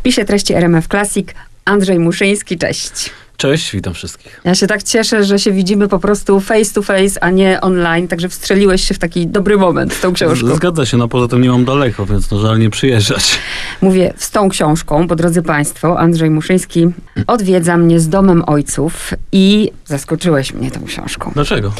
spisie 0.00 0.24
treści 0.24 0.54
RMF 0.54 0.88
Classic 0.88 1.28
Andrzej 1.64 1.98
Muszyński, 1.98 2.58
cześć. 2.58 3.10
Cześć, 3.40 3.72
witam 3.72 3.94
wszystkich. 3.94 4.40
Ja 4.44 4.54
się 4.54 4.66
tak 4.66 4.82
cieszę, 4.82 5.24
że 5.24 5.38
się 5.38 5.52
widzimy 5.52 5.88
po 5.88 5.98
prostu 5.98 6.40
face 6.40 6.74
to 6.74 6.82
face, 6.82 7.22
a 7.24 7.30
nie 7.30 7.60
online, 7.60 8.08
także 8.08 8.28
wstrzeliłeś 8.28 8.88
się 8.88 8.94
w 8.94 8.98
taki 8.98 9.26
dobry 9.26 9.58
moment 9.58 9.92
z 9.92 10.00
tą 10.00 10.12
książką. 10.12 10.54
Zgadza 10.54 10.86
się, 10.86 10.96
no 10.96 11.08
poza 11.08 11.28
tym 11.28 11.42
nie 11.42 11.50
mam 11.50 11.64
daleko, 11.64 12.06
więc 12.06 12.30
no 12.30 12.38
żal 12.38 12.58
nie 12.58 12.70
przyjeżdżać. 12.70 13.38
Mówię 13.82 14.12
z 14.16 14.30
tą 14.30 14.48
książką, 14.48 15.06
bo 15.06 15.16
drodzy 15.16 15.42
Państwo, 15.42 15.98
Andrzej 15.98 16.30
Muszyński 16.30 16.86
odwiedza 17.26 17.76
mnie 17.76 18.00
z 18.00 18.08
domem 18.08 18.42
ojców 18.46 19.14
i 19.32 19.72
zaskoczyłeś 19.86 20.54
mnie 20.54 20.70
tą 20.70 20.84
książką. 20.84 21.30
Dlaczego? 21.34 21.72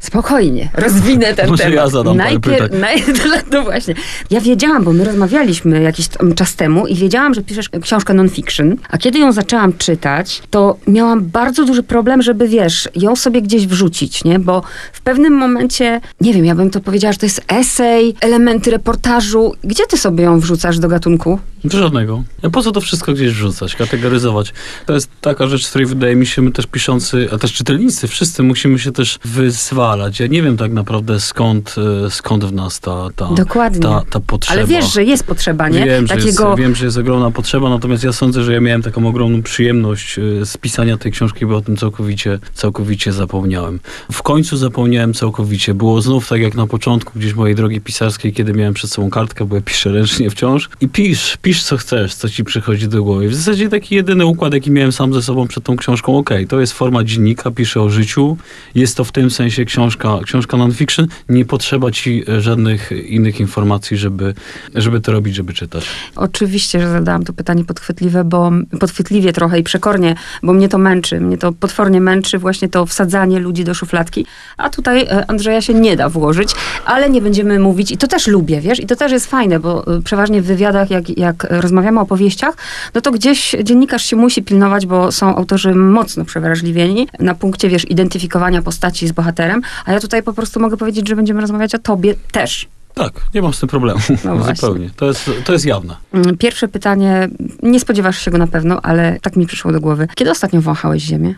Spokojnie, 0.00 0.68
rozwinę 0.74 1.34
ten 1.34 1.48
Może 1.50 1.62
temat. 1.62 1.76
ja 1.76 1.88
zadam 1.88 2.18
pytań. 2.40 2.68
naj, 2.80 3.04
no 3.52 3.62
właśnie. 3.62 3.94
Ja 4.30 4.40
wiedziałam, 4.40 4.84
bo 4.84 4.92
my 4.92 5.04
rozmawialiśmy 5.04 5.82
jakiś 5.82 6.08
czas 6.36 6.56
temu 6.56 6.86
i 6.86 6.94
wiedziałam, 6.94 7.34
że 7.34 7.42
piszesz 7.42 7.68
książkę 7.82 8.14
non-fiction, 8.14 8.76
a 8.90 8.98
kiedy 8.98 9.18
ją 9.18 9.32
zaczęłam 9.32 9.72
czytać, 9.72 10.42
to 10.50 10.76
miałam 10.98 11.24
bardzo 11.24 11.64
duży 11.64 11.82
problem, 11.82 12.22
żeby, 12.22 12.48
wiesz, 12.48 12.88
ją 12.96 13.16
sobie 13.16 13.42
gdzieś 13.42 13.66
wrzucić, 13.66 14.24
nie? 14.24 14.38
Bo 14.38 14.62
w 14.92 15.00
pewnym 15.00 15.32
momencie, 15.32 16.00
nie 16.20 16.34
wiem, 16.34 16.44
ja 16.44 16.54
bym 16.54 16.70
to 16.70 16.80
powiedziała, 16.80 17.12
że 17.12 17.18
to 17.18 17.26
jest 17.26 17.44
esej, 17.48 18.14
elementy 18.20 18.70
reportażu. 18.70 19.54
Gdzie 19.64 19.86
ty 19.86 19.96
sobie 19.96 20.24
ją 20.24 20.40
wrzucasz 20.40 20.78
do 20.78 20.88
gatunku? 20.88 21.38
Żadnego. 21.64 22.24
Ja 22.42 22.50
po 22.50 22.62
co 22.62 22.72
to 22.72 22.80
wszystko 22.80 23.12
gdzieś 23.12 23.32
wrzucać, 23.32 23.76
kategoryzować? 23.76 24.52
To 24.86 24.94
jest 24.94 25.10
taka 25.20 25.46
rzecz, 25.46 25.66
z 25.66 25.70
której 25.70 25.86
wydaje 25.86 26.16
mi 26.16 26.26
się, 26.26 26.42
my 26.42 26.50
też 26.50 26.66
piszący, 26.66 27.28
a 27.32 27.38
też 27.38 27.52
czytelnicy, 27.52 28.08
wszyscy 28.08 28.42
musimy 28.42 28.78
się 28.78 28.92
też 28.92 29.18
wyzwalać. 29.24 30.20
Ja 30.20 30.26
nie 30.26 30.42
wiem 30.42 30.56
tak 30.56 30.72
naprawdę 30.72 31.20
skąd, 31.20 31.74
e, 32.06 32.10
skąd 32.10 32.44
w 32.44 32.52
nas 32.52 32.80
ta, 32.80 33.08
ta, 33.16 33.26
Dokładnie. 33.26 33.80
ta, 33.80 34.02
ta 34.10 34.20
potrzeba. 34.20 34.58
Ale 34.58 34.66
wiesz, 34.66 34.92
że 34.92 35.04
jest 35.04 35.24
potrzeba, 35.24 35.68
nie? 35.68 35.84
Wiem, 35.84 36.06
że 36.06 36.14
Takiego... 36.14 36.48
jest, 36.48 36.58
wiem, 36.58 36.74
że 36.74 36.84
jest 36.84 36.98
ogromna 36.98 37.30
potrzeba, 37.30 37.70
natomiast 37.70 38.04
ja 38.04 38.12
sądzę, 38.12 38.42
że 38.42 38.52
ja 38.52 38.60
miałem 38.60 38.82
taką 38.82 39.06
ogromną 39.06 39.42
przyjemność 39.42 40.18
e, 40.18 40.46
z 40.46 40.56
pisania 40.56 40.87
tej 40.96 41.12
książki, 41.12 41.46
bo 41.46 41.56
o 41.56 41.60
tym 41.60 41.76
całkowicie, 41.76 42.38
całkowicie 42.54 43.12
zapomniałem. 43.12 43.80
W 44.12 44.22
końcu 44.22 44.56
zapomniałem 44.56 45.14
całkowicie. 45.14 45.74
Było 45.74 46.02
znów 46.02 46.28
tak 46.28 46.40
jak 46.40 46.54
na 46.54 46.66
początku 46.66 47.18
gdzieś 47.18 47.34
mojej 47.34 47.56
drogi 47.56 47.80
pisarskiej, 47.80 48.32
kiedy 48.32 48.52
miałem 48.52 48.74
przed 48.74 48.90
sobą 48.90 49.10
kartkę, 49.10 49.44
bo 49.44 49.56
ja 49.56 49.62
piszę 49.62 49.92
ręcznie 49.92 50.30
wciąż 50.30 50.68
i 50.80 50.88
pisz, 50.88 51.36
pisz 51.42 51.62
co 51.62 51.76
chcesz, 51.76 52.14
co 52.14 52.28
ci 52.28 52.44
przychodzi 52.44 52.88
do 52.88 53.02
głowy. 53.02 53.28
W 53.28 53.34
zasadzie 53.34 53.68
taki 53.68 53.94
jedyny 53.94 54.26
układ, 54.26 54.54
jaki 54.54 54.70
miałem 54.70 54.92
sam 54.92 55.14
ze 55.14 55.22
sobą 55.22 55.48
przed 55.48 55.64
tą 55.64 55.76
książką, 55.76 56.18
okej, 56.18 56.46
to 56.46 56.60
jest 56.60 56.72
forma 56.72 57.04
dziennika, 57.04 57.50
piszę 57.50 57.82
o 57.82 57.90
życiu, 57.90 58.36
jest 58.74 58.96
to 58.96 59.04
w 59.04 59.12
tym 59.12 59.30
sensie 59.30 59.64
książka, 59.64 60.18
książka 60.24 60.56
non-fiction, 60.56 61.06
nie 61.28 61.44
potrzeba 61.44 61.90
ci 61.90 62.24
e, 62.28 62.40
żadnych 62.40 62.90
innych 63.06 63.40
informacji, 63.40 63.96
żeby, 63.96 64.34
żeby 64.74 65.00
to 65.00 65.12
robić, 65.12 65.34
żeby 65.34 65.52
czytać. 65.52 65.84
Oczywiście, 66.16 66.80
że 66.80 66.90
zadałam 66.90 67.24
to 67.24 67.32
pytanie 67.32 67.64
podchwytliwe, 67.64 68.24
bo 68.24 68.52
podchwytliwie 68.80 69.32
trochę 69.32 69.58
i 69.58 69.62
przekornie, 69.62 70.14
bo 70.42 70.52
mnie 70.52 70.68
to 70.68 70.77
męczy. 70.78 71.20
Mnie 71.20 71.38
to 71.38 71.52
potwornie 71.52 72.00
męczy 72.00 72.38
właśnie 72.38 72.68
to 72.68 72.86
wsadzanie 72.86 73.38
ludzi 73.38 73.64
do 73.64 73.74
szufladki. 73.74 74.26
A 74.56 74.70
tutaj 74.70 75.02
e, 75.02 75.30
Andrzeja 75.30 75.62
się 75.62 75.74
nie 75.74 75.96
da 75.96 76.08
włożyć, 76.08 76.54
ale 76.84 77.10
nie 77.10 77.22
będziemy 77.22 77.58
mówić, 77.58 77.92
i 77.92 77.98
to 77.98 78.06
też 78.06 78.26
lubię, 78.26 78.60
wiesz, 78.60 78.80
i 78.80 78.86
to 78.86 78.96
też 78.96 79.12
jest 79.12 79.26
fajne, 79.26 79.60
bo 79.60 79.96
e, 79.96 80.02
przeważnie 80.02 80.42
w 80.42 80.44
wywiadach, 80.44 80.90
jak, 80.90 81.18
jak 81.18 81.46
rozmawiamy 81.50 82.00
o 82.00 82.06
powieściach, 82.06 82.56
no 82.94 83.00
to 83.00 83.10
gdzieś 83.10 83.56
dziennikarz 83.62 84.04
się 84.04 84.16
musi 84.16 84.42
pilnować, 84.42 84.86
bo 84.86 85.12
są 85.12 85.36
autorzy 85.36 85.74
mocno 85.74 86.24
przewrażliwieni 86.24 87.08
na 87.20 87.34
punkcie, 87.34 87.68
wiesz, 87.68 87.90
identyfikowania 87.90 88.62
postaci 88.62 89.08
z 89.08 89.12
bohaterem, 89.12 89.62
a 89.84 89.92
ja 89.92 90.00
tutaj 90.00 90.22
po 90.22 90.32
prostu 90.32 90.60
mogę 90.60 90.76
powiedzieć, 90.76 91.08
że 91.08 91.16
będziemy 91.16 91.40
rozmawiać 91.40 91.74
o 91.74 91.78
tobie 91.78 92.14
też. 92.32 92.68
Tak, 92.98 93.12
nie 93.34 93.42
mam 93.42 93.52
z 93.54 93.60
tym 93.60 93.68
problemu. 93.68 94.00
No. 94.24 94.54
Zupełnie. 94.54 94.90
To 94.96 95.06
jest, 95.06 95.30
to 95.44 95.52
jest 95.52 95.64
jawne. 95.64 95.96
Mm, 96.12 96.36
Pierwsze 96.36 96.68
pytanie, 96.68 97.28
nie 97.62 97.80
spodziewasz 97.80 98.18
się 98.18 98.30
go 98.30 98.38
na 98.38 98.46
pewno, 98.46 98.80
ale 98.82 99.18
tak 99.22 99.36
mi 99.36 99.46
przyszło 99.46 99.72
do 99.72 99.80
głowy. 99.80 100.08
Kiedy 100.14 100.30
ostatnio 100.30 100.60
wąchałeś 100.60 101.02
ziemię? 101.02 101.34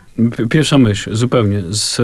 Pierwsza 0.50 0.78
myśl, 0.78 1.14
zupełnie. 1.14 1.62
Z, 1.70 1.97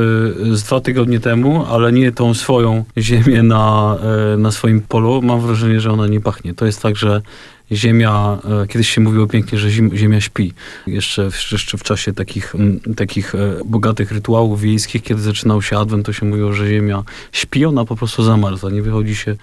z 0.59 0.63
dwa 0.63 0.81
tygodnie 0.81 1.21
temu, 1.21 1.67
ale 1.71 1.93
nie 1.93 2.13
tą 2.13 2.35
swoją 2.35 2.85
ziemię 2.99 3.43
na, 3.43 3.97
e, 4.35 4.37
na 4.37 4.51
swoim 4.51 4.81
polu. 4.81 5.23
Mam 5.23 5.41
wrażenie, 5.41 5.81
że 5.81 5.93
ona 5.93 6.07
nie 6.07 6.21
pachnie. 6.21 6.55
To 6.55 6.67
jest 6.67 6.83
tak, 6.83 6.97
że 6.97 7.23
ziemia, 7.73 8.39
e, 8.63 8.67
kiedyś 8.67 8.89
się 8.89 9.01
mówiło 9.01 9.27
pięknie, 9.27 9.59
że 9.59 9.71
ziemia 9.71 10.21
śpi. 10.21 10.53
Jeszcze, 10.87 11.31
w- 11.31 11.53
jeszcze 11.53 11.79
w 11.79 11.83
czasie 11.83 12.13
takich, 12.13 12.55
takich 12.97 13.35
e, 13.35 13.39
bogatych 13.65 14.13
rytuałów 14.13 14.61
wiejskich, 14.61 15.03
kiedy 15.03 15.23
zaczynał 15.23 15.63
się 15.63 15.79
adwent, 15.79 16.07
to 16.07 16.13
się 16.13 16.27
mówiło, 16.27 16.53
że 16.53 16.69
ziemia 16.69 17.03
śpi, 17.33 17.65
ona 17.65 17.85
po 17.85 17.97
prostu 17.97 18.23
zamarza. 18.23 18.71
Nie 18.71 18.83
wychodzi 18.83 19.17
się 19.17 19.37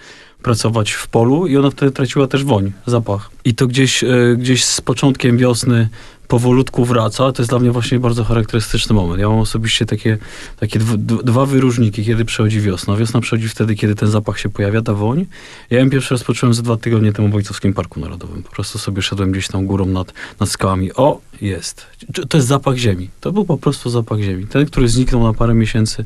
pracować 0.43 0.91
w 0.91 1.07
polu 1.07 1.47
i 1.47 1.57
ona 1.57 1.69
wtedy 1.71 1.91
traciła 1.91 2.27
też 2.27 2.43
woń, 2.43 2.71
zapach. 2.85 3.29
I 3.45 3.55
to 3.55 3.67
gdzieś, 3.67 4.03
e, 4.03 4.07
gdzieś 4.37 4.63
z 4.63 4.81
początkiem 4.81 5.37
wiosny 5.37 5.89
powolutku 6.33 6.85
wraca. 6.85 7.31
To 7.31 7.41
jest 7.41 7.49
dla 7.49 7.59
mnie 7.59 7.71
właśnie 7.71 7.99
bardzo 7.99 8.23
charakterystyczny 8.23 8.95
moment. 8.95 9.21
Ja 9.21 9.29
mam 9.29 9.39
osobiście 9.39 9.85
takie, 9.85 10.17
takie 10.59 10.79
dwa 11.23 11.45
wyróżniki, 11.45 12.05
kiedy 12.05 12.25
przychodzi 12.25 12.61
wiosna. 12.61 12.95
Wiosna 12.95 13.21
przychodzi 13.21 13.49
wtedy, 13.49 13.75
kiedy 13.75 13.95
ten 13.95 14.09
zapach 14.09 14.39
się 14.39 14.49
pojawia, 14.49 14.81
ta 14.81 14.93
woń. 14.93 15.25
Ja 15.69 15.79
ją 15.79 15.89
pierwszy 15.89 16.13
raz 16.13 16.23
poczułem 16.23 16.53
ze 16.53 16.61
dwa 16.63 16.77
tygodnie 16.77 17.13
temu 17.13 17.29
w 17.29 17.35
Ojcowskim 17.35 17.73
Parku 17.73 17.99
Narodowym. 17.99 18.43
Po 18.43 18.51
prostu 18.51 18.79
sobie 18.79 19.01
szedłem 19.01 19.31
gdzieś 19.31 19.47
tam 19.47 19.65
górą 19.65 19.85
nad, 19.85 20.13
nad 20.39 20.49
skałami. 20.49 20.93
O, 20.93 21.21
jest. 21.41 21.85
To 22.29 22.37
jest 22.37 22.47
zapach 22.47 22.77
ziemi. 22.77 23.09
To 23.21 23.31
był 23.31 23.45
po 23.45 23.57
prostu 23.57 23.89
zapach 23.89 24.19
ziemi. 24.19 24.47
Ten, 24.47 24.65
który 24.65 24.87
zniknął 24.87 25.23
na 25.23 25.33
parę 25.33 25.53
miesięcy 25.53 26.05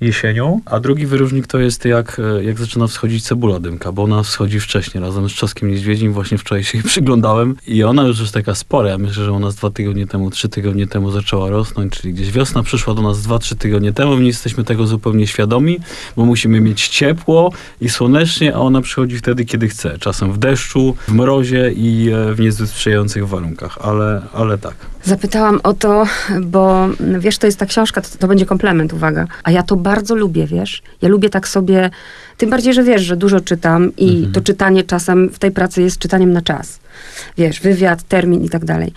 jesienią. 0.00 0.60
A 0.64 0.80
drugi 0.80 1.06
wyróżnik 1.06 1.46
to 1.46 1.58
jest 1.58 1.84
jak, 1.84 2.20
e, 2.38 2.44
jak 2.44 2.58
zaczyna 2.58 2.86
wschodzić 2.86 3.24
cebula 3.24 3.60
dymka, 3.60 3.92
bo 3.92 4.02
ona 4.02 4.22
wschodzi 4.22 4.60
wcześniej 4.60 5.02
razem 5.04 5.28
z 5.28 5.32
czoskiem 5.32 5.70
niedźwiedzim. 5.70 6.12
Właśnie 6.12 6.38
wczoraj 6.38 6.64
się 6.64 6.78
jej 6.78 6.86
przyglądałem 6.92 7.56
i 7.66 7.84
ona 7.84 8.02
już 8.02 8.20
jest 8.20 8.34
taka 8.34 8.54
spora. 8.54 8.88
Ja 8.88 8.98
myślę, 8.98 9.24
że 9.24 9.32
ona 9.32 9.50
z 9.50 9.56
dwa 9.56 9.67
tygodnie 9.70 10.06
temu, 10.06 10.30
trzy 10.30 10.48
tygodnie 10.48 10.86
temu 10.86 11.10
zaczęła 11.10 11.50
rosnąć, 11.50 11.92
czyli 11.92 12.14
gdzieś 12.14 12.30
wiosna 12.30 12.62
przyszła 12.62 12.94
do 12.94 13.02
nas 13.02 13.22
dwa, 13.22 13.38
trzy 13.38 13.56
tygodnie 13.56 13.92
temu. 13.92 14.14
My 14.14 14.20
nie 14.20 14.26
jesteśmy 14.26 14.64
tego 14.64 14.86
zupełnie 14.86 15.26
świadomi, 15.26 15.78
bo 16.16 16.24
musimy 16.24 16.60
mieć 16.60 16.88
ciepło 16.88 17.52
i 17.80 17.88
słonecznie, 17.88 18.54
a 18.54 18.58
ona 18.58 18.80
przychodzi 18.80 19.18
wtedy, 19.18 19.44
kiedy 19.44 19.68
chce. 19.68 19.98
Czasem 19.98 20.32
w 20.32 20.38
deszczu, 20.38 20.96
w 21.08 21.12
mrozie 21.12 21.72
i 21.76 22.10
e, 22.10 22.34
w 22.34 22.40
niezbyt 22.40 22.70
sprzyjających 22.70 23.28
warunkach, 23.28 23.78
ale, 23.80 24.22
ale 24.32 24.58
tak. 24.58 24.74
Zapytałam 25.04 25.60
o 25.62 25.72
to, 25.74 26.04
bo 26.42 26.88
wiesz, 27.18 27.38
to 27.38 27.46
jest 27.46 27.58
ta 27.58 27.66
książka, 27.66 28.00
to, 28.00 28.08
to 28.18 28.28
będzie 28.28 28.46
komplement, 28.46 28.92
uwaga. 28.92 29.26
A 29.44 29.50
ja 29.50 29.62
to 29.62 29.76
bardzo 29.76 30.14
lubię, 30.14 30.46
wiesz. 30.46 30.82
Ja 31.02 31.08
lubię 31.08 31.30
tak 31.30 31.48
sobie, 31.48 31.90
tym 32.36 32.50
bardziej, 32.50 32.74
że 32.74 32.82
wiesz, 32.82 33.02
że 33.02 33.16
dużo 33.16 33.40
czytam 33.40 33.96
i 33.96 34.08
Mhm. 34.16 34.32
to 34.32 34.40
czytanie 34.40 34.84
czasem 34.84 35.28
w 35.30 35.38
tej 35.38 35.50
pracy 35.50 35.82
jest 35.82 35.98
czytaniem 35.98 36.32
na 36.32 36.42
czas. 36.42 36.80
Wiesz, 37.36 37.60
wywiad, 37.60 38.02
termin 38.02 38.44
i 38.44 38.48
tak 38.48 38.64
dalej. 38.64 38.92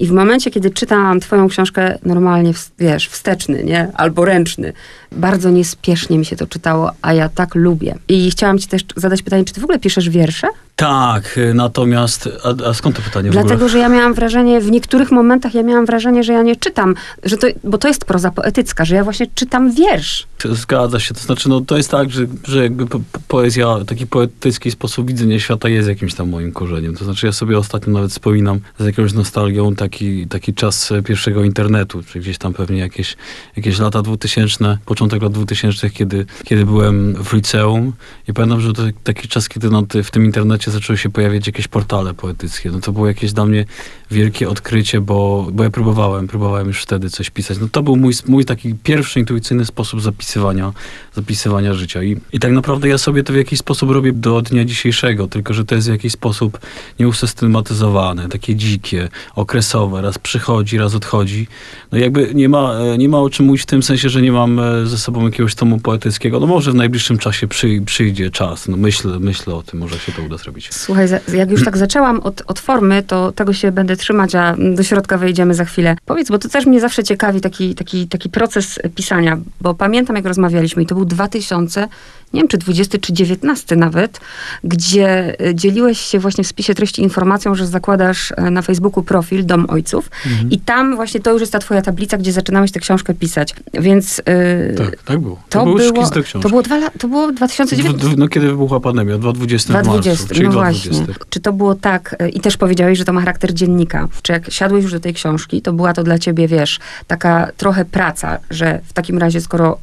I 0.00 0.06
w 0.06 0.10
momencie, 0.10 0.50
kiedy 0.50 0.70
czytałam 0.70 1.20
twoją 1.20 1.48
książkę 1.48 1.98
normalnie, 2.04 2.52
wiesz, 2.78 3.08
wsteczny, 3.08 3.64
nie? 3.64 3.88
Albo 3.94 4.24
ręczny, 4.24 4.72
bardzo 5.16 5.50
niespiesznie 5.50 6.18
mi 6.18 6.24
się 6.24 6.36
to 6.36 6.46
czytało, 6.46 6.92
a 7.02 7.12
ja 7.12 7.28
tak 7.28 7.54
lubię. 7.54 7.94
I 8.08 8.30
chciałam 8.30 8.58
ci 8.58 8.68
też 8.68 8.82
zadać 8.96 9.22
pytanie, 9.22 9.44
czy 9.44 9.54
ty 9.54 9.60
w 9.60 9.64
ogóle 9.64 9.78
piszesz 9.78 10.10
wiersze? 10.10 10.46
Tak, 10.76 11.38
e, 11.38 11.54
natomiast, 11.54 12.28
a, 12.44 12.68
a 12.68 12.74
skąd 12.74 12.96
to 12.96 13.02
pytanie 13.02 13.30
w 13.30 13.32
ogóle? 13.32 13.44
Dlatego, 13.44 13.68
że 13.68 13.78
ja 13.78 13.88
miałam 13.88 14.14
wrażenie, 14.14 14.60
w 14.60 14.70
niektórych 14.70 15.10
momentach 15.10 15.54
ja 15.54 15.62
miałam 15.62 15.86
wrażenie, 15.86 16.22
że 16.24 16.32
ja 16.32 16.42
nie 16.42 16.56
czytam, 16.56 16.94
że 17.22 17.36
to, 17.36 17.46
bo 17.64 17.78
to 17.78 17.88
jest 17.88 18.04
proza 18.04 18.30
poetycka, 18.30 18.84
że 18.84 18.94
ja 18.94 19.04
właśnie 19.04 19.26
czytam 19.34 19.72
wiersz. 19.72 20.26
Zgadza 20.44 21.00
się. 21.00 21.14
To 21.14 21.20
znaczy, 21.20 21.48
no 21.48 21.60
to 21.60 21.76
jest 21.76 21.90
tak, 21.90 22.10
że, 22.10 22.26
że 22.44 22.62
jakby 22.62 22.86
po, 22.86 23.00
po- 23.12 23.20
poezja, 23.28 23.76
taki 23.86 24.06
poetycki 24.06 24.70
sposób 24.70 25.08
widzenia 25.08 25.40
świata 25.40 25.68
jest 25.68 25.88
jakimś 25.88 26.14
tam 26.14 26.28
moim 26.28 26.52
korzeniem. 26.52 26.96
To 26.96 27.04
znaczy, 27.04 27.26
ja 27.26 27.32
sobie 27.32 27.58
ostatnio 27.58 27.92
nawet 27.92 28.10
wspominam 28.10 28.60
z 28.78 28.86
jakąś 28.86 29.12
nostalgią 29.12 29.74
taki, 29.74 30.26
taki 30.26 30.54
czas 30.54 30.92
e, 30.92 31.02
pierwszego 31.02 31.44
internetu, 31.44 32.02
czy 32.02 32.20
gdzieś 32.20 32.38
tam 32.38 32.54
pewnie 32.54 32.78
jakieś, 32.78 33.16
jakieś 33.56 33.78
lata 33.78 34.02
2000, 34.02 34.78
początek 34.86 35.03
lat 35.12 35.32
2000, 35.32 35.90
kiedy, 35.90 36.26
kiedy 36.44 36.66
byłem 36.66 37.14
w 37.24 37.32
liceum 37.32 37.92
i 38.28 38.32
pamiętam, 38.32 38.60
że 38.60 38.72
to 38.72 38.82
taki 39.04 39.28
czas, 39.28 39.48
kiedy 39.48 39.68
ty, 39.88 40.02
w 40.02 40.10
tym 40.10 40.24
internecie 40.24 40.70
zaczęły 40.70 40.98
się 40.98 41.10
pojawiać 41.10 41.46
jakieś 41.46 41.68
portale 41.68 42.14
poetyckie. 42.14 42.70
No 42.70 42.80
to 42.80 42.92
było 42.92 43.06
jakieś 43.06 43.32
dla 43.32 43.46
mnie 43.46 43.64
wielkie 44.10 44.48
odkrycie, 44.48 45.00
bo, 45.00 45.48
bo 45.52 45.64
ja 45.64 45.70
próbowałem, 45.70 46.26
próbowałem 46.26 46.66
już 46.66 46.82
wtedy 46.82 47.10
coś 47.10 47.30
pisać. 47.30 47.58
No 47.58 47.68
to 47.72 47.82
był 47.82 47.96
mój, 47.96 48.12
mój 48.26 48.44
taki 48.44 48.74
pierwszy 48.74 49.20
intuicyjny 49.20 49.64
sposób 49.64 50.00
zapisywania, 50.00 50.72
zapisywania 51.14 51.74
życia. 51.74 52.02
I, 52.02 52.16
I 52.32 52.38
tak 52.38 52.52
naprawdę 52.52 52.88
ja 52.88 52.98
sobie 52.98 53.22
to 53.22 53.32
w 53.32 53.36
jakiś 53.36 53.58
sposób 53.58 53.90
robię 53.90 54.12
do 54.12 54.42
dnia 54.42 54.64
dzisiejszego, 54.64 55.28
tylko 55.28 55.54
że 55.54 55.64
to 55.64 55.74
jest 55.74 55.88
w 55.88 55.90
jakiś 55.90 56.12
sposób 56.12 56.58
nieusystematyzowane, 56.98 58.28
takie 58.28 58.54
dzikie, 58.54 59.08
okresowe, 59.34 60.02
raz 60.02 60.18
przychodzi, 60.18 60.78
raz 60.78 60.94
odchodzi. 60.94 61.46
No 61.92 61.98
jakby 61.98 62.34
nie 62.34 62.48
ma, 62.48 62.74
e, 62.74 62.98
nie 62.98 63.08
ma 63.08 63.18
o 63.18 63.30
czym 63.30 63.46
mówić 63.46 63.62
w 63.62 63.66
tym 63.66 63.82
sensie, 63.82 64.08
że 64.08 64.22
nie 64.22 64.32
mam 64.32 64.58
e, 64.58 64.86
ze 64.94 64.98
sobą 64.98 65.24
jakiegoś 65.24 65.54
tomu 65.54 65.80
poetyckiego. 65.80 66.40
No 66.40 66.46
może 66.46 66.72
w 66.72 66.74
najbliższym 66.74 67.18
czasie 67.18 67.48
przy, 67.48 67.82
przyjdzie 67.86 68.30
czas. 68.30 68.68
No 68.68 68.76
myślę, 68.76 69.18
myślę 69.20 69.54
o 69.54 69.62
tym, 69.62 69.80
może 69.80 69.98
się 69.98 70.12
to 70.12 70.22
uda 70.22 70.36
zrobić. 70.36 70.68
Słuchaj, 70.74 71.08
jak 71.34 71.50
już 71.50 71.64
tak 71.64 71.76
zaczęłam 71.76 72.20
od, 72.20 72.42
od 72.46 72.58
formy, 72.58 73.02
to 73.02 73.32
tego 73.32 73.52
się 73.52 73.72
będę 73.72 73.96
trzymać, 73.96 74.34
a 74.34 74.56
do 74.74 74.82
środka 74.82 75.18
wejdziemy 75.18 75.54
za 75.54 75.64
chwilę. 75.64 75.96
Powiedz, 76.06 76.28
bo 76.30 76.38
to 76.38 76.48
też 76.48 76.66
mnie 76.66 76.80
zawsze 76.80 77.04
ciekawi 77.04 77.40
taki, 77.40 77.74
taki, 77.74 78.08
taki 78.08 78.28
proces 78.30 78.78
pisania, 78.94 79.38
bo 79.60 79.74
pamiętam 79.74 80.16
jak 80.16 80.24
rozmawialiśmy 80.26 80.82
i 80.82 80.86
to 80.86 80.94
był 80.94 81.04
2000, 81.04 81.88
nie 82.32 82.40
wiem 82.40 82.48
czy 82.48 82.58
20 82.58 82.98
czy 82.98 83.12
19 83.12 83.76
nawet, 83.76 84.20
gdzie 84.64 85.40
e, 85.40 85.54
dzieliłeś 85.54 86.00
się 86.00 86.18
właśnie 86.18 86.44
w 86.44 86.46
spisie 86.46 86.74
treści 86.74 87.02
informacją, 87.02 87.54
że 87.54 87.66
zakładasz 87.66 88.32
e, 88.36 88.50
na 88.50 88.62
Facebooku 88.62 89.02
profil 89.02 89.46
Dom 89.46 89.66
Ojców 89.68 90.10
Mhm. 90.26 90.50
i 90.50 90.58
tam 90.58 90.96
właśnie 90.96 91.20
to 91.20 91.32
już 91.32 91.40
jest 91.40 91.52
ta 91.52 91.58
twoja 91.58 91.82
tablica, 91.82 92.16
gdzie 92.16 92.32
zaczynałeś 92.32 92.72
tę 92.72 92.80
książkę 92.80 93.14
pisać. 93.14 93.54
Więc 93.74 94.22
e, 94.24 94.74
Tak, 94.90 95.02
tak 95.02 95.18
było. 95.18 95.36
to, 95.48 95.58
To, 95.58 95.64
był 95.64 95.74
było, 95.76 95.92
do 96.10 96.22
książki. 96.22 96.40
to 96.40 96.48
było, 96.48 96.62
dwa, 96.62 96.90
to 96.98 97.08
było 97.08 97.32
2019. 97.32 97.98
Dw- 97.98 98.10
dw- 98.10 98.18
no 98.18 98.28
kiedy 98.28 98.46
wybuchła 98.46 98.80
pandemia? 98.80 99.18
2020 99.18 99.68
w 99.72 99.72
marcu, 99.74 99.90
2020, 99.90 100.34
czyli 100.34 100.46
no 100.46 100.52
2020. 100.52 101.04
właśnie. 101.06 101.24
Czy 101.30 101.40
to 101.40 101.52
było 101.52 101.74
tak, 101.74 102.16
y, 102.22 102.28
i 102.28 102.40
też 102.40 102.56
powiedziałeś, 102.56 102.98
że 102.98 103.04
to 103.04 103.12
ma 103.12 103.20
charakter 103.20 103.54
dziennika. 103.54 104.08
Czy 104.22 104.32
jak 104.32 104.50
siadłeś 104.50 104.82
już 104.82 104.92
do 104.92 105.00
tej 105.00 105.14
książki, 105.14 105.62
to 105.62 105.72
była 105.72 105.92
to 105.92 106.02
dla 106.02 106.18
ciebie, 106.18 106.48
wiesz, 106.48 106.80
taka 107.06 107.48
trochę 107.56 107.84
praca, 107.84 108.38
że 108.50 108.80
w 108.84 108.92
takim 108.92 109.18
razie, 109.18 109.40
skoro 109.40 109.78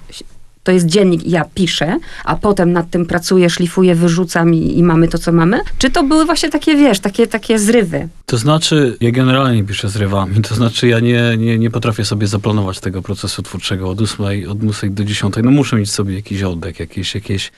to 0.63 0.72
jest 0.72 0.86
dziennik 0.86 1.28
ja 1.28 1.46
piszę, 1.56 1.98
a 2.25 2.36
potem 2.36 2.72
nad 2.72 2.90
tym 2.90 3.06
pracuję, 3.06 3.50
szlifuję, 3.50 3.96
wyrzucam 3.96 4.54
i, 4.54 4.78
i 4.78 4.84
mamy 4.84 5.08
to, 5.08 5.18
co 5.18 5.31
mamy? 5.31 5.60
Czy 5.78 5.90
to 5.90 6.04
były 6.04 6.25
właśnie 6.25 6.50
takie, 6.50 6.75
wiesz, 6.75 7.00
takie, 7.00 7.28
takie 7.28 7.60
zrywy? 7.60 8.08
To 8.25 8.38
znaczy, 8.38 8.98
ja 9.02 9.12
generalnie 9.12 9.63
piszę 9.63 9.90
zrywami, 9.90 10.42
to 10.42 10.56
znaczy 10.56 10.88
ja 10.88 11.00
nie, 11.00 11.38
nie, 11.38 11.60
nie 11.60 11.72
potrafię 11.72 12.06
sobie 12.06 12.28
zaplanować 12.28 12.80
tego 12.80 13.02
procesu 13.02 13.44
twórczego 13.44 13.90
od 13.90 14.02
8, 14.02 14.25
od 14.50 14.63
8 14.69 14.94
do 14.94 15.04
10. 15.04 15.36
No 15.44 15.52
muszę 15.52 15.75
mieć 15.75 15.92
sobie 15.92 16.16
jakiś 16.16 16.44
oddech, 16.44 16.80
jakieś, 16.80 17.16
jakieś 17.16 17.52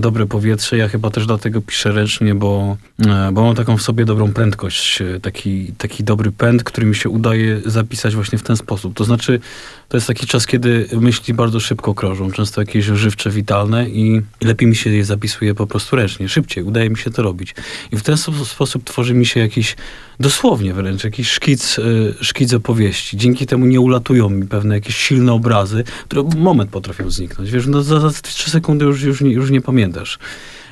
dobre 0.00 0.26
powietrze. 0.26 0.76
Ja 0.76 0.88
chyba 0.88 1.10
też 1.10 1.26
dlatego 1.26 1.60
piszę 1.60 1.92
ręcznie, 1.92 2.34
bo, 2.34 2.76
e, 3.06 3.30
bo 3.32 3.44
mam 3.44 3.54
taką 3.54 3.76
w 3.76 3.82
sobie 3.82 4.04
dobrą 4.04 4.32
prędkość, 4.32 5.02
e, 5.02 5.20
taki, 5.20 5.72
taki 5.78 6.04
dobry 6.04 6.32
pęd, 6.32 6.64
który 6.64 6.86
mi 6.86 6.94
się 6.94 7.08
udaje 7.08 7.60
zapisać 7.66 8.14
właśnie 8.14 8.38
w 8.38 8.42
ten 8.42 8.56
sposób. 8.56 8.94
To 8.94 9.04
znaczy, 9.04 9.40
to 9.88 9.96
jest 9.96 10.06
taki 10.06 10.26
czas, 10.26 10.46
kiedy 10.46 10.88
myśli 10.92 11.34
bardzo 11.34 11.60
szybko 11.60 11.94
krążą, 11.94 12.32
często 12.32 12.60
jakieś 12.60 12.84
żywcze, 12.84 13.30
witalne 13.30 13.88
i 13.88 14.22
lepiej 14.40 14.68
mi 14.68 14.76
się 14.76 14.90
je 14.90 15.04
zapisuje 15.04 15.54
po 15.54 15.66
prostu 15.66 15.96
ręcznie, 15.96 16.28
szybciej, 16.28 16.64
udaje 16.64 16.90
mi 16.90 16.96
się 16.96 17.10
to 17.10 17.22
robić. 17.22 17.54
I 17.92 17.96
w 17.96 18.02
ten 18.02 18.14
spo- 18.14 18.44
sposób 18.44 18.84
tworzy 18.84 19.14
mi 19.14 19.26
się 19.26 19.40
jakiś, 19.40 19.76
dosłownie 20.20 20.74
wręcz, 20.74 21.04
jakiś 21.04 21.30
szkic, 21.30 21.78
y, 21.78 22.14
szkic 22.20 22.54
opowieści. 22.54 23.16
Dzięki 23.16 23.46
temu 23.46 23.66
nie 23.66 23.80
ulatują 23.80 24.30
mi 24.30 24.46
pewne 24.46 24.74
jakieś 24.74 24.96
silne 24.96 25.32
obrazy, 25.32 25.84
które 26.04 26.22
moment 26.36 26.70
potrafią 26.70 27.10
zniknąć. 27.10 27.50
Wiesz, 27.50 27.66
no 27.66 27.82
za, 27.82 28.00
za 28.00 28.10
3 28.10 28.50
sekundy 28.50 28.84
już, 28.84 29.02
już, 29.02 29.20
nie, 29.20 29.32
już 29.32 29.50
nie 29.50 29.60
pamiętasz. 29.60 30.18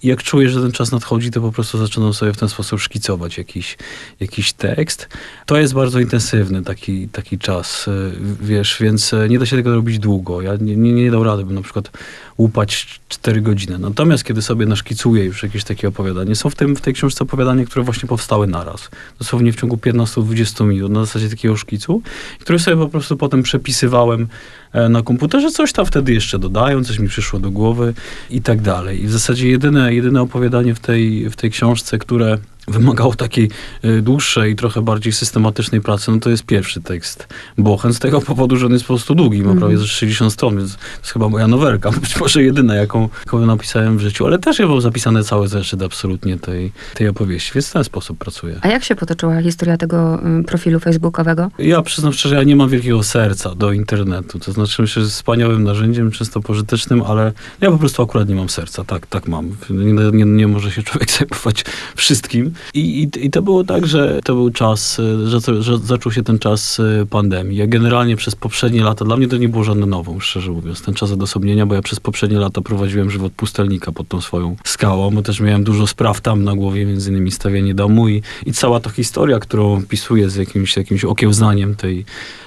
Jak 0.03 0.23
czuję, 0.23 0.49
że 0.49 0.63
ten 0.63 0.73
czas 0.73 0.93
nadchodzi, 0.93 1.31
to 1.31 1.41
po 1.41 1.53
prostu 1.53 1.79
zaczynam 1.79 2.15
sobie 2.15 2.33
w 2.33 2.37
ten 2.37 2.49
sposób 2.49 2.81
szkicować 2.81 3.39
jakiś, 3.39 3.77
jakiś 4.21 4.53
tekst. 4.53 5.09
To 5.47 5.59
jest 5.59 5.75
bardzo 5.75 6.01
intensywny 6.01 6.63
taki, 6.63 7.09
taki 7.09 7.39
czas, 7.39 7.89
y, 7.89 8.13
wiesz, 8.41 8.77
więc 8.81 9.13
y, 9.13 9.27
nie 9.29 9.39
da 9.39 9.47
się 9.47 9.57
tego 9.57 9.75
robić 9.75 9.99
długo. 9.99 10.43
Ja 10.43 10.57
nie, 10.61 10.77
nie, 10.77 10.93
nie 10.93 11.11
dał 11.11 11.25
rady, 11.25 11.45
bym 11.45 11.55
na 11.55 11.63
przykład 11.63 11.91
łupać 12.39 13.01
4 13.09 13.41
godziny. 13.41 13.79
Natomiast 13.79 14.25
kiedy 14.25 14.43
sobie 14.43 14.67
naszkicuję 14.67 15.25
już 15.25 15.43
jakieś 15.43 15.65
takie 15.65 15.89
opowiadanie, 15.89 16.35
są 16.35 16.51
w, 16.51 16.55
tym, 16.55 16.77
w 16.77 16.81
tej 16.81 16.95
książce 16.95 17.25
opowiadania, 17.25 17.65
które 17.65 17.85
właśnie 17.85 18.09
powstały 18.09 18.47
naraz. 18.47 18.91
Dosłownie 19.19 19.53
w 19.53 19.61
ciągu 19.61 19.77
15-20 19.77 20.67
minut, 20.67 20.93
na 20.93 21.05
zasadzie 21.05 21.29
takiego 21.29 21.57
szkicu, 21.57 22.03
które 22.41 22.59
sobie 22.59 22.77
po 22.77 22.89
prostu 22.89 23.17
potem 23.17 23.43
przepisywałem 23.43 24.29
e, 24.73 24.89
na 24.89 25.03
komputerze, 25.03 25.51
coś 25.51 25.73
tam 25.73 25.87
wtedy 25.87 26.13
jeszcze 26.13 26.39
dodają, 26.39 26.85
coś 26.85 26.99
mi 26.99 27.09
przyszło 27.09 27.41
do 27.41 27.51
głowy 27.51 27.95
i 28.31 28.43
tak 28.43 28.61
dalej. 28.61 29.03
I 29.03 29.07
w 29.07 29.13
zasadzie 29.13 29.49
jedyne, 29.49 29.95
jedyne 29.95 30.23
opowiadanie 30.23 30.75
w 30.75 30.81
tej, 30.81 31.31
w 31.31 31.37
tej 31.37 31.51
książce, 31.51 31.99
które 31.99 32.39
wymagało 32.69 33.15
takiej 33.15 33.51
y, 33.85 34.03
dłuższej, 34.03 34.57
trochę 34.57 34.83
bardziej 34.83 35.13
systematycznej 35.13 35.81
pracy, 35.81 36.11
no 36.11 36.19
to 36.19 36.31
jest 36.31 36.45
pierwszy 36.45 36.81
tekst 36.81 37.29
Bochen, 37.59 37.95
z 37.95 37.99
tego 37.99 38.21
powodu, 38.21 38.57
że 38.57 38.67
on 38.67 38.73
jest 38.73 38.85
po 38.85 38.89
prostu 38.89 39.15
długi, 39.15 39.39
ma 39.39 39.43
Mhm. 39.45 39.59
prawie 39.59 39.79
ze 39.79 39.87
60 39.87 40.33
stron, 40.33 40.57
więc 40.59 40.75
to 40.77 40.81
jest 41.01 41.13
chyba 41.13 41.29
moja 41.29 41.49
nowelka, 41.49 41.91
być 42.01 42.21
może 42.21 42.43
jedyna, 42.43 42.75
jaką, 42.75 43.09
jaką 43.27 43.47
napisałem 43.47 43.99
w 43.99 44.01
życiu, 44.01 44.27
ale 44.27 44.39
też 44.39 44.59
ja 44.59 44.67
mam 44.67 44.81
zapisane 44.81 45.25
cały 45.25 45.49
zeszyt 45.49 45.83
absolutnie 45.83 46.39
tej, 46.39 46.73
tej 46.95 47.09
opowieści, 47.09 47.51
więc 47.55 47.69
w 47.69 47.73
ten 47.73 47.85
sposób 47.85 48.19
pracuję. 48.19 48.59
A 48.63 48.69
jak 48.69 48.85
się 48.85 48.95
potoczyła 48.97 49.43
historia 49.43 49.77
tego 49.77 50.21
y, 50.41 50.45
profilu 50.45 50.81
facebookowego? 50.81 51.51
Ja 51.59 51.83
przyznam 51.83 52.13
szczerze, 52.13 52.35
ja 52.35 52.43
nie 52.43 52.57
mam 52.57 52.69
wielkiego 52.69 53.03
serca 53.03 53.55
do 53.55 53.73
internetu. 53.73 54.39
To 54.39 54.53
znaczy, 54.53 54.83
myślę, 54.83 55.03
że 55.03 55.07
jest 55.07 55.17
wspaniałym 55.17 55.63
narzędziem, 55.63 56.11
często 56.11 56.41
pożytecznym, 56.41 57.03
ale 57.03 57.33
ja 57.61 57.71
po 57.71 57.79
prostu 57.79 58.03
akurat 58.03 58.29
nie 58.29 58.35
mam 58.35 58.49
serca. 58.49 58.85
Tak, 58.85 59.07
tak 59.07 59.29
mam. 59.29 59.51
Nie, 59.71 59.93
nie, 60.13 60.25
nie 60.25 60.49
może 60.49 60.71
się 60.73 60.83
człowiek 60.83 61.11
zajmować 61.19 61.65
wszystkim. 61.97 62.53
I, 62.75 62.81
i, 63.03 63.27
I 63.27 63.31
to 63.31 63.43
było 63.43 63.65
tak, 63.65 63.87
że 63.87 64.21
to 64.25 64.35
był 64.35 64.51
czas, 64.51 64.99
y, 64.99 65.29
że, 65.29 65.63
że 65.63 65.79
zaczął 65.79 66.13
się 66.13 66.23
ten 66.23 66.39
czas 66.39 66.79
y, 66.79 67.07
pandemii. 67.11 67.59
Ja 67.59 67.67
generalnie 67.67 68.17
przez 68.17 68.37
poprzednie 68.37 68.83
lata, 68.83 69.05
dla 69.05 69.17
mnie 69.17 69.29
to 69.29 69.37
nie 69.37 69.49
było 69.49 69.65
żadne 69.65 69.87
nową, 69.87 70.21
szczerze 70.21 70.53
mówiąc, 70.53 70.83
ten 70.83 70.95
czas 70.95 71.11
odosobnienia, 71.11 71.67
bo 71.67 71.75
ja 71.75 71.83
przez 71.83 72.01
poprzednie 72.01 72.39
lata 72.39 72.61
prowadziłem 72.61 73.11
żywot 73.11 73.33
pustelnika 73.33 73.93
pod 73.93 74.09
tą 74.09 74.21
swoją 74.21 74.57
skałą, 74.65 75.11
bo 75.11 75.23
też 75.23 75.41
miałem 75.41 75.65
dużo 75.65 75.87
spraw 75.87 76.21
tam 76.21 76.45
na 76.45 76.55
głowie, 76.55 76.87
między 76.87 77.11
innymi 77.11 77.31
stawianie 77.31 77.75
domu 77.75 78.09
i, 78.09 78.23
i 78.47 78.53
cała 78.53 78.81
ta 78.81 78.91
historia, 78.91 79.39
którą 79.39 79.77
opisuję 79.77 80.31
z 80.31 80.37
jakimś, 80.37 80.77
jakimś 80.77 81.05
okiełznaniem 81.05 81.75
tej, 81.75 82.05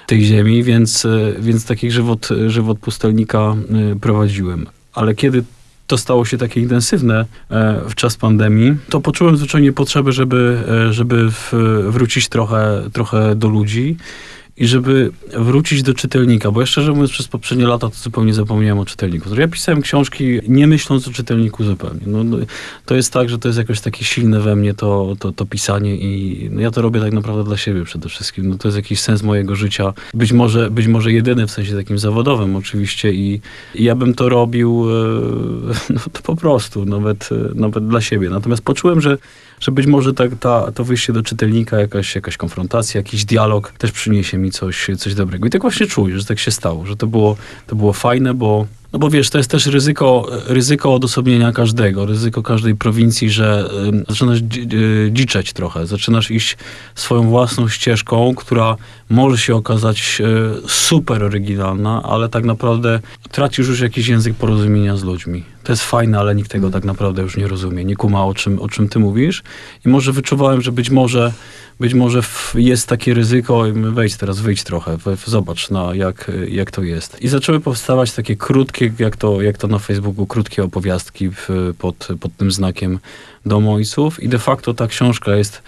tej 0.08 0.24
ziemi, 0.26 0.64
więc, 0.64 1.06
e, 1.06 1.34
więc 1.40 1.66
taki 1.66 1.92
żywot, 1.92 2.30
żywot 2.48 2.80
pustelnika 2.80 3.56
prowadziłem. 4.02 4.68
Ale 4.94 5.16
kiedy 5.16 5.44
to 5.90 5.98
stało 5.98 6.26
się 6.26 6.38
takie 6.38 6.62
intensywne 6.62 7.26
e, 7.52 7.82
w 7.90 7.96
czas 7.96 8.18
pandemii, 8.18 8.76
to 8.90 9.02
poczułem 9.02 9.38
zwyczajnie 9.38 9.74
potrzebę, 9.74 10.12
żeby, 10.12 10.64
e, 10.90 10.94
żeby 10.94 11.30
wrócić 11.88 12.30
trochę, 12.30 12.82
trochę 12.94 13.36
do 13.36 13.50
ludzi 13.50 13.98
i 14.60 14.68
żeby 14.68 15.12
wrócić 15.34 15.84
do 15.84 15.94
czytelnika, 15.94 16.52
bo 16.52 16.60
ja 16.60 16.66
szczerze 16.66 16.92
mówiąc 16.92 17.12
przez 17.12 17.28
poprzednie 17.28 17.68
lata 17.68 17.90
to 17.90 17.96
zupełnie 17.96 18.34
zapomniałem 18.34 18.80
o 18.80 18.86
czytelniku. 18.86 19.36
Ja 19.36 19.48
pisałem 19.48 19.82
książki 19.82 20.40
nie 20.48 20.68
myśląc 20.68 21.08
o 21.08 21.12
czytelniku 21.12 21.64
zupełnie. 21.64 22.00
No, 22.06 22.24
no, 22.24 22.38
to 22.86 22.96
jest 22.96 23.14
tak, 23.14 23.30
że 23.30 23.40
to 23.40 23.48
jest 23.48 23.58
jakoś 23.58 23.82
takie 23.82 24.06
silne 24.06 24.40
we 24.40 24.56
mnie 24.56 24.74
to, 24.74 25.16
to, 25.20 25.32
to 25.32 25.46
pisanie 25.46 25.96
i 25.96 26.50
no, 26.52 26.62
ja 26.62 26.72
to 26.72 26.82
robię 26.82 27.00
tak 27.00 27.14
naprawdę 27.14 27.44
dla 27.44 27.58
siebie 27.58 27.84
przede 27.86 28.10
wszystkim. 28.10 28.50
No, 28.50 28.58
to 28.58 28.68
jest 28.68 28.76
jakiś 28.76 29.00
sens 29.00 29.24
mojego 29.24 29.56
życia. 29.56 29.94
Być 30.14 30.32
może, 30.32 30.72
być 30.72 30.88
może 30.88 31.12
jedyny 31.12 31.48
w 31.48 31.52
sensie 31.52 31.76
takim 31.76 32.00
zawodowym 32.00 32.56
oczywiście 32.56 33.14
i, 33.14 33.42
i 33.76 33.84
ja 33.84 33.96
bym 33.96 34.14
to 34.14 34.30
robił 34.30 34.86
e, 34.90 34.94
no, 35.94 36.00
to 36.14 36.22
po 36.24 36.36
prostu, 36.36 36.86
nawet, 36.86 37.30
e, 37.32 37.36
nawet 37.56 37.88
dla 37.88 38.02
siebie. 38.02 38.30
Natomiast 38.30 38.62
poczułem, 38.62 39.02
że 39.02 39.18
że 39.60 39.72
być 39.72 39.86
może 39.86 40.14
tak, 40.14 40.32
ta, 40.40 40.72
to 40.72 40.84
wyjście 40.84 41.14
do 41.14 41.24
czytelnika, 41.24 41.80
jakaś, 41.80 42.16
jakaś 42.16 42.38
konfrontacja, 42.38 43.00
jakiś 43.00 43.26
dialog 43.26 43.72
też 43.78 43.92
przyniesie 43.92 44.38
mi 44.38 44.49
coś, 44.52 44.88
coś 44.98 45.16
dobrego. 45.16 45.48
I 45.48 45.50
tak 45.50 45.62
właśnie 45.62 45.88
czuję, 45.88 46.20
że 46.20 46.26
tak 46.26 46.40
się 46.40 46.52
stało, 46.52 46.86
że 46.86 46.96
to 46.96 47.08
było, 47.08 47.38
to 47.68 47.76
było 47.76 47.94
fajne, 47.94 48.34
bo 48.34 48.66
no 48.94 49.00
bo 49.00 49.10
wiesz, 49.10 49.30
to 49.30 49.38
jest 49.38 49.52
też 49.52 49.66
ryzyko, 49.66 50.28
ryzyko 50.48 50.94
odosobnienia 50.94 51.52
każdego, 51.52 52.06
ryzyko 52.06 52.44
każdej 52.44 52.76
prowincji, 52.76 53.30
że 53.30 53.70
zaczynasz 54.10 54.40
dzi- 54.40 54.68
dziczeć 55.12 55.54
trochę, 55.54 55.88
zaczynasz 55.88 56.32
iść 56.32 56.58
swoją 56.96 57.30
własną 57.30 57.70
ścieżką, 57.70 58.36
która 58.36 58.76
może 59.10 59.38
się 59.38 59.56
okazać 59.56 60.22
y, 60.66 60.70
super 60.70 61.24
oryginalna, 61.24 62.04
ale 62.04 62.30
tak 62.30 62.44
naprawdę 62.44 63.00
tracisz 63.32 63.68
już 63.68 63.80
jakiś 63.80 64.08
język 64.08 64.36
porozumienia 64.36 64.98
z 64.98 65.04
ludźmi. 65.04 65.44
To 65.64 65.74
jest 65.74 65.84
fajne, 65.84 66.20
ale 66.20 66.36
nikt 66.36 66.52
tego 66.52 66.70
tak 66.70 66.84
naprawdę 66.84 67.22
już 67.22 67.38
nie 67.38 67.48
rozumie, 67.48 67.86
nie 67.86 67.96
kuma 67.96 68.26
o 68.26 68.34
czym, 68.34 68.60
o 68.60 68.70
czym 68.70 68.90
ty 68.90 69.00
mówisz. 69.00 69.44
I 69.86 69.90
może 69.90 70.12
wyczuwałem, 70.12 70.62
że 70.62 70.72
być 70.72 70.90
może 70.90 71.34
być 71.80 71.94
może 71.94 72.22
jest 72.56 72.88
takie 72.88 73.14
ryzyko, 73.14 73.64
wejdź 73.74 74.18
teraz, 74.18 74.40
wyjdź 74.40 74.64
trochę, 74.64 74.98
zobacz, 75.26 75.70
na, 75.70 75.96
jak, 75.96 76.32
jak 76.48 76.72
to 76.72 76.84
jest. 76.84 77.22
I 77.22 77.28
zaczęły 77.28 77.60
powstawać 77.60 78.12
takie 78.12 78.36
krótkie, 78.36 78.79
jak 79.00 79.18
to, 79.18 79.42
jak 79.42 79.58
to 79.58 79.68
na 79.68 79.80
Facebooku, 79.80 80.28
krótkie 80.28 80.64
opowiastki 80.64 81.30
w, 81.30 81.50
pod, 81.78 82.08
pod 82.20 82.36
tym 82.38 82.52
znakiem 82.52 83.00
Dom 83.46 83.68
Ojców. 83.68 84.24
I 84.24 84.30
de 84.30 84.40
facto 84.40 84.74
ta 84.74 84.88
książka 84.88 85.36
jest 85.36 85.62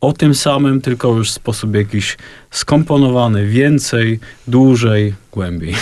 o 0.00 0.12
tym 0.12 0.34
samym, 0.34 0.80
tylko 0.80 1.08
już 1.08 1.30
w 1.30 1.34
sposób 1.34 1.74
jakiś 1.74 2.16
skomponowany, 2.50 3.46
więcej, 3.46 4.20
dłużej, 4.48 5.14
głębiej. 5.32 5.74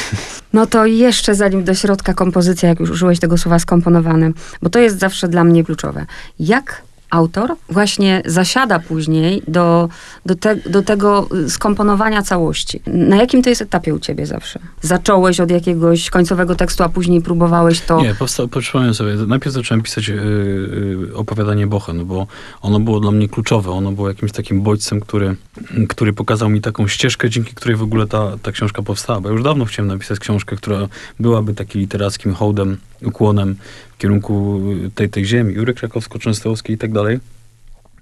No 0.52 0.66
to 0.66 0.86
jeszcze 0.86 1.34
zanim 1.34 1.64
do 1.64 1.74
środka 1.74 2.14
kompozycja, 2.14 2.68
jak 2.68 2.80
już 2.80 2.90
użyłeś 2.90 3.18
tego 3.18 3.38
słowa 3.38 3.58
skomponowany, 3.58 4.32
bo 4.62 4.70
to 4.70 4.78
jest 4.78 4.98
zawsze 4.98 5.28
dla 5.28 5.44
mnie 5.44 5.64
kluczowe. 5.64 6.06
Jak 6.40 6.82
autor 7.12 7.54
właśnie 7.69 8.23
zasiada 8.26 8.78
później 8.78 9.42
do, 9.49 9.88
do, 10.26 10.35
te, 10.35 10.57
do 10.57 10.83
tego 10.83 11.28
skomponowania 11.49 12.23
całości? 12.23 12.81
Na 12.87 13.16
jakim 13.16 13.42
to 13.42 13.50
jest 13.50 13.62
etapie 13.62 13.95
u 13.95 13.99
ciebie 13.99 14.26
zawsze? 14.26 14.59
Zacząłeś 14.81 15.40
od 15.40 15.50
jakiegoś 15.50 16.11
końcowego 16.11 16.54
tekstu, 16.54 16.83
a 16.83 16.88
później 16.88 17.23
próbowałeś 17.23 17.81
to... 17.81 18.02
Nie, 18.02 18.14
powsta- 18.14 18.61
przypomniałem 18.61 18.95
sobie. 18.95 19.14
Najpierw 19.14 19.54
zacząłem 19.54 19.83
pisać 19.83 20.09
yy, 20.09 21.11
opowiadanie 21.14 21.66
Bochen, 21.66 22.04
bo 22.04 22.26
ono 22.62 22.81
było 22.81 23.00
dla 23.00 23.11
mnie 23.11 23.28
kluczowe. 23.28 23.71
Ono 23.71 23.92
było 23.92 24.09
jakimś 24.09 24.33
takim 24.33 24.62
bodźcem, 24.62 25.00
który, 25.00 25.37
który 25.88 26.12
pokazał 26.12 26.49
mi 26.49 26.61
taką 26.61 26.88
ścieżkę, 26.88 27.31
dzięki 27.31 27.54
której 27.54 27.76
w 27.76 27.83
ogóle 27.83 28.07
ta, 28.07 28.38
ta 28.42 28.52
książka 28.52 28.83
powstała. 28.83 29.21
Bo 29.21 29.28
ja 29.28 29.33
już 29.33 29.42
dawno 29.42 29.64
chciałem 29.64 29.88
napisać 29.88 30.19
książkę, 30.19 30.57
która 30.57 30.88
byłaby 31.21 31.54
takim 31.54 31.81
literackim 31.81 32.35
hołdem, 32.35 32.76
ukłonem 33.04 33.57
kierunku 34.02 34.62
tej, 34.94 35.09
tej 35.09 35.25
ziemi, 35.25 35.54
Jury 35.54 35.75
Krakowsko-Częstochowskiej 35.75 36.73
i 36.75 36.78
tak 36.78 36.92
dalej. 36.92 37.21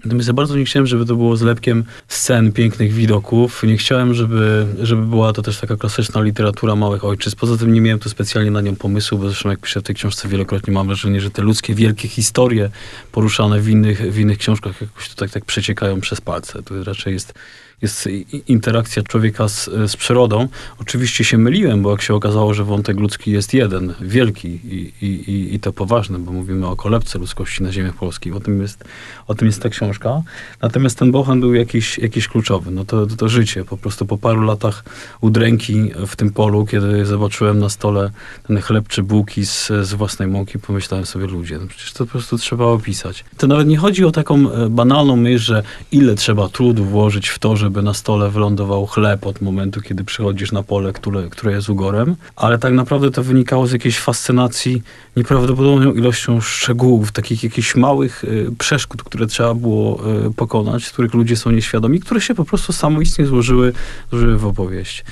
Natomiast 0.05 0.29
ja 0.29 0.35
bardzo 0.35 0.57
nie 0.57 0.65
chciałem, 0.65 0.87
żeby 0.87 1.07
to 1.07 1.17
było 1.17 1.37
zlepkiem 1.37 1.85
scen, 2.09 2.53
pięknych 2.53 2.93
widoków. 2.93 3.63
Nie 3.63 3.77
chciałem, 3.77 4.15
żeby, 4.15 4.67
żeby 4.83 5.03
była 5.03 5.33
to 5.33 5.43
też 5.43 5.61
taka 5.61 5.77
klasyczna 5.77 6.23
literatura 6.23 6.77
małych 6.77 7.05
ojczyzn. 7.05 7.37
Poza 7.41 7.57
tym 7.57 7.73
nie 7.73 7.81
miałem 7.81 7.99
tu 7.99 8.09
specjalnie 8.09 8.51
na 8.51 8.61
nią 8.61 8.77
pomysłu, 8.77 9.19
bo 9.19 9.29
zresztą 9.29 9.51
jak 9.51 9.61
piszę 9.61 9.81
w 9.81 9.83
tej 9.83 9.95
książce 9.95 10.29
wielokrotnie 10.29 10.73
mam 10.73 10.87
wrażenie, 10.87 11.21
że 11.21 11.31
te 11.31 11.43
ludzkie, 11.43 11.75
wielkie 11.75 12.09
historie 12.09 12.71
poruszane 13.13 13.61
w 13.61 13.69
innych, 13.69 14.13
w 14.13 14.19
innych 14.19 14.39
książkach 14.39 14.81
jakoś 14.81 15.09
tutaj 15.09 15.29
tak 15.29 15.45
przeciekają 15.45 16.01
przez 16.01 16.21
palce. 16.21 16.63
Tu 16.63 16.85
raczej 16.85 17.13
jest 17.13 17.35
jest 17.83 18.09
interakcja 18.49 19.03
człowieka 19.03 19.49
z, 19.49 19.71
z 19.87 19.97
przyrodą. 19.97 20.49
Oczywiście 20.81 21.25
się 21.25 21.39
myliłem, 21.39 21.83
bo 21.83 21.91
jak 21.91 22.03
się 22.03 22.15
okazało, 22.15 22.55
że 22.55 22.65
wątek 22.65 23.01
ludzki 23.01 23.31
jest 23.31 23.55
jeden, 23.55 23.95
wielki 24.01 24.49
i, 24.49 24.93
i, 25.07 25.55
i 25.55 25.61
to 25.61 25.73
poważny, 25.73 26.19
bo 26.19 26.33
mówimy 26.33 26.67
o 26.67 26.77
kolebce 26.77 27.19
ludzkości 27.19 27.63
na 27.63 27.73
ziemiach 27.73 27.95
polskich. 27.95 28.37
O 28.37 28.41
tym 28.41 28.63
jest, 28.63 28.85
o 29.27 29.35
tym 29.35 29.47
jest 29.47 29.63
ta 29.63 29.69
książka. 29.69 30.23
Natomiast 30.63 30.99
ten 30.99 31.11
bohan 31.11 31.41
był 31.41 31.55
jakiś, 31.55 31.99
jakiś 31.99 32.29
kluczowy. 32.29 32.71
No 32.71 32.85
to, 32.85 33.07
to, 33.07 33.17
to 33.17 33.29
życie. 33.29 33.65
Po 33.65 33.77
prostu 33.77 34.07
po 34.07 34.19
paru 34.19 34.43
latach 34.43 34.85
udręki 35.21 35.91
w 36.07 36.17
tym 36.17 36.31
polu, 36.31 36.67
kiedy 36.67 37.05
zobaczyłem 37.05 37.59
na 37.59 37.69
stole 37.69 38.11
ten 38.47 38.61
chleb 38.61 38.89
czy 38.89 39.03
bułki 39.03 39.47
z, 39.47 39.67
z 39.83 39.95
własnej 39.95 40.29
mąki, 40.29 40.59
pomyślałem 40.59 41.07
sobie, 41.07 41.27
ludzie, 41.27 41.59
no 41.59 41.67
przecież 41.67 41.93
to 41.93 42.07
po 42.07 42.11
prostu 42.11 42.39
trzeba 42.39 42.65
opisać. 42.65 43.25
To 43.37 43.47
nawet 43.47 43.69
nie 43.69 43.77
chodzi 43.77 44.05
o 44.05 44.11
taką 44.11 44.53
e, 44.53 44.69
banalną 44.69 45.17
myśl, 45.17 45.45
że 45.45 45.63
ile 45.93 46.15
trzeba 46.15 46.49
trudu 46.49 46.85
włożyć 46.85 47.29
w 47.29 47.39
to, 47.39 47.57
żeby 47.57 47.70
na 47.83 47.95
stole 47.95 48.31
wylądował 48.31 48.87
chleb 48.87 49.27
od 49.27 49.41
momentu, 49.41 49.81
kiedy 49.81 50.05
przychodzisz 50.05 50.53
na 50.53 50.63
pole, 50.63 50.93
które, 50.93 51.29
które 51.31 51.53
jest 51.53 51.69
ugorem, 51.69 52.17
ale 52.37 52.59
tak 52.59 52.73
naprawdę 52.73 53.11
to 53.11 53.23
wynikało 53.23 53.67
z 53.67 53.73
jakiejś 53.73 53.99
fascynacji 53.99 54.83
nieprawdopodobną 55.17 55.93
ilością 55.93 56.41
szczegółów, 56.41 57.13
takich 57.13 57.45
jakichś 57.45 57.77
małych 57.77 58.25
y, 58.25 58.51
przeszkód, 58.59 59.03
które 59.03 59.27
trzeba 59.27 59.55
było 59.55 60.01
y, 60.29 60.35
pokonać, 60.35 60.91
których 60.91 61.15
ludzie 61.15 61.37
są 61.37 61.51
nieświadomi, 61.51 62.01
które 62.01 62.21
się 62.21 62.35
po 62.35 62.45
prostu 62.45 62.73
samoistnie 62.73 63.27
złożyły, 63.27 63.73
złożyły 64.11 64.39
w 64.39 64.47
opowieść. 64.47 65.05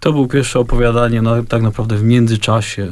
To 0.00 0.12
było 0.12 0.28
pierwsze 0.28 0.58
opowiadanie 0.58 1.22
na, 1.22 1.42
tak 1.42 1.62
naprawdę 1.62 1.96
w 1.96 2.02
międzyczasie 2.02 2.88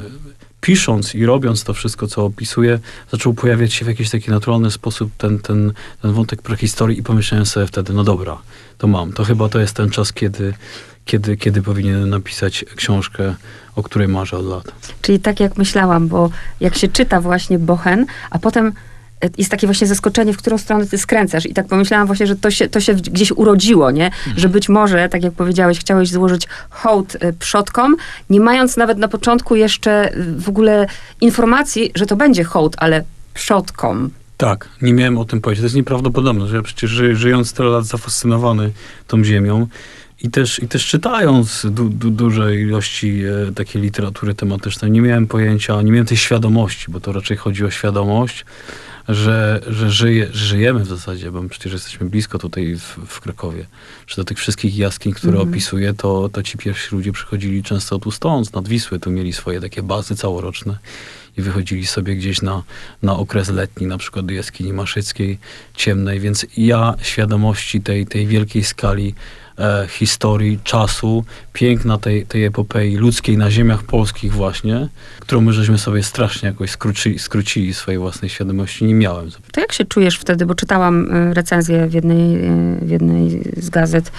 pisząc 0.60 1.14
i 1.14 1.26
robiąc 1.26 1.64
to 1.64 1.74
wszystko, 1.74 2.06
co 2.06 2.24
opisuję, 2.24 2.78
zaczął 3.12 3.34
pojawiać 3.34 3.72
się 3.72 3.84
w 3.84 3.88
jakiś 3.88 4.10
taki 4.10 4.30
naturalny 4.30 4.70
sposób 4.70 5.10
ten, 5.18 5.38
ten, 5.38 5.72
ten 6.02 6.12
wątek 6.12 6.42
prehistorii 6.42 6.98
i 6.98 7.02
pomyślałem 7.02 7.46
sobie 7.46 7.66
wtedy, 7.66 7.92
no 7.92 8.04
dobra, 8.04 8.38
to 8.78 8.86
mam. 8.86 9.12
To 9.12 9.24
chyba 9.24 9.48
to 9.48 9.60
jest 9.60 9.74
ten 9.74 9.90
czas, 9.90 10.12
kiedy, 10.12 10.54
kiedy, 11.04 11.36
kiedy 11.36 11.62
powinienem 11.62 12.10
napisać 12.10 12.64
książkę, 12.76 13.34
o 13.76 13.82
której 13.82 14.08
marzę 14.08 14.36
od 14.36 14.46
lat. 14.46 14.72
Czyli 15.02 15.20
tak 15.20 15.40
jak 15.40 15.56
myślałam, 15.56 16.08
bo 16.08 16.30
jak 16.60 16.78
się 16.78 16.88
czyta 16.88 17.20
właśnie 17.20 17.58
Bochen, 17.58 18.06
a 18.30 18.38
potem 18.38 18.72
jest 19.38 19.50
takie 19.50 19.66
właśnie 19.66 19.86
zaskoczenie, 19.86 20.32
w 20.32 20.36
którą 20.36 20.58
stronę 20.58 20.86
ty 20.86 20.98
skręcasz. 20.98 21.46
I 21.46 21.54
tak 21.54 21.66
pomyślałam 21.66 22.06
właśnie, 22.06 22.26
że 22.26 22.36
to 22.36 22.50
się, 22.50 22.68
to 22.68 22.80
się 22.80 22.94
gdzieś 22.94 23.32
urodziło, 23.32 23.90
nie? 23.90 24.06
Mhm. 24.06 24.38
Że 24.38 24.48
być 24.48 24.68
może, 24.68 25.08
tak 25.08 25.22
jak 25.22 25.32
powiedziałeś, 25.32 25.80
chciałeś 25.80 26.10
złożyć 26.10 26.48
hołd 26.70 27.14
y, 27.14 27.32
przodkom, 27.38 27.96
nie 28.30 28.40
mając 28.40 28.76
nawet 28.76 28.98
na 28.98 29.08
początku 29.08 29.56
jeszcze 29.56 30.14
y, 30.16 30.34
w 30.38 30.48
ogóle 30.48 30.86
informacji, 31.20 31.90
że 31.94 32.06
to 32.06 32.16
będzie 32.16 32.44
hołd, 32.44 32.74
ale 32.78 33.04
przodkom. 33.34 34.10
Tak, 34.36 34.68
nie 34.82 34.92
miałem 34.92 35.18
o 35.18 35.24
tym 35.24 35.40
powiedzieć. 35.40 35.60
To 35.60 35.66
jest 35.66 35.76
nieprawdopodobne, 35.76 36.46
że 36.46 36.56
ja 36.56 36.62
przecież 36.62 36.90
ży, 36.90 37.16
żyjąc 37.16 37.52
tyle 37.52 37.68
lat 37.68 37.84
zafascynowany 37.84 38.72
tą 39.06 39.24
ziemią 39.24 39.66
i 40.22 40.30
też, 40.30 40.58
i 40.62 40.68
też 40.68 40.86
czytając 40.86 41.66
du, 41.70 41.88
du, 41.88 42.10
duże 42.10 42.56
ilości 42.56 43.22
e, 43.48 43.52
takiej 43.52 43.82
literatury 43.82 44.34
tematycznej, 44.34 44.90
nie 44.90 45.00
miałem 45.00 45.26
pojęcia, 45.26 45.82
nie 45.82 45.92
miałem 45.92 46.06
tej 46.06 46.16
świadomości, 46.16 46.86
bo 46.88 47.00
to 47.00 47.12
raczej 47.12 47.36
chodzi 47.36 47.64
o 47.64 47.70
świadomość, 47.70 48.44
że, 49.10 49.60
że 49.66 49.90
żyje, 49.90 50.28
żyjemy 50.32 50.80
w 50.80 50.86
zasadzie, 50.86 51.30
bo 51.30 51.42
przecież 51.42 51.72
jesteśmy 51.72 52.10
blisko 52.10 52.38
tutaj 52.38 52.76
w, 52.76 52.98
w 53.06 53.20
Krakowie. 53.20 53.66
Że 54.06 54.16
do 54.16 54.24
tych 54.24 54.38
wszystkich 54.38 54.76
jaskiń, 54.76 55.12
które 55.12 55.38
mm. 55.38 55.48
opisuję, 55.48 55.94
to, 55.94 56.28
to 56.28 56.42
ci 56.42 56.58
pierwsi 56.58 56.94
ludzie 56.96 57.12
przychodzili 57.12 57.62
często 57.62 57.98
tu 57.98 58.10
stąd, 58.10 58.52
nad 58.52 58.68
Wisły, 58.68 59.00
tu 59.00 59.10
mieli 59.10 59.32
swoje 59.32 59.60
takie 59.60 59.82
bazy 59.82 60.16
całoroczne 60.16 60.78
i 61.38 61.42
wychodzili 61.42 61.86
sobie 61.86 62.16
gdzieś 62.16 62.42
na, 62.42 62.62
na 63.02 63.16
okres 63.16 63.48
letni, 63.48 63.86
na 63.86 63.98
przykład 63.98 64.26
do 64.26 64.32
jaskini 64.32 64.72
maszyckiej, 64.72 65.38
ciemnej, 65.74 66.20
więc 66.20 66.46
ja 66.56 66.94
świadomości 67.02 67.80
tej, 67.80 68.06
tej 68.06 68.26
wielkiej 68.26 68.64
skali 68.64 69.14
e, 69.60 69.86
historii, 69.88 70.58
czasu, 70.64 71.24
piękna 71.52 71.98
tej, 71.98 72.26
tej 72.26 72.44
epopei 72.44 72.96
ludzkiej 72.96 73.36
na 73.36 73.50
ziemiach 73.50 73.82
polskich 73.82 74.32
właśnie, 74.32 74.88
którą 75.20 75.40
my 75.40 75.52
żeśmy 75.52 75.78
sobie 75.78 76.02
strasznie 76.02 76.48
jakoś 76.48 76.70
skrócili, 76.70 77.18
skrócili 77.18 77.74
swojej 77.74 77.98
własnej 77.98 78.30
świadomości, 78.30 78.84
nie 78.84 78.94
miałem. 78.94 79.30
To 79.52 79.60
jak 79.60 79.72
się 79.72 79.84
czujesz 79.84 80.18
wtedy, 80.18 80.46
bo 80.46 80.54
czytałam 80.54 81.12
e, 81.12 81.34
recenzję 81.34 81.86
w 81.86 81.92
jednej, 81.92 82.34
e, 82.34 82.78
w 82.82 82.90
jednej 82.90 83.42
z 83.56 83.70
gazet 83.70 84.12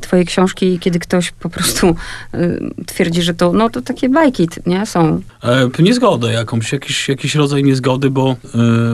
twojej 0.00 0.26
książki, 0.26 0.78
kiedy 0.78 0.98
ktoś 0.98 1.30
po 1.30 1.50
prostu 1.50 1.96
e, 2.34 2.58
twierdzi, 2.86 3.22
że 3.22 3.34
to, 3.34 3.52
no, 3.52 3.70
to 3.70 3.82
takie 3.82 4.08
bajki, 4.08 4.48
nie? 4.66 4.86
Są. 4.86 5.20
E, 5.42 5.70
niezgodę 5.78 6.32
jakąś, 6.32 6.72
jakiś, 6.72 7.08
jakiś 7.08 7.34
rodzaj 7.34 7.64
niezgody, 7.64 8.10
bo, 8.10 8.36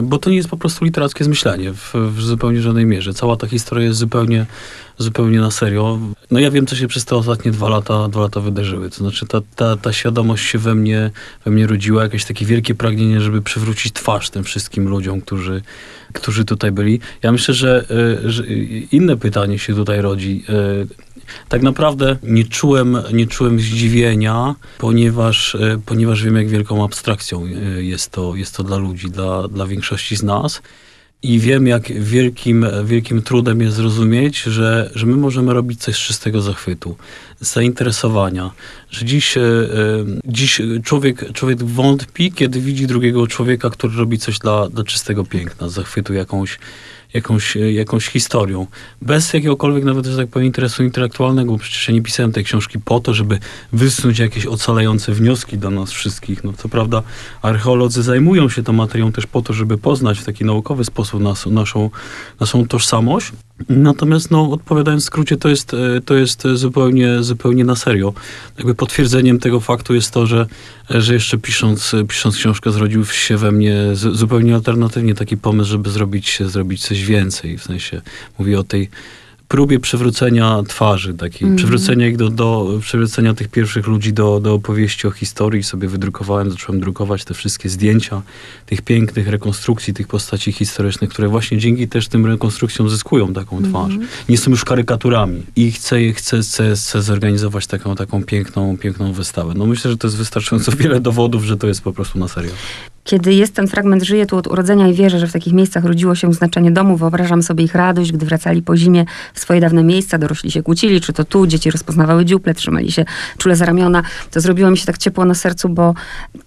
bo 0.03 0.17
to 0.17 0.29
nie 0.29 0.35
jest 0.35 0.49
po 0.49 0.57
prostu 0.57 0.85
literackie 0.85 1.23
zmyślenie 1.23 1.73
w, 1.73 1.93
w 1.93 2.21
zupełnie 2.21 2.61
żadnej 2.61 2.85
mierze. 2.85 3.13
Cała 3.13 3.37
ta 3.37 3.47
historia 3.47 3.85
jest 3.85 3.99
zupełnie 3.99 4.45
zupełnie 4.97 5.39
na 5.39 5.51
serio. 5.51 5.99
No 6.31 6.39
ja 6.39 6.51
wiem, 6.51 6.67
co 6.67 6.75
się 6.75 6.87
przez 6.87 7.05
te 7.05 7.15
ostatnie 7.15 7.51
dwa 7.51 7.69
lata, 7.69 8.07
dwa 8.07 8.21
lata 8.21 8.39
wydarzyły. 8.39 8.89
To 8.89 8.95
znaczy 8.95 9.25
ta, 9.25 9.41
ta, 9.55 9.77
ta 9.77 9.93
świadomość 9.93 10.45
się 10.45 10.57
we 10.57 10.75
mnie, 10.75 11.11
we 11.45 11.51
mnie 11.51 11.67
rodziła, 11.67 12.03
jakieś 12.03 12.25
takie 12.25 12.45
wielkie 12.45 12.75
pragnienie, 12.75 13.21
żeby 13.21 13.41
przywrócić 13.41 13.93
twarz 13.93 14.29
tym 14.29 14.43
wszystkim 14.43 14.89
ludziom, 14.89 15.21
którzy, 15.21 15.61
którzy 16.13 16.45
tutaj 16.45 16.71
byli. 16.71 16.99
Ja 17.23 17.31
myślę, 17.31 17.53
że, 17.53 17.85
e, 18.25 18.29
że 18.29 18.43
inne 18.91 19.17
pytanie 19.17 19.59
się 19.59 19.75
tutaj 19.75 20.01
rodzi. 20.01 20.43
E, 20.49 20.53
tak 21.49 21.61
naprawdę 21.61 22.17
nie 22.23 22.43
czułem, 22.45 22.97
nie 23.13 23.27
czułem 23.27 23.59
zdziwienia, 23.59 24.55
ponieważ, 24.77 25.55
e, 25.55 25.79
ponieważ 25.85 26.23
wiem, 26.23 26.35
jak 26.35 26.47
wielką 26.47 26.83
abstrakcją 26.83 27.45
jest 27.77 28.11
to, 28.11 28.35
jest 28.35 28.57
to 28.57 28.63
dla 28.63 28.77
ludzi, 28.77 29.11
dla, 29.11 29.47
dla 29.47 29.67
większości 29.67 30.15
z 30.15 30.23
nas. 30.23 30.61
I 31.23 31.39
wiem, 31.39 31.67
jak 31.67 32.03
wielkim, 32.03 32.65
wielkim 32.85 33.21
trudem 33.21 33.61
jest 33.61 33.75
zrozumieć, 33.75 34.41
że, 34.41 34.91
że 34.95 35.05
my 35.05 35.15
możemy 35.15 35.53
robić 35.53 35.81
coś 35.81 35.95
z 35.95 35.99
czystego 35.99 36.41
zachwytu, 36.41 36.95
zainteresowania. 37.39 38.51
Że 38.89 39.05
dziś, 39.05 39.37
e, 39.37 39.41
dziś 40.25 40.61
człowiek, 40.83 41.31
człowiek 41.33 41.63
wątpi, 41.63 42.31
kiedy 42.31 42.61
widzi 42.61 42.87
drugiego 42.87 43.27
człowieka, 43.27 43.69
który 43.69 43.95
robi 43.95 44.19
coś 44.19 44.39
dla, 44.39 44.69
dla 44.69 44.83
czystego 44.83 45.23
piękna, 45.23 45.69
zachwytu 45.69 46.13
jakąś, 46.13 46.59
jakąś, 47.13 47.55
jakąś 47.55 48.07
historią. 48.07 48.67
Bez 49.01 49.33
jakiegokolwiek 49.33 49.83
nawet, 49.83 50.05
że 50.05 50.17
tak 50.17 50.29
powiem, 50.29 50.45
interesu 50.45 50.83
intelektualnego, 50.83 51.51
bo 51.51 51.57
przecież 51.57 51.87
ja 51.87 51.93
nie 51.93 52.01
pisałem 52.01 52.31
tej 52.31 52.43
książki 52.43 52.79
po 52.79 52.99
to, 52.99 53.13
żeby 53.13 53.39
wysnuć 53.73 54.19
jakieś 54.19 54.45
ocalające 54.45 55.11
wnioski 55.11 55.57
dla 55.57 55.69
nas 55.69 55.91
wszystkich. 55.91 56.43
No 56.43 56.53
co 56.53 56.69
prawda 56.69 57.03
archeolodzy 57.41 58.03
zajmują 58.03 58.49
się 58.49 58.63
tą 58.63 58.73
materią 58.73 59.11
też 59.11 59.27
po 59.27 59.41
to, 59.41 59.53
żeby 59.53 59.77
poznać 59.77 60.19
w 60.19 60.25
taki 60.25 60.45
naukowy 60.45 60.85
sposób 60.85 61.21
nas, 61.21 61.45
naszą, 61.45 61.89
naszą 62.39 62.67
tożsamość, 62.67 63.31
Natomiast, 63.69 64.31
no, 64.31 64.51
odpowiadając 64.51 65.03
w 65.03 65.05
skrócie, 65.05 65.37
to 65.37 65.49
jest, 65.49 65.73
e, 65.73 66.01
to 66.01 66.15
jest 66.15 66.43
zupełnie, 66.53 67.23
zupełnie 67.23 67.65
na 67.65 67.75
serio. 67.75 68.13
Jakby 68.57 68.75
potwierdzeniem 68.75 69.39
tego 69.39 69.59
faktu 69.59 69.95
jest 69.95 70.11
to, 70.11 70.25
że, 70.25 70.45
że 70.89 71.13
jeszcze 71.13 71.37
pisząc, 71.37 71.91
pisząc 72.07 72.37
książkę 72.37 72.71
zrodził 72.71 73.05
się 73.05 73.37
we 73.37 73.51
mnie 73.51 73.77
zupełnie 73.93 74.55
alternatywnie 74.55 75.15
taki 75.15 75.37
pomysł, 75.37 75.69
żeby 75.69 75.89
zrobić, 75.89 76.39
zrobić 76.45 76.83
coś 76.83 77.05
więcej. 77.05 77.57
W 77.57 77.63
sensie 77.63 78.01
mówię 78.39 78.59
o 78.59 78.63
tej 78.63 78.89
próbie 79.53 79.79
przywrócenia 79.79 80.63
twarzy, 80.67 81.13
takiej, 81.13 81.45
mm. 81.45 81.57
przywrócenia 81.57 82.07
ich 82.07 82.17
do, 82.17 82.29
do, 82.29 82.79
przywrócenia 82.81 83.33
tych 83.33 83.47
pierwszych 83.47 83.87
ludzi 83.87 84.13
do, 84.13 84.39
do 84.39 84.53
opowieści 84.53 85.07
o 85.07 85.11
historii. 85.11 85.63
Sobie 85.63 85.87
wydrukowałem, 85.87 86.51
zacząłem 86.51 86.81
drukować 86.81 87.25
te 87.25 87.33
wszystkie 87.33 87.69
zdjęcia 87.69 88.21
tych 88.65 88.81
pięknych 88.81 89.27
rekonstrukcji 89.27 89.93
tych 89.93 90.07
postaci 90.07 90.51
historycznych, 90.51 91.09
które 91.09 91.27
właśnie 91.27 91.57
dzięki 91.57 91.87
też 91.87 92.07
tym 92.07 92.25
rekonstrukcjom 92.25 92.89
zyskują 92.89 93.33
taką 93.33 93.57
mm. 93.57 93.69
twarz. 93.69 93.93
Nie 94.29 94.37
są 94.37 94.51
już 94.51 94.65
karykaturami. 94.65 95.43
I 95.55 95.71
chcę, 95.71 96.11
chcę, 96.11 96.39
chcę, 96.39 96.75
chcę 96.75 97.01
zorganizować 97.01 97.67
taką, 97.67 97.95
taką 97.95 98.23
piękną, 98.23 98.77
piękną 98.77 99.13
wystawę. 99.13 99.53
No 99.57 99.65
myślę, 99.65 99.91
że 99.91 99.97
to 99.97 100.07
jest 100.07 100.17
wystarczająco 100.17 100.71
wiele 100.81 100.99
dowodów, 100.99 101.43
że 101.43 101.57
to 101.57 101.67
jest 101.67 101.81
po 101.81 101.93
prostu 101.93 102.19
na 102.19 102.27
serio. 102.27 102.51
Kiedy 103.03 103.33
jest 103.33 103.55
ten 103.55 103.67
fragment, 103.67 104.03
żyje 104.03 104.25
tu 104.25 104.37
od 104.37 104.47
urodzenia 104.47 104.87
i 104.87 104.93
wierzę, 104.93 105.19
że 105.19 105.27
w 105.27 105.33
takich 105.33 105.53
miejscach 105.53 105.85
rodziło 105.85 106.15
się 106.15 106.33
znaczenie 106.33 106.71
domu. 106.71 106.97
Wyobrażam 106.97 107.43
sobie 107.43 107.63
ich 107.63 107.75
radość, 107.75 108.11
gdy 108.11 108.25
wracali 108.25 108.61
po 108.61 108.77
zimie 108.77 109.05
w 109.33 109.39
swoje 109.39 109.61
dawne 109.61 109.83
miejsca, 109.83 110.17
dorośli 110.17 110.51
się 110.51 110.63
kłócili, 110.63 111.01
czy 111.01 111.13
to 111.13 111.23
tu, 111.23 111.47
dzieci 111.47 111.71
rozpoznawały 111.71 112.25
dziuple, 112.25 112.53
trzymali 112.53 112.91
się 112.91 113.05
czule 113.37 113.55
za 113.55 113.65
ramiona. 113.65 114.03
To 114.31 114.41
zrobiło 114.41 114.71
mi 114.71 114.77
się 114.77 114.85
tak 114.85 114.97
ciepło 114.97 115.25
na 115.25 115.33
sercu, 115.33 115.69
bo 115.69 115.93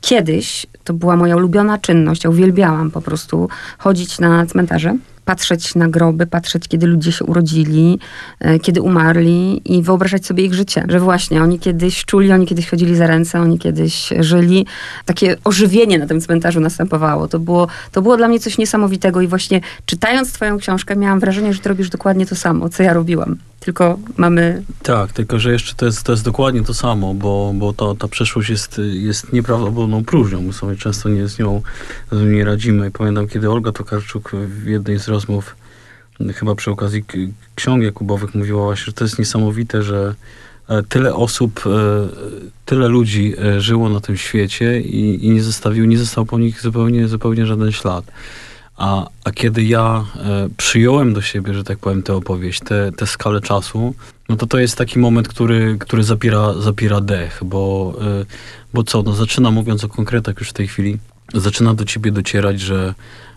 kiedyś 0.00 0.66
to 0.84 0.94
była 0.94 1.16
moja 1.16 1.36
ulubiona 1.36 1.78
czynność. 1.78 2.24
Ja 2.24 2.30
uwielbiałam 2.30 2.90
po 2.90 3.00
prostu 3.00 3.48
chodzić 3.78 4.18
na 4.18 4.46
cmentarze 4.46 4.96
patrzeć 5.26 5.74
na 5.74 5.88
groby, 5.88 6.26
patrzeć, 6.26 6.68
kiedy 6.68 6.86
ludzie 6.86 7.12
się 7.12 7.24
urodzili, 7.24 7.98
e, 8.40 8.58
kiedy 8.58 8.82
umarli 8.82 9.62
i 9.76 9.82
wyobrażać 9.82 10.26
sobie 10.26 10.44
ich 10.44 10.54
życie. 10.54 10.84
Że 10.88 11.00
właśnie 11.00 11.42
oni 11.42 11.58
kiedyś 11.58 12.04
czuli, 12.04 12.32
oni 12.32 12.46
kiedyś 12.46 12.70
chodzili 12.70 12.96
za 12.96 13.06
ręce, 13.06 13.40
oni 13.40 13.58
kiedyś 13.58 14.12
żyli. 14.20 14.66
Takie 15.04 15.36
ożywienie 15.44 15.98
na 15.98 16.06
tym 16.06 16.20
cmentarzu 16.20 16.60
następowało. 16.60 17.28
To 17.28 17.38
było, 17.38 17.68
to 17.92 18.02
było 18.02 18.16
dla 18.16 18.28
mnie 18.28 18.40
coś 18.40 18.58
niesamowitego 18.58 19.20
i 19.20 19.26
właśnie 19.26 19.60
czytając 19.86 20.32
twoją 20.32 20.58
książkę 20.58 20.96
miałam 20.96 21.20
wrażenie, 21.20 21.54
że 21.54 21.60
ty 21.60 21.68
robisz 21.68 21.90
dokładnie 21.90 22.26
to 22.26 22.36
samo, 22.36 22.68
co 22.68 22.82
ja 22.82 22.92
robiłam. 22.92 23.36
Tylko 23.66 23.98
mamy... 24.16 24.62
Tak, 24.82 25.12
tylko 25.12 25.38
że 25.38 25.52
jeszcze 25.52 25.74
to 25.74 25.86
jest, 25.86 26.02
to 26.02 26.12
jest 26.12 26.24
dokładnie 26.24 26.62
to 26.62 26.74
samo, 26.74 27.14
bo, 27.14 27.52
bo 27.54 27.72
ta, 27.72 27.84
ta 27.98 28.08
przeszłość 28.08 28.50
jest, 28.50 28.80
jest 28.92 29.32
nieprawdopodobną 29.32 30.04
próżnią. 30.04 30.42
My 30.42 30.52
sobie 30.52 30.76
często 30.76 31.08
nie 31.08 31.28
z 31.28 31.38
nią 31.38 31.62
nie 32.12 32.44
radzimy. 32.44 32.90
Pamiętam, 32.90 33.28
kiedy 33.28 33.50
Olga 33.50 33.72
Tokarczuk 33.72 34.32
w 34.34 34.66
jednej 34.66 34.98
z 34.98 35.08
rozmów, 35.16 35.56
chyba 36.34 36.54
przy 36.54 36.70
okazji 36.70 37.04
ksiąg 37.54 37.82
Jakubowych, 37.82 38.34
mówiła 38.34 38.64
właśnie, 38.64 38.84
że 38.84 38.92
to 38.92 39.04
jest 39.04 39.18
niesamowite, 39.18 39.82
że 39.82 40.14
e, 40.68 40.82
tyle 40.82 41.14
osób, 41.14 41.64
e, 41.66 41.70
tyle 42.64 42.88
ludzi 42.88 43.34
e, 43.38 43.60
żyło 43.60 43.88
na 43.88 44.00
tym 44.00 44.16
świecie 44.16 44.80
i, 44.80 45.26
i 45.26 45.30
nie 45.30 45.42
zostawił, 45.42 45.84
nie 45.84 45.98
został 45.98 46.26
po 46.26 46.38
nich 46.38 46.60
zupełnie, 46.60 47.08
zupełnie 47.08 47.46
żaden 47.46 47.72
ślad. 47.72 48.04
A, 48.76 49.08
a 49.24 49.30
kiedy 49.30 49.64
ja 49.64 50.04
przyjąłem 50.56 51.14
do 51.14 51.22
siebie, 51.22 51.54
że 51.54 51.64
tak 51.64 51.78
powiem, 51.78 52.02
tę 52.02 52.14
opowieść, 52.14 52.60
tę, 52.60 52.92
tę 52.96 53.06
skalę 53.06 53.40
czasu, 53.40 53.94
no 54.28 54.36
to 54.36 54.46
to 54.46 54.58
jest 54.58 54.76
taki 54.76 54.98
moment, 54.98 55.28
który, 55.28 55.76
który 55.80 56.02
zapiera, 56.04 56.52
zapiera 56.52 57.00
dech, 57.00 57.40
bo, 57.44 57.94
bo 58.74 58.82
co, 58.82 59.02
no 59.02 59.12
zaczyna, 59.12 59.50
mówiąc 59.50 59.84
o 59.84 59.88
konkretach 59.88 60.38
już 60.40 60.50
w 60.50 60.52
tej 60.52 60.68
chwili, 60.68 60.98
zaczyna 61.34 61.74
do 61.74 61.84
ciebie 61.84 62.12
docierać, 62.12 62.60
że, 62.60 62.94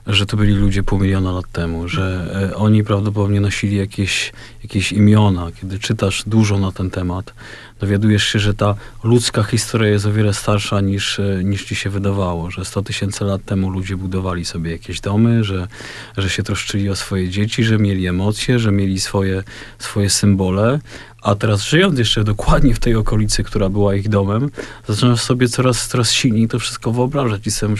że 0.07 0.25
to 0.25 0.37
byli 0.37 0.53
ludzie 0.53 0.83
pół 0.83 0.99
miliona 0.99 1.31
lat 1.31 1.51
temu, 1.51 1.87
że 1.87 2.35
e, 2.51 2.55
oni 2.55 2.83
prawdopodobnie 2.83 3.41
nosili 3.41 3.77
jakieś, 3.77 4.31
jakieś 4.63 4.91
imiona. 4.91 5.51
Kiedy 5.61 5.79
czytasz 5.79 6.23
dużo 6.27 6.59
na 6.59 6.71
ten 6.71 6.89
temat, 6.89 7.33
dowiadujesz 7.79 8.23
się, 8.23 8.39
że 8.39 8.53
ta 8.53 8.75
ludzka 9.03 9.43
historia 9.43 9.89
jest 9.89 10.05
o 10.05 10.13
wiele 10.13 10.33
starsza 10.33 10.81
niż, 10.81 11.19
e, 11.19 11.41
niż 11.43 11.65
ci 11.65 11.75
się 11.75 11.89
wydawało, 11.89 12.51
że 12.51 12.65
100 12.65 12.81
tysięcy 12.81 13.25
lat 13.25 13.45
temu 13.45 13.69
ludzie 13.69 13.97
budowali 13.97 14.45
sobie 14.45 14.71
jakieś 14.71 15.01
domy, 15.01 15.43
że, 15.43 15.67
że 16.17 16.29
się 16.29 16.43
troszczyli 16.43 16.89
o 16.89 16.95
swoje 16.95 17.29
dzieci, 17.29 17.63
że 17.63 17.77
mieli 17.77 18.07
emocje, 18.07 18.59
że 18.59 18.71
mieli 18.71 18.99
swoje, 18.99 19.43
swoje 19.79 20.09
symbole, 20.09 20.79
a 21.21 21.35
teraz 21.35 21.63
żyjąc 21.63 21.99
jeszcze 21.99 22.23
dokładnie 22.23 22.75
w 22.75 22.79
tej 22.79 22.95
okolicy, 22.95 23.43
która 23.43 23.69
była 23.69 23.95
ich 23.95 24.09
domem, 24.09 24.49
zaczynasz 24.87 25.21
sobie 25.21 25.47
coraz, 25.47 25.87
coraz 25.87 26.11
silniej 26.11 26.47
to 26.47 26.59
wszystko 26.59 26.91
wyobrażać 26.91 27.47
i 27.47 27.51
sobie 27.51 27.75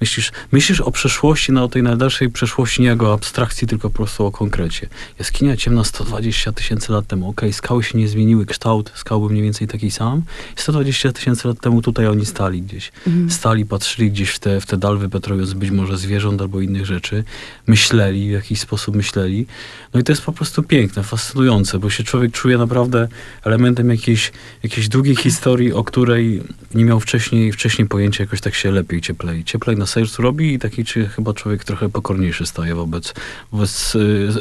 myślisz, 0.00 0.32
myślisz 0.52 0.80
o 0.80 0.90
przeszłości, 0.90 1.52
no 1.52 1.64
o 1.64 1.68
tej 1.68 1.82
najdalszej 1.82 2.30
przeszłości, 2.30 2.82
nie 2.82 2.88
jako 2.88 3.12
abstrakcji, 3.12 3.68
tylko 3.68 3.90
po 3.90 3.96
prostu 3.96 4.26
o 4.26 4.30
konkrecie. 4.30 4.88
Jaskinia 5.18 5.56
ciemna 5.56 5.84
120 5.84 6.52
tysięcy 6.52 6.92
lat 6.92 7.06
temu, 7.06 7.28
okej, 7.28 7.48
okay, 7.48 7.52
skały 7.52 7.84
się 7.84 7.98
nie 7.98 8.08
zmieniły, 8.08 8.46
kształt 8.46 8.92
skał 8.94 9.20
był 9.20 9.30
mniej 9.30 9.42
więcej 9.42 9.68
taki 9.68 9.90
sam. 9.90 10.22
120 10.56 11.12
tysięcy 11.12 11.48
lat 11.48 11.60
temu 11.60 11.82
tutaj 11.82 12.06
oni 12.06 12.26
stali 12.26 12.62
gdzieś. 12.62 12.92
Mhm. 13.06 13.30
Stali, 13.30 13.66
patrzyli 13.66 14.10
gdzieś 14.10 14.30
w 14.30 14.38
te, 14.38 14.60
w 14.60 14.66
te 14.66 14.76
dalwy, 14.76 15.08
petrując 15.08 15.52
być 15.52 15.70
może 15.70 15.98
zwierząt 15.98 16.40
albo 16.40 16.60
innych 16.60 16.86
rzeczy. 16.86 17.24
Myśleli, 17.66 18.28
w 18.28 18.32
jakiś 18.32 18.60
sposób 18.60 18.96
myśleli. 18.96 19.46
No 19.94 20.00
i 20.00 20.04
to 20.04 20.12
jest 20.12 20.22
po 20.22 20.32
prostu 20.32 20.62
piękne, 20.62 21.02
fascynujące, 21.02 21.78
bo 21.78 21.90
się 21.90 22.04
człowiek 22.04 22.32
czuje 22.32 22.58
naprawdę 22.58 22.83
elementem 23.44 23.90
jakiejś, 23.90 24.32
jakiejś 24.62 24.88
długiej 24.88 25.16
historii, 25.16 25.72
o 25.72 25.84
której 25.84 26.42
nie 26.74 26.84
miał 26.84 27.00
wcześniej, 27.00 27.52
wcześniej 27.52 27.88
pojęcia, 27.88 28.24
jakoś 28.24 28.40
tak 28.40 28.54
się 28.54 28.70
lepiej, 28.70 29.00
cieplej. 29.00 29.44
Cieplej 29.44 29.76
na 29.76 29.86
sercu 29.86 30.22
robi 30.22 30.54
i 30.54 30.58
taki 30.58 30.84
czy 30.84 31.08
chyba 31.08 31.34
człowiek 31.34 31.64
trochę 31.64 31.88
pokorniejszy 31.88 32.46
staje 32.46 32.74
wobec, 32.74 33.14
wobec 33.52 33.94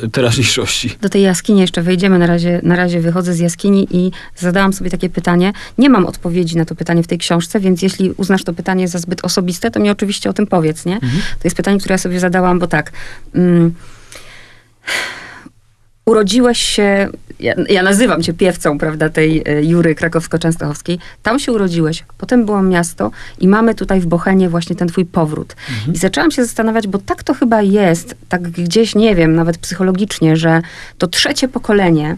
y, 0.04 0.10
teraźniejszości. 0.12 0.96
Do 1.02 1.10
tej 1.10 1.22
jaskini 1.22 1.62
jeszcze 1.62 1.82
wejdziemy. 1.82 2.20
Na 2.20 2.28
razie, 2.28 2.60
na 2.64 2.76
razie 2.76 3.00
wychodzę 3.02 3.34
z 3.34 3.40
jaskini 3.40 3.88
i 3.92 4.12
zadałam 4.36 4.74
sobie 4.74 4.90
takie 4.90 5.10
pytanie. 5.10 5.54
Nie 5.78 5.90
mam 5.90 6.06
odpowiedzi 6.06 6.58
na 6.58 6.66
to 6.66 6.76
pytanie 6.76 7.04
w 7.04 7.08
tej 7.08 7.18
książce, 7.18 7.60
więc 7.60 7.82
jeśli 7.82 8.12
uznasz 8.12 8.44
to 8.44 8.54
pytanie 8.54 8.88
za 8.88 9.00
zbyt 9.00 9.26
osobiste, 9.26 9.72
to 9.72 9.80
mi 9.80 9.90
oczywiście 9.90 10.30
o 10.30 10.34
tym 10.34 10.48
powiedz, 10.48 10.86
nie? 10.86 10.96
Mhm. 10.96 11.12
To 11.12 11.44
jest 11.44 11.58
pytanie, 11.58 11.80
które 11.80 11.94
ja 11.94 11.98
sobie 11.98 12.20
zadałam, 12.20 12.60
bo 12.60 12.68
tak... 12.68 12.92
Mm, 13.36 13.74
urodziłeś 16.06 16.60
się, 16.60 17.10
ja, 17.40 17.54
ja, 17.70 17.84
nazywam 17.84 18.24
cię 18.24 18.34
piewcą, 18.34 18.78
prawda, 18.78 19.10
tej 19.10 19.44
e, 19.46 19.64
Jury 19.64 19.96
krakowsko-częstochowskiej. 19.96 20.98
Tam 21.24 21.40
się 21.40 21.52
urodziłeś, 21.52 22.04
potem 22.18 22.46
było 22.46 22.62
miasto 22.62 23.12
i 23.40 23.48
mamy 23.48 23.76
tutaj 23.76 24.00
w 24.00 24.06
Bochenie 24.06 24.50
właśnie 24.50 24.76
ten 24.76 24.88
twój 24.88 25.06
powrót. 25.06 25.56
Mhm. 25.70 25.94
I 25.94 25.98
zaczęłam 25.98 26.32
się 26.32 26.46
zastanawiać, 26.46 26.88
bo 26.88 26.98
tak 26.98 27.24
to 27.24 27.34
chyba 27.34 27.62
jest, 27.62 28.16
tak 28.30 28.42
gdzieś, 28.42 28.96
nie 28.96 29.16
wiem, 29.16 29.36
nawet 29.36 29.58
psychologicznie, 29.58 30.38
że 30.38 30.62
to 30.98 31.08
trzecie 31.08 31.48
pokolenie 31.48 32.18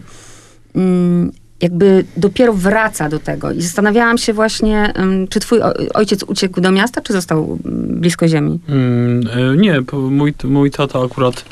mm, 0.74 1.32
jakby 1.60 2.04
dopiero 2.16 2.52
wraca 2.52 3.08
do 3.08 3.18
tego. 3.18 3.52
I 3.52 3.62
zastanawiałam 3.62 4.18
się 4.18 4.32
właśnie, 4.32 4.92
czy 5.30 5.40
twój 5.40 5.60
ojciec 5.94 6.22
uciekł 6.22 6.60
do 6.60 6.70
miasta, 6.70 7.00
czy 7.00 7.12
został 7.12 7.58
mm, 7.64 8.00
blisko 8.00 8.28
ziemi? 8.28 8.60
Mm, 8.68 9.28
e, 9.52 9.56
nie, 9.56 9.80
mój, 9.92 10.34
mój 10.44 10.70
tata 10.70 11.00
akurat 11.04 11.44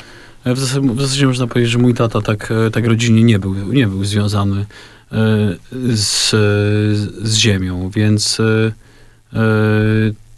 w 0.45 0.59
zasadzie, 0.59 0.87
w 0.93 1.01
zasadzie, 1.01 1.27
można 1.27 1.47
powiedzieć, 1.47 1.71
że 1.71 1.79
mój 1.79 1.93
tata 1.93 2.21
tak, 2.21 2.51
e, 2.67 2.71
tak 2.71 2.85
rodzinnie 2.85 3.23
nie 3.23 3.39
był, 3.39 3.53
nie 3.73 3.87
był 3.87 4.03
związany 4.03 4.65
e, 5.11 5.15
z, 5.95 6.29
z 7.23 7.35
ziemią, 7.35 7.89
więc 7.95 8.39
e, 8.39 8.71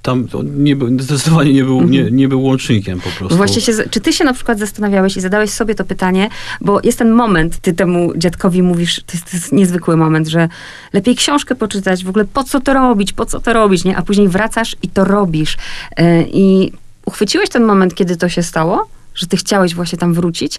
tam 0.01 0.27
nie 0.43 0.75
zdecydowanie 0.99 1.53
nie 1.53 1.63
był, 1.63 1.81
nie, 1.81 1.99
mhm. 1.99 2.15
nie 2.15 2.27
był 2.27 2.43
łącznikiem 2.43 2.99
po 2.99 3.09
prostu. 3.09 3.37
Właśnie 3.37 3.61
się, 3.61 3.73
czy 3.89 4.01
ty 4.01 4.13
się 4.13 4.23
na 4.23 4.33
przykład 4.33 4.59
zastanawiałeś 4.59 5.17
i 5.17 5.21
zadałeś 5.21 5.49
sobie 5.49 5.75
to 5.75 5.83
pytanie, 5.83 6.29
bo 6.61 6.79
jest 6.83 6.99
ten 6.99 7.11
moment, 7.11 7.57
ty 7.57 7.73
temu 7.73 8.13
dziadkowi 8.17 8.63
mówisz, 8.63 8.95
to 9.05 9.13
jest, 9.13 9.31
to 9.31 9.37
jest 9.37 9.51
niezwykły 9.51 9.97
moment, 9.97 10.27
że 10.27 10.49
lepiej 10.93 11.15
książkę 11.15 11.55
poczytać, 11.55 12.03
w 12.03 12.09
ogóle 12.09 12.25
po 12.25 12.43
co 12.43 12.59
to 12.59 12.73
robić, 12.73 13.13
po 13.13 13.25
co 13.25 13.39
to 13.39 13.53
robić, 13.53 13.83
nie? 13.83 13.97
A 13.97 14.01
później 14.01 14.27
wracasz 14.27 14.75
i 14.83 14.89
to 14.89 15.05
robisz. 15.05 15.57
I 16.33 16.71
uchwyciłeś 17.05 17.49
ten 17.49 17.63
moment, 17.63 17.95
kiedy 17.95 18.17
to 18.17 18.29
się 18.29 18.43
stało? 18.43 18.96
Że 19.17 19.27
ty 19.27 19.37
chciałeś 19.37 19.75
właśnie 19.75 19.97
tam 19.97 20.13
wrócić? 20.13 20.57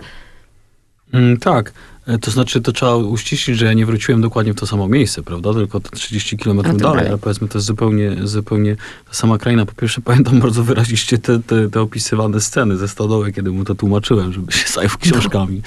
Mm, 1.13 1.37
tak. 1.37 1.73
E, 2.09 2.19
to 2.19 2.31
znaczy, 2.31 2.61
to 2.61 2.73
trzeba 2.73 2.97
uściślić, 2.97 3.59
że 3.59 3.67
ja 3.67 3.73
nie 3.73 3.87
wróciłem 3.87 4.21
dokładnie 4.21 4.53
w 4.53 4.57
to 4.57 4.67
samo 4.67 4.89
miejsce, 4.89 5.23
prawda? 5.23 5.55
Tylko 5.55 5.81
30 5.81 6.37
kilometrów 6.37 6.77
dalej, 6.77 7.09
ale 7.09 7.19
powiedzmy, 7.19 7.49
to 7.49 7.59
jest 7.59 7.67
zupełnie, 7.67 8.17
zupełnie 8.25 8.77
ta 9.09 9.15
sama 9.15 9.39
kraina. 9.39 9.67
Po 9.67 9.73
pierwsze, 9.73 10.01
pamiętam 10.11 10.41
bardzo 10.41 10.65
wyraziście 10.65 11.19
te, 11.19 11.39
te, 11.39 11.71
te 11.71 11.81
opisywane 11.81 12.41
sceny 12.41 12.77
ze 12.77 12.89
stodoły, 12.89 13.33
kiedy 13.33 13.51
mu 13.51 13.65
to 13.65 13.75
tłumaczyłem, 13.75 14.33
żeby 14.33 14.53
się 14.53 14.73
zajął 14.73 14.91
książkami. 15.01 15.63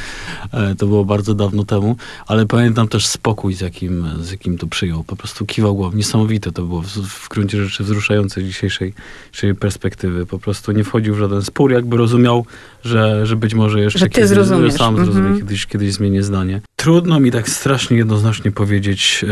No. 0.53 0.59
To 0.77 0.87
było 0.87 1.05
bardzo 1.05 1.33
dawno 1.33 1.63
temu, 1.63 1.95
ale 2.27 2.45
pamiętam 2.45 2.87
też 2.87 3.07
spokój, 3.07 3.53
z 3.53 3.61
jakim, 3.61 4.07
z 4.21 4.31
jakim 4.31 4.57
to 4.57 4.67
przyjął. 4.67 5.03
Po 5.03 5.15
prostu 5.15 5.45
kiwał 5.45 5.75
głową. 5.75 5.97
Niesamowite 5.97 6.51
to 6.51 6.63
było 6.63 6.81
w, 6.81 6.87
w 6.87 7.29
gruncie 7.29 7.63
rzeczy 7.63 7.83
wzruszające 7.83 8.41
z 8.41 8.43
dzisiejszej, 8.43 8.93
dzisiejszej 9.31 9.55
perspektywy. 9.55 10.25
Po 10.25 10.39
prostu 10.39 10.71
nie 10.71 10.83
wchodził 10.83 11.15
w 11.15 11.17
żaden 11.17 11.41
spór, 11.41 11.71
jakby 11.71 11.97
rozumiał, 11.97 12.45
że, 12.83 13.25
że 13.25 13.35
być 13.35 13.53
może 13.53 13.79
jeszcze 13.79 13.99
że 13.99 14.05
ty 14.05 14.11
kiedyś, 14.11 14.37
że 14.37 14.71
sam 14.71 14.95
mm 14.95 15.09
-hmm. 15.09 15.37
kiedyś, 15.37 15.65
kiedyś 15.65 15.93
zmienię 15.93 16.23
zdanie. 16.23 16.30
Trudno 16.75 17.19
mi 17.19 17.31
tak 17.31 17.49
strasznie 17.49 17.97
jednoznacznie 17.97 18.51
powiedzieć. 18.51 19.25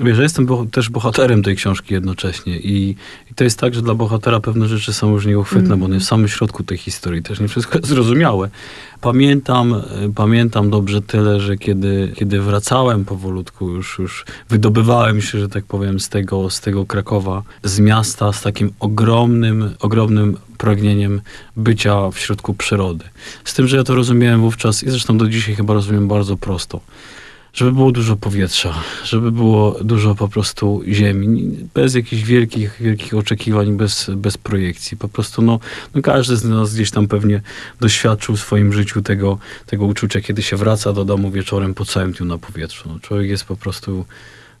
Wiesz, 0.00 0.16
ja 0.16 0.22
jestem 0.22 0.46
boh 0.46 0.70
też 0.70 0.90
bohaterem 0.90 1.42
tej 1.42 1.56
książki 1.56 1.94
jednocześnie 1.94 2.58
i, 2.58 2.96
i, 3.30 3.34
to 3.34 3.44
jest 3.44 3.58
tak, 3.58 3.74
że 3.74 3.82
dla 3.82 3.94
bohatera 3.94 4.40
pewne 4.40 4.68
rzeczy 4.68 4.92
są 4.92 5.10
już 5.10 5.26
nieuchwytne, 5.26 5.66
mm. 5.66 5.78
bo 5.78 5.86
on 5.86 5.92
jest 5.92 6.06
w 6.06 6.08
samym 6.08 6.28
środku 6.28 6.62
tej 6.62 6.78
historii. 6.78 7.22
Też 7.22 7.40
nie 7.40 7.48
wszystko 7.48 7.78
jest 7.78 7.88
zrozumiałe. 7.88 8.50
Pamiętam, 9.02 9.74
e, 9.74 9.82
pamiętam 10.14 10.70
dobrze 10.70 11.02
tyle, 11.02 11.40
że 11.40 11.56
kiedy, 11.56 12.12
kiedy 12.16 12.40
wracałem 12.40 13.04
powolutku, 13.04 13.68
już, 13.68 13.98
już 13.98 14.24
wydobywałem 14.48 15.22
się, 15.22 15.38
że 15.40 15.48
tak 15.48 15.64
powiem, 15.64 16.00
z 16.00 16.08
tego, 16.08 16.50
z 16.50 16.60
tego 16.60 16.86
Krakowa, 16.86 17.42
z 17.62 17.80
miasta, 17.80 18.32
z 18.32 18.42
takim 18.42 18.72
ogromnym, 18.80 19.74
ogromnym 19.80 20.36
pragnieniem 20.58 21.20
bycia 21.56 22.10
w 22.10 22.18
środku 22.18 22.54
przyrody. 22.54 23.04
Z 23.44 23.54
tym, 23.54 23.68
że 23.68 23.76
ja 23.76 23.84
to 23.84 23.94
rozumiałem 23.94 24.40
wówczas 24.40 24.82
i 24.82 24.90
zresztą 24.90 25.18
do 25.18 25.28
dzisiaj 25.28 25.54
chyba 25.54 25.74
rozumiem 25.74 26.08
bardzo 26.08 26.36
prosto 26.36 26.80
żeby 27.54 27.72
było 27.72 27.92
dużo 27.92 28.16
powietrza, 28.16 28.74
żeby 29.04 29.32
było 29.32 29.76
dużo 29.84 30.14
po 30.14 30.28
prostu 30.28 30.82
ziemi, 30.88 31.50
bez 31.74 31.94
jakichś 31.94 32.22
wielkich, 32.22 32.76
wielkich 32.80 33.14
oczekiwań, 33.14 33.76
bez, 33.76 34.10
bez 34.16 34.38
projekcji. 34.38 34.96
Po 34.96 35.08
prostu 35.08 35.42
no, 35.42 35.60
no 35.94 36.02
każdy 36.02 36.36
z 36.36 36.44
nas 36.44 36.74
gdzieś 36.74 36.90
tam 36.90 37.08
pewnie 37.08 37.40
doświadczył 37.80 38.36
w 38.36 38.40
swoim 38.40 38.72
życiu 38.72 39.02
tego, 39.02 39.38
tego 39.66 39.84
uczucia, 39.84 40.20
kiedy 40.20 40.42
się 40.42 40.56
wraca 40.56 40.92
do 40.92 41.04
domu 41.04 41.30
wieczorem 41.30 41.74
po 41.74 41.84
całym 41.84 42.12
dniu 42.12 42.26
na 42.26 42.38
powietrzu. 42.38 42.88
No, 42.88 43.00
człowiek 43.00 43.30
jest 43.30 43.44
po 43.44 43.56
prostu 43.56 44.04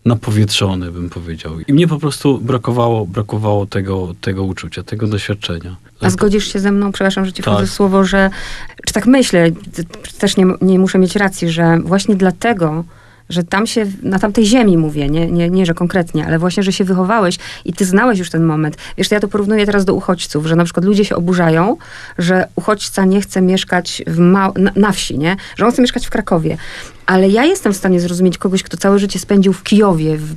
napowietrzony, 0.04 0.90
bym 0.90 1.10
powiedział. 1.10 1.60
I 1.60 1.72
mnie 1.72 1.88
po 1.88 1.98
prostu 1.98 2.38
brakowało, 2.38 3.06
brakowało 3.06 3.66
tego, 3.66 4.14
tego 4.20 4.42
uczucia, 4.42 4.82
tego 4.82 5.06
doświadczenia. 5.06 5.76
A 6.00 6.10
zgodzisz 6.10 6.52
się 6.52 6.60
ze 6.60 6.72
mną, 6.72 6.92
przepraszam, 6.92 7.26
że 7.26 7.32
ci 7.32 7.42
tak. 7.42 7.68
słowo, 7.68 8.04
że, 8.04 8.30
czy 8.86 8.94
tak 8.94 9.06
myślę, 9.06 9.50
też 10.18 10.36
nie, 10.36 10.46
nie 10.60 10.78
muszę 10.78 10.98
mieć 10.98 11.16
racji, 11.16 11.50
że 11.50 11.78
właśnie 11.84 12.16
dlatego, 12.16 12.84
że 13.32 13.44
tam 13.44 13.66
się, 13.66 13.86
na 14.02 14.18
tamtej 14.18 14.46
ziemi 14.46 14.76
mówię, 14.76 15.08
nie, 15.08 15.26
nie, 15.26 15.50
nie, 15.50 15.66
że 15.66 15.74
konkretnie, 15.74 16.26
ale 16.26 16.38
właśnie, 16.38 16.62
że 16.62 16.72
się 16.72 16.84
wychowałeś 16.84 17.38
i 17.64 17.72
ty 17.72 17.84
znałeś 17.84 18.18
już 18.18 18.30
ten 18.30 18.44
moment. 18.44 18.76
Wiesz, 18.98 19.10
ja 19.10 19.20
to 19.20 19.28
porównuję 19.28 19.66
teraz 19.66 19.84
do 19.84 19.94
uchodźców, 19.94 20.46
że 20.46 20.56
na 20.56 20.64
przykład 20.64 20.86
ludzie 20.86 21.04
się 21.04 21.16
oburzają, 21.16 21.76
że 22.18 22.46
uchodźca 22.56 23.04
nie 23.04 23.20
chce 23.20 23.42
mieszkać 23.42 24.02
w 24.06 24.18
ma- 24.18 24.52
na, 24.56 24.72
na 24.76 24.92
wsi, 24.92 25.18
nie? 25.18 25.36
Że 25.56 25.66
on 25.66 25.72
chce 25.72 25.82
mieszkać 25.82 26.06
w 26.06 26.10
Krakowie. 26.10 26.56
Ale 27.06 27.28
ja 27.28 27.44
jestem 27.44 27.72
w 27.72 27.76
stanie 27.76 28.00
zrozumieć 28.00 28.38
kogoś, 28.38 28.62
kto 28.62 28.76
całe 28.76 28.98
życie 28.98 29.18
spędził 29.18 29.52
w 29.52 29.62
Kijowie, 29.62 30.16
w 30.16 30.34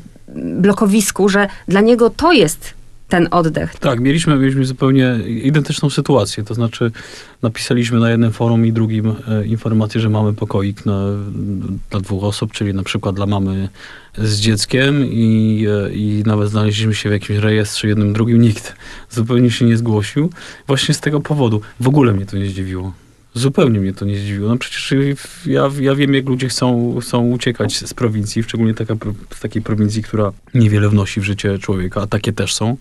blokowisku, 0.62 1.29
że 1.29 1.47
dla 1.67 1.81
niego 1.81 2.10
to 2.10 2.31
jest 2.31 2.73
ten 3.15 3.28
oddech. 3.32 3.75
Tak, 3.80 3.99
mieliśmy, 3.99 4.36
mieliśmy 4.36 4.65
zupełnie 4.65 5.19
identyczną 5.43 5.89
sytuację. 5.89 6.43
To 6.43 6.54
znaczy, 6.54 6.91
napisaliśmy 7.41 7.99
na 7.99 8.10
jednym 8.10 8.32
forum 8.32 8.65
i 8.65 8.73
drugim 8.73 9.15
e, 9.28 9.45
informację, 9.45 10.01
że 10.01 10.10
mamy 10.10 10.34
pokoik 10.34 10.86
na, 10.86 11.06
dla 11.89 11.99
dwóch 11.99 12.23
osób, 12.23 12.51
czyli 12.51 12.73
na 12.73 12.84
przykład 12.84 13.15
dla 13.15 13.25
mamy 13.25 13.69
z 14.17 14.39
dzieckiem 14.39 15.06
i, 15.06 15.65
e, 15.69 15.93
i 15.93 16.23
nawet 16.25 16.49
znaleźliśmy 16.49 16.95
się 16.95 17.10
w 17.10 17.12
jakimś 17.12 17.39
rejestrze 17.39 17.88
jednym, 17.88 18.13
drugim. 18.13 18.41
Nikt 18.41 18.75
zupełnie 19.10 19.51
się 19.51 19.65
nie 19.65 19.78
zgłosił. 19.78 20.30
Właśnie 20.67 20.93
z 20.93 20.99
tego 20.99 21.19
powodu. 21.19 21.62
W 21.80 21.88
ogóle 21.88 22.13
mnie 22.13 22.25
to 22.25 22.38
nie 22.38 22.45
zdziwiło. 22.45 23.04
Zupełnie 23.38 23.80
mnie 23.80 23.93
to 23.93 24.06
nie 24.06 24.17
zdziwiło. 24.17 24.50
No 24.50 24.58
przecież 24.58 24.93
ja, 25.45 25.69
ja 25.80 25.95
wiem, 25.95 26.13
jak 26.13 26.26
ludzie 26.30 26.48
chcą, 26.50 26.98
chcą 27.02 27.30
uciekać 27.30 27.78
z 27.78 27.93
prowincji, 27.93 28.43
szczególnie 28.43 28.74
taka, 28.74 28.95
z 29.36 29.39
takiej 29.39 29.62
prowincji, 29.62 30.04
która 30.04 30.32
niewiele 30.54 30.89
wnosi 30.89 31.21
w 31.21 31.24
życie 31.24 31.60
człowieka, 31.60 32.02
a 32.02 32.08
takie 32.08 32.34
też 32.34 32.54
są. 32.54 32.78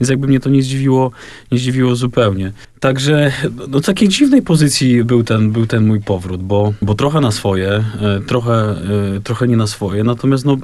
Więc 0.00 0.10
jakby 0.10 0.26
mnie 0.26 0.40
to 0.40 0.50
nie 0.50 0.62
zdziwiło, 0.62 1.10
nie 1.52 1.58
zdziwiło 1.58 1.96
zupełnie. 1.96 2.52
Także 2.80 3.32
do 3.68 3.80
takiej 3.80 4.08
dziwnej 4.08 4.42
pozycji 4.42 5.04
był 5.04 5.22
ten, 5.22 5.50
był 5.50 5.66
ten 5.66 5.86
mój 5.86 6.00
powrót, 6.00 6.42
bo, 6.42 6.72
bo 6.82 6.94
trochę 6.94 7.20
na 7.20 7.30
swoje, 7.30 7.68
e, 7.68 8.20
trochę, 8.26 8.52
e, 8.52 9.20
trochę 9.24 9.48
nie 9.48 9.56
na 9.56 9.66
swoje. 9.66 10.04
Natomiast 10.04 10.44
no, 10.44 10.56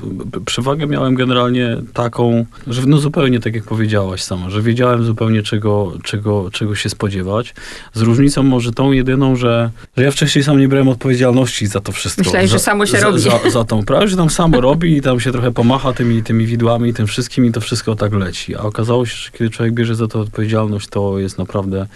przewagę 0.47 0.87
miałem 0.87 1.15
generalnie 1.15 1.77
taką, 1.93 2.47
że 2.67 2.83
no 2.87 2.99
zupełnie 2.99 3.41
tak 3.41 3.55
jak 3.55 3.65
powiedziałaś 3.65 4.23
sama, 4.23 4.51
że 4.51 4.63
wiedziałem 4.63 5.05
zupełnie 5.05 5.43
czego, 5.43 5.93
czego, 6.03 6.51
czego 6.51 6.75
się 6.75 6.89
spodziewać. 6.89 7.55
Z 7.95 8.01
różnicą 8.01 8.43
może 8.43 8.73
tą 8.73 8.93
jedyną, 8.93 9.30
że, 9.37 9.71
że 9.97 10.05
ja 10.05 10.11
wcześniej 10.11 10.45
sam 10.45 10.61
nie 10.61 10.69
brałem 10.69 10.89
odpowiedzialności 10.89 11.67
za 11.67 11.81
to 11.81 11.93
wszystko. 11.93 12.23
Myślałeś, 12.23 12.51
że 12.51 12.59
samo 12.59 12.87
się 12.87 12.99
za, 12.99 13.07
robi. 13.07 13.21
Za, 13.21 13.51
za 13.51 13.65
tą 13.65 13.85
prawdę, 13.85 14.09
że 14.09 14.17
tam 14.17 14.31
samo 14.31 14.61
robi 14.61 14.97
i 14.97 15.01
tam 15.01 15.21
się 15.21 15.33
trochę 15.33 15.53
pomacha 15.53 15.93
tymi, 15.93 16.23
tymi 16.23 16.47
widłami 16.47 16.91
i 16.91 16.95
tym 16.95 17.07
wszystkim 17.07 17.47
i 17.47 17.53
to 17.53 17.61
wszystko 17.61 17.97
tak 17.97 18.13
leci. 18.13 18.57
A 18.57 18.61
okazało 18.61 19.07
się, 19.07 19.17
że 19.17 19.31
kiedy 19.31 19.51
człowiek 19.51 19.75
bierze 19.75 19.95
za 19.95 20.09
to 20.09 20.21
odpowiedzialność, 20.21 20.89
to 20.89 21.19
jest 21.19 21.39
naprawdę 21.39 21.87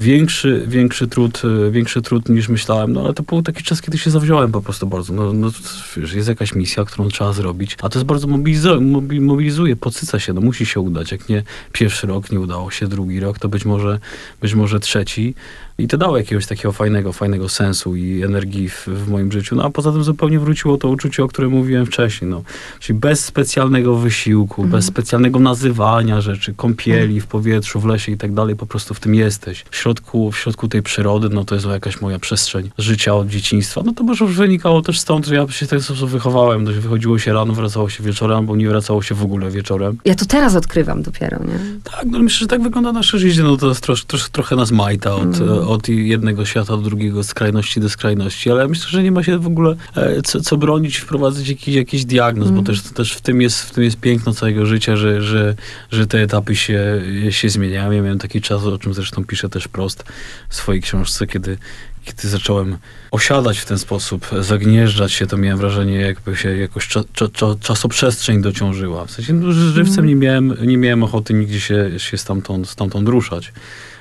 większy, 0.00 0.64
większy, 0.66 1.08
trud, 1.08 1.42
e, 1.44 1.70
większy 1.70 2.02
trud 2.02 2.28
niż 2.28 2.48
myślałem, 2.48 2.92
no 2.92 3.00
ale 3.00 3.14
to 3.14 3.22
był 3.22 3.42
taki 3.42 3.62
czas, 3.62 3.82
kiedy 3.82 3.98
się 3.98 4.10
zawziąłem 4.10 4.52
po 4.52 4.62
prostu 4.62 4.86
bardzo. 4.86 5.12
No, 5.12 5.32
no 5.32 5.50
wiesz, 5.96 6.12
jest 6.12 6.28
jakaś 6.28 6.54
misja, 6.54 6.84
którą 6.84 7.08
trzeba 7.08 7.32
zrobić, 7.32 7.76
a 7.82 7.88
to 7.88 7.98
jest 7.98 8.06
bardzo 8.06 8.26
mobilizuje, 8.26 8.80
mobilizuje 9.20 9.76
podsyca 9.76 10.20
się, 10.20 10.32
no 10.32 10.40
musi 10.40 10.66
się 10.66 10.80
udać. 10.80 11.12
Jak 11.12 11.28
nie 11.28 11.42
pierwszy 11.72 12.06
rok, 12.06 12.32
nie 12.32 12.40
udało 12.40 12.70
się 12.70 12.86
drugi 12.86 13.20
rok, 13.20 13.38
to 13.38 13.48
być 13.48 13.64
może, 13.64 13.98
być 14.40 14.54
może 14.54 14.80
trzeci. 14.80 15.34
I 15.78 15.88
to 15.88 15.98
dało 15.98 16.18
jakiegoś 16.18 16.46
takiego 16.46 16.72
fajnego, 16.72 17.12
fajnego 17.12 17.48
sensu 17.48 17.96
i 17.96 18.22
energii 18.22 18.68
w, 18.68 18.86
w, 18.86 19.08
moim 19.08 19.32
życiu. 19.32 19.56
No 19.56 19.64
a 19.64 19.70
poza 19.70 19.92
tym 19.92 20.04
zupełnie 20.04 20.38
wróciło 20.38 20.76
to 20.76 20.88
uczucie, 20.88 21.24
o 21.24 21.28
którym 21.28 21.50
mówiłem 21.50 21.86
wcześniej. 21.86 22.30
No. 22.30 22.42
Czyli 22.80 22.98
bez 22.98 23.24
specjalnego 23.24 23.96
wysiłku, 23.96 24.62
mm. 24.62 24.72
bez 24.72 24.84
specjalnego 24.84 25.38
nazywania 25.38 26.20
rzeczy, 26.20 26.54
kąpieli 26.54 27.20
w 27.20 27.26
powietrzu, 27.26 27.80
w 27.80 27.84
lesie 27.84 28.12
i 28.12 28.16
tak 28.16 28.32
dalej, 28.32 28.56
po 28.56 28.66
prostu 28.66 28.94
w 28.94 29.00
tym 29.00 29.14
jesteś. 29.14 29.64
W 29.70 29.76
środku, 29.76 30.32
w 30.32 30.38
środku 30.38 30.68
tej 30.68 30.82
przyrody, 30.82 31.28
no 31.28 31.44
to 31.44 31.54
jest 31.54 31.66
jakaś 31.66 32.00
moja 32.00 32.18
przestrzeń 32.18 32.70
życia 32.78 33.14
od 33.14 33.28
dzieciństwa. 33.28 33.82
No 33.84 33.92
to 33.92 34.04
może 34.04 34.24
już 34.24 34.36
wynikało 34.36 34.82
też 34.82 35.00
stąd, 35.00 35.26
że 35.26 35.34
ja 35.34 35.48
się 35.48 35.66
w 35.66 35.68
ten 35.68 35.80
sposób 35.80 36.10
wychowałem. 36.10 36.64
No, 36.64 36.72
wychodziło 36.72 37.18
się 37.18 37.32
rano, 37.32 37.52
wracało 37.52 37.88
się 37.88 38.04
wieczorem, 38.04 38.38
albo 38.38 38.56
nie 38.56 38.68
wracało 38.68 39.02
się 39.02 39.14
w 39.14 39.22
ogóle 39.22 39.50
wieczorem. 39.50 39.98
Ja 40.04 40.14
to 40.14 40.26
teraz 40.26 40.56
odkrywam 40.56 41.02
dopiero, 41.02 41.38
nie? 41.38 41.58
Tak, 41.84 42.06
no 42.06 42.18
myślę, 42.18 42.38
że 42.38 42.46
tak 42.46 42.62
wygląda 42.62 42.92
nasze 42.92 43.18
życie. 43.18 43.42
No 43.42 43.56
to 43.56 43.68
jest 43.68 43.80
trosz, 43.80 44.04
trosz, 44.04 44.28
trochę 44.28 44.56
nas 44.56 44.70
majta 44.70 45.14
od, 45.14 45.36
mm 45.36 45.63
od 45.66 45.88
jednego 45.88 46.44
świata 46.44 46.76
do 46.76 46.82
drugiego, 46.82 47.24
skrajności 47.24 47.80
do 47.80 47.88
skrajności, 47.88 48.50
ale 48.50 48.68
myślę, 48.68 48.86
że 48.88 49.02
nie 49.02 49.12
ma 49.12 49.22
się 49.22 49.38
w 49.38 49.46
ogóle 49.46 49.76
e, 49.96 50.22
co, 50.22 50.40
co 50.40 50.56
bronić, 50.56 50.96
wprowadzać 50.96 51.48
jakiś, 51.48 51.74
jakiś 51.74 52.04
diagnoz, 52.04 52.48
mm. 52.48 52.60
bo 52.60 52.66
też, 52.66 52.82
też 52.82 53.12
w, 53.12 53.20
tym 53.20 53.42
jest, 53.42 53.62
w 53.62 53.70
tym 53.70 53.84
jest 53.84 53.96
piękno 53.96 54.34
całego 54.34 54.66
życia, 54.66 54.96
że, 54.96 55.22
że, 55.22 55.54
że 55.90 56.06
te 56.06 56.22
etapy 56.22 56.56
się, 56.56 57.02
się 57.30 57.48
zmieniają. 57.48 57.92
Ja 57.92 58.02
miałem 58.02 58.18
taki 58.18 58.40
czas, 58.40 58.64
o 58.64 58.78
czym 58.78 58.94
zresztą 58.94 59.24
piszę 59.24 59.48
też 59.48 59.68
prost 59.68 60.04
w 60.48 60.54
swojej 60.54 60.82
książce, 60.82 61.26
kiedy 61.26 61.58
kiedy 62.04 62.28
zacząłem 62.28 62.76
osiadać 63.10 63.58
w 63.58 63.64
ten 63.64 63.78
sposób, 63.78 64.26
zagnieżdżać 64.40 65.12
się, 65.12 65.26
to 65.26 65.36
miałem 65.36 65.58
wrażenie, 65.58 65.94
jakby 65.94 66.36
się 66.36 66.56
jakoś 66.56 66.88
cza, 66.88 67.00
cza, 67.12 67.28
cza, 67.28 67.46
czasoprzestrzeń 67.60 68.42
dociążyła. 68.42 69.06
W 69.06 69.10
sensie 69.10 69.32
no, 69.32 69.52
żywcem 69.52 70.04
mm. 70.04 70.08
nie, 70.08 70.14
miałem, 70.14 70.56
nie 70.66 70.76
miałem 70.76 71.02
ochoty 71.02 71.34
nigdzie 71.34 71.60
się, 71.60 71.90
się 71.98 72.18
stamtąd, 72.18 72.68
stamtąd 72.68 73.08
ruszać. 73.08 73.52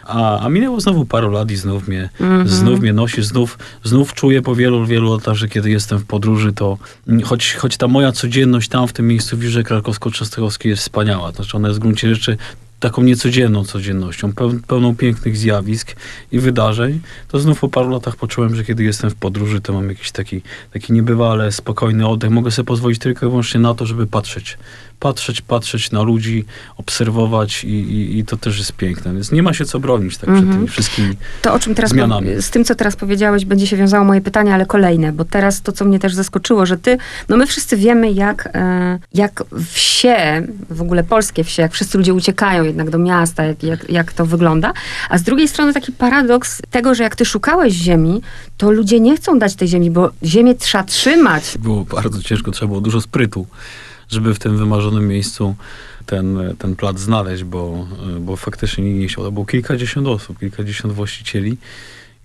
A, 0.06 0.40
a 0.40 0.50
minęło 0.50 0.82
znowu 0.82 1.06
parę 1.06 1.30
lat 1.30 1.52
i 1.52 1.56
znów 1.56 1.88
mnie, 1.88 2.10
mm 2.20 2.46
-hmm. 2.46 2.50
znów 2.50 2.80
mnie 2.80 2.94
nosi, 2.94 3.24
znów, 3.24 3.58
znów 3.84 4.14
czuję 4.14 4.42
po 4.42 4.56
wielu, 4.56 4.86
wielu 4.86 5.14
latach, 5.14 5.36
że 5.36 5.48
kiedy 5.48 5.70
jestem 5.70 6.00
w 6.00 6.06
podróży, 6.06 6.54
to 6.54 6.78
choć, 7.24 7.54
choć 7.54 7.78
ta 7.78 7.88
moja 7.88 8.12
codzienność 8.12 8.70
tam 8.70 8.88
w 8.88 8.94
tym 8.94 9.08
miejscu 9.08 9.38
w 9.38 9.40
Wirze 9.40 9.64
Krakowsko-Częstochowskiej 9.64 10.70
jest 10.70 10.82
wspaniała, 10.82 11.32
znaczy 11.32 11.58
ona 11.58 11.68
jest 11.68 11.80
w 11.80 11.82
gruncie 11.82 12.16
rzeczy 12.16 12.38
taką 12.84 13.04
niecodzienną 13.04 13.66
codziennością, 13.66 14.34
pełną 14.68 14.96
pięknych 14.96 15.38
zjawisk 15.38 15.96
i 16.32 16.40
wydarzeń, 16.40 17.00
to 17.28 17.40
znów 17.40 17.60
po 17.60 17.70
paru 17.70 17.90
latach 17.90 18.16
poczułem, 18.16 18.56
że 18.56 18.64
kiedy 18.64 18.84
jestem 18.84 19.10
w 19.10 19.16
podróży, 19.16 19.62
to 19.62 19.74
mam 19.74 19.90
jakiś 19.90 20.12
taki, 20.12 20.42
taki 20.74 20.94
niebywale 20.94 21.52
spokojny 21.52 22.08
oddech. 22.08 22.30
Mogę 22.30 22.52
sobie 22.52 22.66
pozwolić 22.66 23.00
tylko 23.00 23.26
i 23.26 23.30
wyłącznie 23.30 23.60
na 23.60 23.74
to, 23.74 23.86
żeby 23.86 24.08
patrzeć. 24.08 24.58
Patrzeć, 25.04 25.42
patrzeć 25.42 25.92
na 25.92 26.02
ludzi, 26.02 26.46
obserwować 26.78 27.64
i, 27.64 27.68
i, 27.68 28.20
i 28.20 28.26
to 28.26 28.38
też 28.38 28.58
jest 28.58 28.74
piękne. 28.74 29.14
Więc 29.14 29.32
nie 29.32 29.44
ma 29.44 29.54
się 29.54 29.66
co 29.66 29.80
bronić 29.80 30.18
tak, 30.18 30.30
przed 30.30 30.38
mhm. 30.38 30.56
tymi 30.56 30.68
wszystkimi 30.68 31.16
To, 31.42 31.54
o 31.54 31.60
czym 31.60 31.76
teraz 31.76 31.92
zmianami. 31.92 32.42
z 32.42 32.50
tym, 32.50 32.66
co 32.66 32.76
teraz 32.76 32.96
powiedziałeś, 32.96 33.46
będzie 33.46 33.68
się 33.68 33.78
wiązało 33.78 34.06
moje 34.06 34.22
pytanie, 34.22 34.54
ale 34.54 34.66
kolejne, 34.66 35.12
bo 35.12 35.26
teraz 35.26 35.62
to, 35.62 35.72
co 35.72 35.86
mnie 35.86 36.00
też 36.00 36.14
zaskoczyło, 36.14 36.66
że 36.66 36.78
ty, 36.78 36.98
no 37.30 37.38
my 37.38 37.48
wszyscy 37.48 37.78
wiemy, 37.78 38.12
jak, 38.12 38.50
e, 38.54 39.00
jak 39.14 39.44
wsie, 39.72 40.48
w 40.70 40.82
ogóle 40.82 41.04
polskie 41.04 41.44
wsie, 41.44 41.62
jak 41.62 41.74
wszyscy 41.74 41.98
ludzie 41.98 42.14
uciekają 42.14 42.64
jednak 42.64 42.90
do 42.90 42.98
miasta, 42.98 43.44
jak, 43.44 43.64
jak, 43.64 43.90
jak 43.90 44.14
to 44.14 44.26
wygląda. 44.26 44.74
A 45.10 45.18
z 45.18 45.24
drugiej 45.24 45.48
strony 45.48 45.74
taki 45.74 45.92
paradoks 45.92 46.62
tego, 46.72 46.96
że 46.96 47.04
jak 47.04 47.16
ty 47.16 47.26
szukałeś 47.26 47.74
ziemi, 47.74 48.22
to 48.58 48.72
ludzie 48.72 49.00
nie 49.00 49.18
chcą 49.18 49.40
dać 49.40 49.56
tej 49.56 49.68
ziemi, 49.68 49.92
bo 49.92 50.12
ziemię 50.24 50.56
trzeba 50.56 50.84
trzymać. 50.84 51.58
Było 51.60 51.86
bardzo 51.86 52.22
ciężko, 52.22 52.52
trzeba 52.52 52.68
było 52.68 52.82
dużo 52.82 53.02
sprytu, 53.02 53.48
żeby 54.14 54.34
w 54.34 54.40
tym 54.40 54.58
wymarzonym 54.58 55.08
miejscu 55.08 55.56
ten, 56.06 56.56
ten 56.60 56.76
plac 56.76 57.00
znaleźć, 57.00 57.44
bo, 57.44 57.88
bo 58.20 58.36
faktycznie 58.36 58.84
nikt 58.84 59.00
nie 59.00 59.08
chciał. 59.08 59.24
To 59.24 59.32
było 59.32 59.46
kilkadziesiąt 59.46 60.08
osób, 60.08 60.40
kilkadziesiąt 60.40 60.94
właścicieli. 60.94 61.58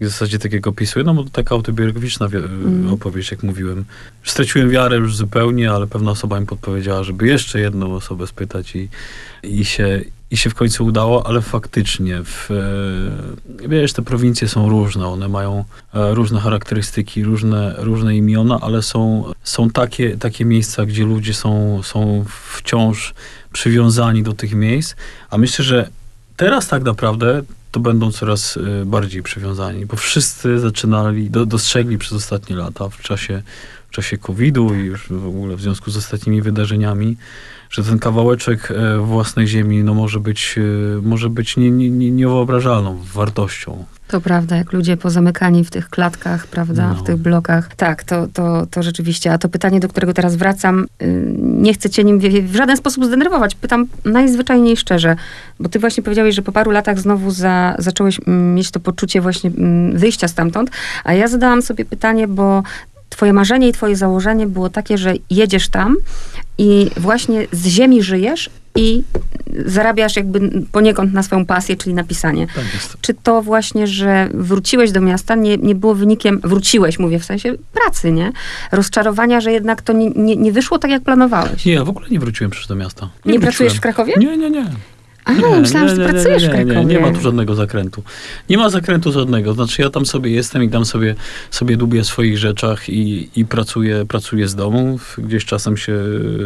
I 0.00 0.04
w 0.04 0.08
zasadzie 0.08 0.38
tak 0.38 0.52
jak 0.52 0.66
opisuję, 0.66 1.04
no 1.04 1.14
bo 1.14 1.24
to 1.24 1.30
taka 1.30 1.54
autobiograficzna 1.54 2.26
mm. 2.26 2.92
opowieść, 2.92 3.30
jak 3.30 3.42
mówiłem. 3.42 3.84
Straciłem 4.22 4.70
wiarę 4.70 4.96
już 4.96 5.16
zupełnie, 5.16 5.70
ale 5.70 5.86
pewna 5.86 6.10
osoba 6.10 6.40
mi 6.40 6.46
podpowiedziała, 6.46 7.02
żeby 7.02 7.26
jeszcze 7.26 7.60
jedną 7.60 7.94
osobę 7.94 8.26
spytać 8.26 8.76
i, 8.76 8.88
i, 9.42 9.64
się, 9.64 10.00
i 10.30 10.36
się 10.36 10.50
w 10.50 10.54
końcu 10.54 10.84
udało, 10.86 11.26
ale 11.26 11.40
faktycznie, 11.40 12.24
w, 12.24 12.50
e, 12.50 13.68
wiesz, 13.68 13.92
te 13.92 14.02
prowincje 14.02 14.48
są 14.48 14.68
różne, 14.68 15.06
one 15.06 15.28
mają 15.28 15.64
e, 15.94 16.14
różne 16.14 16.40
charakterystyki, 16.40 17.24
różne, 17.24 17.74
różne 17.78 18.16
imiona, 18.16 18.58
ale 18.60 18.82
są, 18.82 19.24
są 19.42 19.70
takie, 19.70 20.16
takie 20.16 20.44
miejsca, 20.44 20.86
gdzie 20.86 21.04
ludzie 21.04 21.34
są, 21.34 21.82
są 21.82 22.24
wciąż 22.52 23.14
przywiązani 23.52 24.22
do 24.22 24.32
tych 24.32 24.54
miejsc, 24.54 24.94
a 25.30 25.38
myślę, 25.38 25.64
że 25.64 25.88
teraz 26.36 26.68
tak 26.68 26.82
naprawdę 26.82 27.42
to 27.72 27.80
będą 27.80 28.12
coraz 28.12 28.56
e, 28.56 28.84
bardziej 28.84 29.22
przywiązani, 29.22 29.86
bo 29.86 29.96
wszyscy 29.96 30.60
zaczynali, 30.60 31.30
do, 31.30 31.46
dostrzegli 31.46 31.98
przez 31.98 32.12
ostatnie 32.12 32.56
lata 32.56 32.88
w 32.88 33.00
czasie, 33.00 33.42
w 33.90 33.90
czasie 33.90 34.18
COVID-u 34.18 34.74
i 34.74 34.78
już 34.78 35.08
w 35.08 35.26
ogóle 35.26 35.56
w 35.56 35.60
związku 35.60 35.90
z 35.90 35.96
ostatnimi 35.96 36.42
wydarzeniami, 36.42 37.16
że 37.70 37.84
ten 37.84 37.98
kawałeczek 37.98 38.70
e, 38.70 38.98
własnej 38.98 39.46
ziemi 39.46 39.84
no, 39.84 39.94
może 39.94 40.20
być, 40.20 40.58
e, 40.58 41.02
może 41.02 41.30
być 41.30 41.56
nie, 41.56 41.70
nie, 41.70 42.10
niewyobrażalną 42.10 42.98
wartością. 43.14 43.84
To 44.08 44.20
prawda, 44.20 44.56
jak 44.56 44.72
ludzie 44.72 44.96
pozamykani 44.96 45.64
w 45.64 45.70
tych 45.70 45.88
klatkach, 45.88 46.46
prawda, 46.46 46.88
no. 46.88 46.94
w 46.94 47.02
tych 47.02 47.16
blokach. 47.16 47.74
Tak, 47.74 48.04
to, 48.04 48.26
to, 48.32 48.66
to 48.70 48.82
rzeczywiście. 48.82 49.32
A 49.32 49.38
to 49.38 49.48
pytanie, 49.48 49.80
do 49.80 49.88
którego 49.88 50.14
teraz 50.14 50.36
wracam, 50.36 50.86
y, 51.02 51.34
nie 51.38 51.74
chcę 51.74 51.90
cię 51.90 52.04
nim 52.04 52.20
w 52.42 52.56
żaden 52.56 52.76
sposób 52.76 53.04
zdenerwować. 53.04 53.54
Pytam 53.54 53.86
najzwyczajniej 54.04 54.76
szczerze, 54.76 55.16
bo 55.60 55.68
ty 55.68 55.78
właśnie 55.78 56.02
powiedziałeś, 56.02 56.34
że 56.34 56.42
po 56.42 56.52
paru 56.52 56.70
latach 56.70 56.98
znowu 56.98 57.30
za, 57.30 57.74
zacząłeś 57.78 58.20
mm, 58.26 58.54
mieć 58.54 58.70
to 58.70 58.80
poczucie 58.80 59.20
właśnie 59.20 59.50
mm, 59.50 59.98
wyjścia 59.98 60.28
stamtąd, 60.28 60.70
a 61.04 61.14
ja 61.14 61.28
zadałam 61.28 61.62
sobie 61.62 61.84
pytanie, 61.84 62.28
bo 62.28 62.62
twoje 63.08 63.32
marzenie 63.32 63.68
i 63.68 63.72
twoje 63.72 63.96
założenie 63.96 64.46
było 64.46 64.70
takie, 64.70 64.98
że 64.98 65.14
jedziesz 65.30 65.68
tam 65.68 65.96
i 66.58 66.90
właśnie 66.96 67.46
z 67.52 67.66
ziemi 67.66 68.02
żyjesz 68.02 68.50
i 68.76 69.02
zarabiasz 69.66 70.16
jakby 70.16 70.50
poniekąd 70.72 71.12
na 71.12 71.22
swoją 71.22 71.46
pasję, 71.46 71.76
czyli 71.76 71.94
na 71.94 72.04
pisanie. 72.04 72.46
Tak. 72.46 72.64
Czy 73.00 73.14
to 73.14 73.42
właśnie, 73.42 73.86
że 73.86 74.28
wróciłeś 74.34 74.92
do 74.92 75.00
miasta, 75.00 75.34
nie, 75.34 75.56
nie 75.56 75.74
było 75.74 75.94
wynikiem, 75.94 76.40
wróciłeś, 76.44 76.98
mówię 76.98 77.18
w 77.18 77.24
sensie 77.24 77.54
pracy, 77.72 78.12
nie? 78.12 78.32
Rozczarowania, 78.72 79.40
że 79.40 79.52
jednak 79.52 79.82
to 79.82 79.92
nie, 79.92 80.10
nie, 80.10 80.36
nie 80.36 80.52
wyszło 80.52 80.78
tak, 80.78 80.90
jak 80.90 81.02
planowałeś. 81.02 81.64
Nie, 81.64 81.72
ja 81.72 81.84
w 81.84 81.88
ogóle 81.88 82.08
nie 82.10 82.20
wróciłem 82.20 82.50
przecież 82.50 82.68
do 82.68 82.74
miasta. 82.74 83.08
Nie, 83.24 83.40
pracujesz 83.40 83.72
wróciłem. 83.72 83.76
w 83.76 83.80
Krakowie? 83.80 84.14
Nie, 84.16 84.36
nie, 84.36 84.50
nie. 84.50 84.64
A, 85.28 85.60
myślałam, 85.60 85.88
że 85.88 85.96
ty 85.96 86.12
pracujesz 86.12 86.42
nie, 86.42 86.64
nie, 86.64 86.64
nie, 86.64 86.84
nie 86.84 86.98
ma 86.98 87.10
tu 87.12 87.20
żadnego 87.20 87.54
zakrętu. 87.54 88.02
Nie 88.50 88.58
ma 88.58 88.70
zakrętu 88.70 89.12
żadnego. 89.12 89.54
Znaczy 89.54 89.82
ja 89.82 89.90
tam 89.90 90.06
sobie 90.06 90.30
jestem 90.30 90.64
i 90.64 90.68
tam 90.68 90.84
sobie, 90.84 91.14
sobie 91.50 91.76
dubię 91.76 92.02
w 92.02 92.06
swoich 92.06 92.38
rzeczach 92.38 92.88
i, 92.88 93.28
i 93.36 93.44
pracuję, 93.44 94.04
pracuję 94.08 94.48
z 94.48 94.54
domu. 94.54 94.98
Gdzieś 95.18 95.44
czasem 95.44 95.76
się 95.76 95.98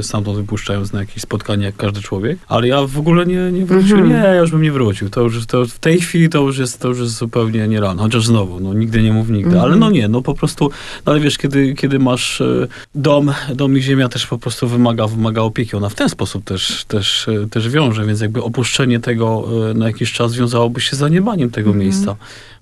stamtąd 0.02 0.36
wypuszczając 0.36 0.92
na 0.92 1.00
jakieś 1.00 1.22
spotkanie 1.22 1.64
jak 1.66 1.76
każdy 1.76 2.00
człowiek. 2.00 2.38
Ale 2.48 2.68
ja 2.68 2.86
w 2.86 2.98
ogóle 2.98 3.26
nie, 3.26 3.52
nie 3.52 3.66
wróciłem. 3.66 4.02
Mhm. 4.02 4.22
Nie, 4.22 4.28
ja 4.28 4.34
już 4.40 4.50
bym 4.50 4.62
nie 4.62 4.72
wrócił. 4.72 5.10
To 5.10 5.20
już, 5.20 5.46
to 5.46 5.66
w 5.66 5.78
tej 5.78 6.00
chwili 6.00 6.28
to 6.28 6.40
już 6.40 6.58
jest, 6.58 6.80
to 6.80 6.88
już 6.88 6.98
jest 6.98 7.14
zupełnie 7.16 7.68
nie 7.68 7.80
rano. 7.80 8.02
Chociaż 8.02 8.26
znowu, 8.26 8.60
no 8.60 8.74
nigdy 8.74 9.02
nie 9.02 9.12
mów 9.12 9.30
nigdy. 9.30 9.50
Ale 9.50 9.62
Mhm. 9.72 9.80
no 9.80 9.90
nie, 9.90 10.08
no 10.08 10.22
po 10.22 10.34
prostu, 10.34 10.70
no 11.06 11.12
ale 11.12 11.20
wiesz, 11.20 11.38
kiedy, 11.38 11.74
kiedy 11.74 11.98
masz 11.98 12.40
e, 12.40 12.66
dom, 12.94 13.32
dom 13.54 13.78
i 13.78 13.82
ziemia 13.82 14.08
też 14.08 14.26
po 14.26 14.38
prostu 14.38 14.68
wymaga, 14.68 15.06
wymaga 15.06 15.42
opieki. 15.42 15.76
Ona 15.76 15.88
w 15.88 15.94
ten 15.94 16.08
sposób 16.08 16.44
też, 16.44 16.84
też, 16.84 17.28
e, 17.28 17.48
też 17.48 17.68
wiąże, 17.68 18.06
więc 18.06 18.20
jakby 18.20 18.42
opuszczenie 18.42 18.71
tego 19.02 19.44
e, 19.70 19.74
na 19.74 19.86
jakiś 19.86 20.12
czas 20.12 20.34
wiązałoby 20.34 20.80
się 20.80 20.96
z 20.96 20.98
zaniedbaniem 20.98 21.50
tego 21.50 21.70
Mhm. 21.70 21.84
miejsca. 21.84 22.16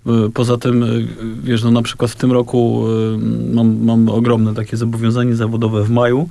E, 0.07 0.11
Poza 0.35 0.57
tym, 0.59 0.83
e, 0.83 0.87
wiesz, 1.43 1.63
no 1.63 1.71
na 1.71 1.83
przykład 1.83 2.11
w 2.11 2.17
tym 2.17 2.33
roku 2.33 2.85
mam, 3.53 3.85
mam 3.85 4.09
ogromne 4.09 4.55
takie 4.55 4.77
zobowiązanie 4.77 5.37
zawodowe 5.37 5.83
w 5.85 5.91
maju 5.91 6.29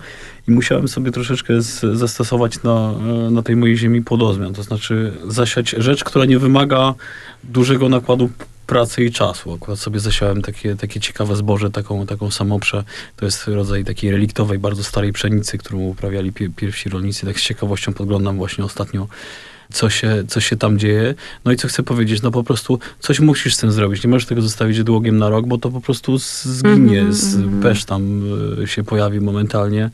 i 0.48 0.52
musiałem 0.52 0.88
sobie 0.88 1.12
troszeczkę 1.12 1.62
z, 1.62 1.98
zastosować 1.98 2.64
na, 2.64 2.94
na 3.32 3.42
tej 3.42 3.56
mojej 3.56 3.78
ziemi 3.78 4.02
płodozmian. 4.02 4.54
To 4.54 4.64
znaczy 4.64 5.14
zasiać 5.28 5.70
rzecz, 5.70 6.04
która 6.04 6.26
nie 6.26 6.40
wymaga 6.40 6.94
dużego 7.44 7.90
nakładu 7.90 8.30
pracy 8.68 9.04
i 9.04 9.12
czasu. 9.12 9.54
Akurat 9.54 9.80
sobie 9.80 10.00
zasiałem 10.00 10.42
takie, 10.42 10.76
takie 10.76 11.00
ciekawe 11.00 11.36
zboże, 11.36 11.72
taką, 11.72 12.06
taką 12.06 12.32
samoprzę. 12.32 12.84
To 13.16 13.26
jest 13.26 13.48
rodzaj 13.48 13.86
takiej 13.86 14.12
reliktowej, 14.12 14.60
bardzo 14.60 14.84
starej 14.84 15.14
pszenicy, 15.14 15.58
którą 15.58 15.80
uprawiali 15.80 16.34
pie, 16.34 16.50
pierwsi 16.56 16.90
rolnicy. 16.90 17.26
Tak 17.26 17.40
z 17.40 17.44
ciekawością 17.44 17.94
podglądam 17.94 18.38
właśnie 18.38 18.64
ostatnio 18.66 19.08
co 19.74 19.90
się, 19.90 20.24
co 20.28 20.40
się 20.40 20.58
tam 20.58 20.80
dzieje. 20.80 21.16
No 21.46 21.52
i 21.52 21.56
co 21.56 21.68
chcę 21.68 21.84
powiedzieć, 21.84 22.22
no 22.22 22.32
po 22.32 22.44
prostu 22.44 22.80
coś 23.00 23.20
musisz 23.20 23.56
z 23.56 23.58
tym 23.58 23.72
zrobić. 23.72 24.04
Nie 24.04 24.10
możesz 24.10 24.28
tego 24.28 24.42
zostawić 24.42 24.84
długiem 24.84 25.18
na 25.18 25.30
rok, 25.30 25.48
bo 25.48 25.58
to 25.58 25.70
po 25.70 25.82
prostu 25.82 26.18
zginie, 26.44 27.06
z, 27.10 27.36
mhm. 27.36 27.62
pesz 27.62 27.86
tam 27.86 28.22
y, 28.64 28.68
się 28.68 28.84
pojawi 28.84 29.22
momentalnie 29.22 29.90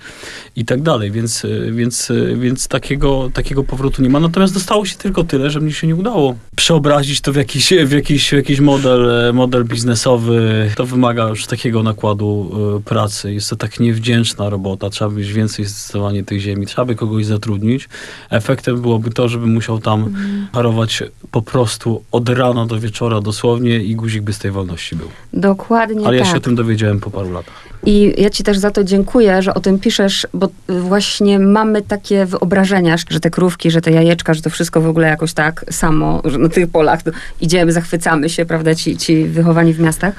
i 0.56 0.66
tak 0.66 0.82
dalej, 0.82 1.12
więc, 1.12 1.46
y, 1.46 1.72
więc, 1.72 2.10
y, 2.10 2.38
więc 2.40 2.68
takiego, 2.68 3.30
takiego 3.34 3.64
powrotu 3.64 4.02
nie 4.02 4.10
ma. 4.10 4.20
Natomiast 4.20 4.54
dostało 4.54 4.86
się 4.86 4.96
tylko 4.96 5.24
tyle, 5.24 5.50
że 5.50 5.60
mnie 5.60 5.74
się 5.74 5.88
nie 5.88 5.96
udało 5.96 6.36
przeobrazić 6.56 7.22
to 7.22 7.34
w 7.34 7.36
jakiś, 7.36 7.74
w 7.86 7.92
jakiś, 7.92 8.30
w 8.30 8.34
jakiś 8.34 8.60
model, 8.60 9.10
e, 9.30 9.34
model 9.34 9.66
biznesowy. 9.66 10.72
To 10.76 10.86
wymaga 10.86 11.30
już 11.30 11.46
takiego 11.46 11.84
nakładu 11.84 12.52
pracy. 12.86 13.34
Jest 13.34 13.50
to 13.50 13.56
tak 13.56 13.80
niewdzięczna 13.80 14.50
robota. 14.50 14.90
Trzeba 14.90 15.12
by 15.12 15.20
mieć 15.20 15.34
więcej 15.34 15.66
zdecydowanie 15.66 16.24
tej 16.24 16.40
ziemi. 16.40 16.66
Trzeba 16.66 16.86
by 16.86 16.96
kogoś 16.96 17.26
zatrudnić. 17.26 17.90
Efektem 18.30 18.82
byłoby 18.82 19.12
to, 19.12 19.30
żeby 19.30 19.48
musiał 19.66 19.80
tam 19.80 20.04
Mhm. 20.04 20.48
parować 20.52 21.04
po 21.32 21.42
prostu 21.42 22.04
od 22.12 22.30
rana 22.30 22.66
do 22.66 22.80
wieczora 22.80 23.22
dosłownie 23.22 23.78
i 23.84 23.96
guzik 23.96 24.24
by 24.24 24.34
z 24.34 24.40
tej 24.40 24.52
wolności 24.52 24.96
był. 24.96 25.08
Dokładnie 25.34 26.08
Ale 26.08 26.18
ja 26.18 26.24
tak. 26.24 26.32
się 26.32 26.38
o 26.38 26.42
tym 26.42 26.56
dowiedziałem 26.56 27.00
po 27.00 27.12
paru 27.12 27.32
latach. 27.32 27.54
I 27.86 28.14
ja 28.18 28.30
ci 28.30 28.44
też 28.44 28.58
za 28.58 28.72
to 28.72 28.84
dziękuję, 28.84 29.42
że 29.42 29.54
o 29.54 29.60
tym 29.60 29.80
piszesz, 29.80 30.28
bo 30.34 30.50
właśnie 30.68 31.40
mamy 31.40 31.82
takie 31.82 32.26
wyobrażenia, 32.26 32.96
że 33.10 33.20
te 33.20 33.30
krówki, 33.30 33.72
że 33.72 33.82
te 33.82 33.92
jajeczka, 33.92 34.34
że 34.34 34.42
to 34.42 34.50
wszystko 34.50 34.82
w 34.82 34.88
ogóle 34.88 35.08
jakoś 35.08 35.34
tak 35.34 35.66
samo, 35.72 36.22
że 36.26 36.38
na 36.38 36.50
tych 36.50 36.68
polach 36.68 37.00
idziemy, 37.42 37.72
zachwycamy 37.72 38.30
się, 38.30 38.46
prawda, 38.46 38.76
ci, 38.76 38.98
ci 38.98 39.24
wychowani 39.26 39.74
w 39.74 39.80
miastach. 39.80 40.14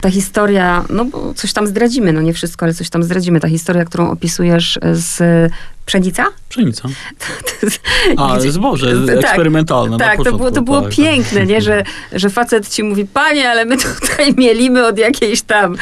Ta 0.00 0.10
historia, 0.10 0.84
no 0.90 1.04
bo 1.04 1.34
coś 1.34 1.52
tam 1.52 1.66
zdradzimy, 1.66 2.12
no 2.12 2.20
nie 2.22 2.32
wszystko, 2.32 2.64
ale 2.66 2.74
coś 2.74 2.90
tam 2.90 3.02
zdradzimy. 3.02 3.40
Ta 3.40 3.48
historia, 3.48 3.84
którą 3.84 4.10
opisujesz 4.10 4.78
z 4.92 5.20
Pszenica? 5.86 6.26
Pszenica. 6.48 6.88
A, 8.16 8.36
Gdzie- 8.38 8.52
zboże 8.52 9.06
Tak, 9.06 9.16
eksperymentalne. 9.16 9.98
Tak, 9.98 10.10
to 10.10 10.16
początku, 10.16 10.38
było, 10.38 10.50
to 10.50 10.62
było 10.62 10.80
tak, 10.80 10.90
tak. 10.90 10.96
piękne, 10.96 11.46
nie? 11.46 11.60
Że, 11.60 11.84
że 12.12 12.30
facet 12.30 12.68
ci 12.68 12.82
mówi, 12.82 13.04
panie, 13.06 13.50
ale 13.50 13.64
my 13.64 13.76
tutaj 13.76 14.34
mielimy 14.36 14.86
od 14.86 14.98
jakiejś 14.98 15.42
tam. 15.42 15.76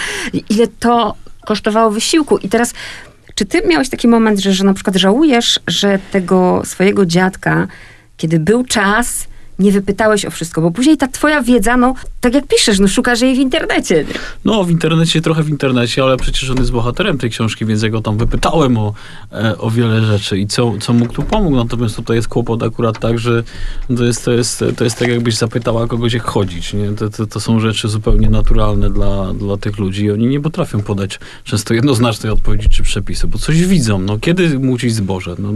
Ile 0.50 0.66
to 0.66 1.14
kosztowało 1.46 1.90
wysiłku. 1.90 2.38
I 2.38 2.48
teraz, 2.48 2.74
czy 3.34 3.44
ty 3.44 3.62
miałeś 3.68 3.88
taki 3.88 4.08
moment, 4.08 4.38
że, 4.40 4.52
że 4.52 4.64
na 4.64 4.74
przykład 4.74 4.96
żałujesz, 4.96 5.60
że 5.66 5.98
tego 6.12 6.62
swojego 6.64 7.06
dziadka, 7.06 7.68
kiedy 8.16 8.38
był 8.38 8.64
czas, 8.64 9.26
nie 9.58 9.72
wypytałeś 9.72 10.24
o 10.24 10.30
wszystko, 10.30 10.60
bo 10.60 10.70
później 10.70 10.96
ta 10.96 11.08
twoja 11.08 11.42
wiedza, 11.42 11.76
no, 11.76 11.94
tak 12.20 12.34
jak 12.34 12.46
piszesz, 12.46 12.78
no 12.78 12.88
szukasz 12.88 13.20
jej 13.20 13.34
w 13.34 13.38
internecie. 13.38 14.04
Nie? 14.08 14.14
No, 14.44 14.64
w 14.64 14.70
internecie, 14.70 15.20
trochę 15.20 15.42
w 15.42 15.48
internecie, 15.48 16.02
ale 16.02 16.16
przecież 16.16 16.50
on 16.50 16.56
jest 16.56 16.72
bohaterem 16.72 17.18
tej 17.18 17.30
książki, 17.30 17.66
więc 17.66 17.82
ja 17.82 17.88
go 17.88 18.00
tam 18.00 18.18
wypytałem 18.18 18.78
o, 18.78 18.94
e, 19.32 19.58
o 19.58 19.70
wiele 19.70 20.02
rzeczy 20.04 20.38
i 20.38 20.46
co, 20.46 20.72
co 20.80 20.92
mógł 20.92 21.12
tu 21.12 21.22
pomógł. 21.22 21.56
Natomiast 21.56 21.96
tutaj 21.96 22.16
jest 22.16 22.28
kłopot 22.28 22.62
akurat 22.62 22.98
tak, 22.98 23.18
że 23.18 23.42
to 23.96 24.04
jest, 24.04 24.24
to 24.24 24.32
jest, 24.32 24.64
to 24.76 24.84
jest 24.84 24.98
tak, 24.98 25.08
jakbyś 25.08 25.36
zapytała 25.36 25.86
kogoś, 25.86 26.12
jak 26.12 26.22
chodzić. 26.22 26.72
Nie? 26.72 26.90
To, 26.90 27.10
to, 27.10 27.26
to 27.26 27.40
są 27.40 27.60
rzeczy 27.60 27.88
zupełnie 27.88 28.30
naturalne 28.30 28.90
dla, 28.90 29.34
dla 29.34 29.56
tych 29.56 29.78
ludzi 29.78 30.04
i 30.04 30.10
oni 30.10 30.26
nie 30.26 30.40
potrafią 30.40 30.82
podać 30.82 31.18
często 31.44 31.74
jednoznacznej 31.74 32.32
odpowiedzi 32.32 32.68
czy 32.68 32.82
przepisu, 32.82 33.28
bo 33.28 33.38
coś 33.38 33.66
widzą. 33.66 33.98
No, 33.98 34.18
kiedy 34.18 34.58
mucić 34.58 34.94
zboże? 34.94 35.34
No, 35.38 35.48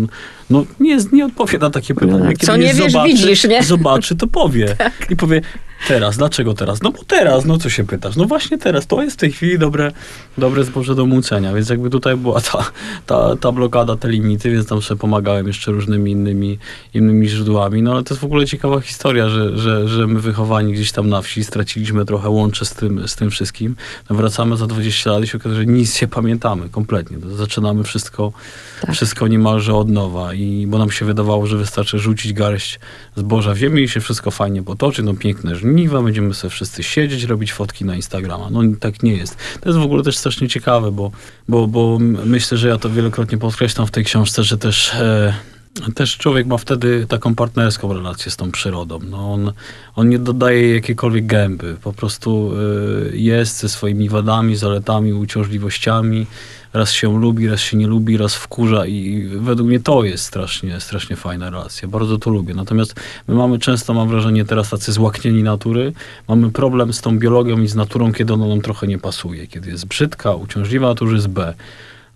no 0.51 0.65
nie, 0.81 0.99
nie 1.13 1.27
odpowie 1.27 1.59
na 1.59 1.71
takie 1.71 1.95
pytanie. 1.95 2.19
No, 2.19 2.29
Kiedy 2.29 2.47
co 2.47 2.57
nie 2.57 2.75
wiesz, 2.75 2.93
widzisz, 3.07 3.45
nie? 3.45 3.59
Tak. 3.59 3.65
Zobaczy, 3.87 4.17
to 4.17 4.27
powie. 4.27 4.77
I 5.11 5.17
powie, 5.17 5.41
teraz, 5.87 6.17
dlaczego 6.17 6.55
teraz? 6.55 6.83
No 6.83 6.93
bo 6.93 7.05
teraz, 7.07 7.45
no 7.45 7.59
co 7.59 7.71
się 7.71 7.85
pytasz? 7.87 8.17
No 8.17 8.25
właśnie 8.25 8.59
teraz, 8.59 8.87
to 8.87 9.03
jest 9.03 9.17
w 9.17 9.21
tej 9.21 9.33
chwili 9.33 9.59
dobre, 9.59 9.93
dobre 10.39 10.65
zboże 10.65 10.95
do 10.95 11.07
mucenia, 11.07 11.53
więc 11.55 11.69
jakby 11.69 11.91
tutaj 11.91 12.17
była 12.17 12.41
ta, 12.41 12.71
ta, 13.07 13.37
ta 13.37 13.53
blokada, 13.53 13.97
te 13.97 14.09
limity, 14.09 14.51
więc 14.51 14.67
tam 14.67 14.83
sobie 14.83 14.99
pomagałem 15.01 15.47
jeszcze 15.47 15.73
różnymi 15.73 16.11
innymi, 16.13 16.59
innymi 16.95 17.29
źródłami, 17.29 17.83
no 17.83 17.93
ale 17.93 18.03
to 18.03 18.15
jest 18.15 18.21
w 18.23 18.25
ogóle 18.25 18.47
ciekawa 18.47 18.81
historia, 18.81 19.29
że, 19.29 19.59
że, 19.59 19.89
że 19.89 20.07
my 20.07 20.21
wychowani 20.21 20.73
gdzieś 20.73 20.93
tam 20.93 21.09
na 21.09 21.23
wsi 21.23 21.45
straciliśmy 21.45 22.05
trochę 22.05 22.29
łącze 22.29 22.65
z 22.65 22.75
tym, 22.75 23.09
z 23.09 23.17
tym 23.17 23.31
wszystkim. 23.31 23.77
No 24.11 24.17
wracamy 24.17 24.57
za 24.57 24.67
20 24.67 25.11
lat 25.11 25.25
i 25.25 25.27
się 25.27 25.39
okazuje, 25.39 25.61
że 25.61 25.67
nic 25.67 25.95
się 25.95 26.09
pamiętamy 26.09 26.69
kompletnie. 26.69 27.19
To 27.19 27.37
zaczynamy 27.37 27.85
wszystko, 27.85 28.33
Tak. 28.81 28.95
wszystko 28.95 29.29
niemalże 29.29 29.75
od 29.75 29.89
nowa 29.91 30.35
i 30.35 30.67
bo 30.69 30.79
nam 30.79 30.91
się 30.91 31.05
wydawało, 31.05 31.47
że 31.47 31.57
wystarczy 31.57 31.99
rzucić 31.99 32.33
garść 32.33 32.81
zboża 33.17 33.55
w 33.55 33.57
ziemię 33.57 33.83
i 33.83 33.89
się 33.89 34.01
wszystko 34.01 34.31
fajnie 34.31 34.63
potoczy, 34.63 35.03
no 35.03 35.15
piękne 35.15 35.55
żniwa, 35.77 36.03
będziemy 36.03 36.35
sobie 36.35 36.51
wszyscy 36.51 36.83
siedzieć, 36.83 37.25
robić 37.25 37.53
fotki 37.53 37.85
na 37.85 37.97
Instagrama. 37.97 38.51
No 38.51 38.61
tak 38.81 39.03
nie 39.03 39.17
jest. 39.17 39.37
To 39.61 39.69
jest 39.69 39.79
w 39.79 39.83
ogóle 39.83 40.03
też 40.03 40.17
strasznie 40.17 40.49
ciekawe, 40.49 40.93
bo, 40.93 41.11
bo, 41.49 41.67
bo 41.67 41.99
myślę, 42.25 42.59
że 42.59 42.69
ja 42.69 42.79
to 42.79 42.91
wielokrotnie 42.91 43.39
podkreślam 43.39 43.87
w 43.87 43.91
tej 43.91 44.05
książce, 44.05 44.45
że 44.45 44.59
też... 44.59 44.95
E, 44.95 45.35
też 45.95 46.19
człowiek 46.19 46.47
ma 46.47 46.57
wtedy 46.57 47.07
taką 47.07 47.35
partnerską 47.35 47.93
relację 47.93 48.33
z 48.33 48.37
tą 48.37 48.51
przyrodą. 48.51 48.99
No 49.11 49.33
on, 49.33 49.53
on 49.97 50.09
nie 50.09 50.19
dodaje 50.19 50.75
jakiejkolwiek 50.75 51.27
gęby. 51.27 51.77
Po 51.83 51.93
prostu 51.93 52.53
y, 53.13 53.17
jest 53.17 53.59
ze 53.59 53.69
swoimi 53.69 54.09
wadami, 54.09 54.57
zaletami, 54.57 55.13
uciążliwościami. 55.13 56.27
Raz 56.73 56.93
się 56.93 57.21
lubi, 57.21 57.49
raz 57.49 57.61
się 57.61 57.77
nie 57.77 57.87
lubi, 57.87 58.17
raz 58.17 58.35
wkurza 58.35 58.87
i 58.87 59.29
według 59.37 59.69
mnie 59.69 59.81
to 59.81 60.05
jest 60.05 60.25
strasznie, 60.25 60.81
strasznie 60.81 61.17
fajna 61.17 61.51
relacja. 61.51 61.89
Bardzo 61.89 62.19
to 62.19 62.31
lubię. 62.31 62.55
Natomiast 62.55 62.95
my 63.29 63.35
mamy 63.35 63.59
często, 63.59 63.95
mam 63.95 64.09
wrażenie, 64.09 64.45
teraz 64.45 64.71
tacy 64.71 64.93
złaknieni 64.93 65.43
natury. 65.43 65.93
Mamy 66.29 66.51
problem 66.51 66.93
z 66.93 67.01
tą 67.01 67.19
biologią 67.19 67.61
i 67.61 67.69
z 67.69 67.75
naturą, 67.75 68.13
kiedy 68.13 68.33
ona 68.33 68.47
nam 68.47 68.61
trochę 68.61 68.87
nie 68.87 68.99
pasuje. 68.99 69.47
Kiedy 69.47 69.71
jest 69.71 69.87
brzydka, 69.87 70.35
uciążliwa, 70.35 70.95
to 70.95 71.05
już 71.05 71.15
jest 71.15 71.29
B. 71.29 71.55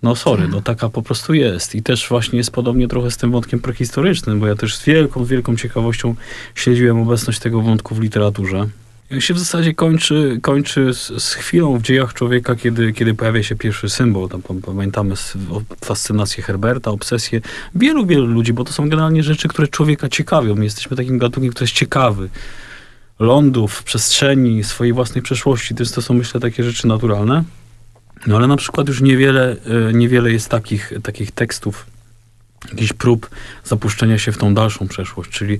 No 0.02 0.16
sorry, 0.16 0.48
no 0.48 0.62
taka 0.62 0.88
po 0.88 1.02
prostu 1.02 1.34
jest. 1.34 1.74
I 1.74 1.82
też 1.82 2.08
właśnie 2.08 2.38
jest 2.38 2.50
podobnie 2.50 2.88
trochę 2.88 3.10
z 3.10 3.16
tym 3.16 3.30
wątkiem 3.30 3.60
prehistorycznym, 3.60 4.40
bo 4.40 4.46
ja 4.46 4.54
też 4.54 4.76
z 4.76 4.84
wielką, 4.84 5.24
wielką 5.24 5.56
ciekawością 5.56 6.14
śledziłem 6.54 7.00
obecność 7.00 7.38
tego 7.38 7.62
wątku 7.62 7.94
w 7.94 8.00
literaturze. 8.00 8.66
On 9.12 9.20
się 9.20 9.34
w 9.34 9.38
zasadzie 9.38 9.74
kończy, 9.74 10.38
kończy 10.42 10.94
z, 10.94 11.22
z 11.22 11.34
chwilą 11.34 11.78
w 11.78 11.82
dziejach 11.82 12.14
człowieka, 12.14 12.56
kiedy, 12.56 12.92
kiedy 12.92 13.14
pojawia 13.14 13.42
się 13.42 13.56
pierwszy 13.56 13.88
symbol. 13.88 14.28
Tam 14.28 14.42
pam- 14.42 14.62
pamiętamy 14.62 15.14
fascynację 15.84 16.42
Herberta, 16.42 16.90
obsesję 16.90 17.40
wielu, 17.74 18.06
wielu 18.06 18.26
ludzi, 18.26 18.52
bo 18.52 18.64
to 18.64 18.72
są 18.72 18.88
generalnie 18.88 19.22
rzeczy, 19.22 19.48
które 19.48 19.68
człowieka 19.68 20.08
ciekawią. 20.08 20.54
My 20.54 20.64
jesteśmy 20.64 20.96
takim 20.96 21.18
gatunkiem, 21.18 21.50
który 21.50 21.64
jest 21.64 21.74
ciekawy 21.74 22.28
lądów, 23.18 23.82
przestrzeni, 23.82 24.64
swojej 24.64 24.92
własnej 24.92 25.22
przeszłości. 25.22 25.74
To, 25.74 25.82
jest, 25.82 25.94
to 25.94 26.02
są, 26.02 26.14
myślę, 26.14 26.40
takie 26.40 26.64
rzeczy 26.64 26.86
naturalne. 26.88 27.44
No 28.26 28.36
ale 28.36 28.46
na 28.46 28.56
przykład 28.56 28.88
już 28.88 29.00
niewiele, 29.00 29.56
e, 29.88 29.92
niewiele 29.92 30.32
jest 30.32 30.48
takich, 30.48 30.92
takich 31.02 31.30
tekstów 31.30 31.86
jakichś 32.68 32.92
prób 32.92 33.30
zapuszczenia 33.64 34.18
się 34.18 34.32
w 34.32 34.38
tą 34.38 34.54
dalszą 34.54 34.88
przeszłość, 34.88 35.30
czyli 35.30 35.58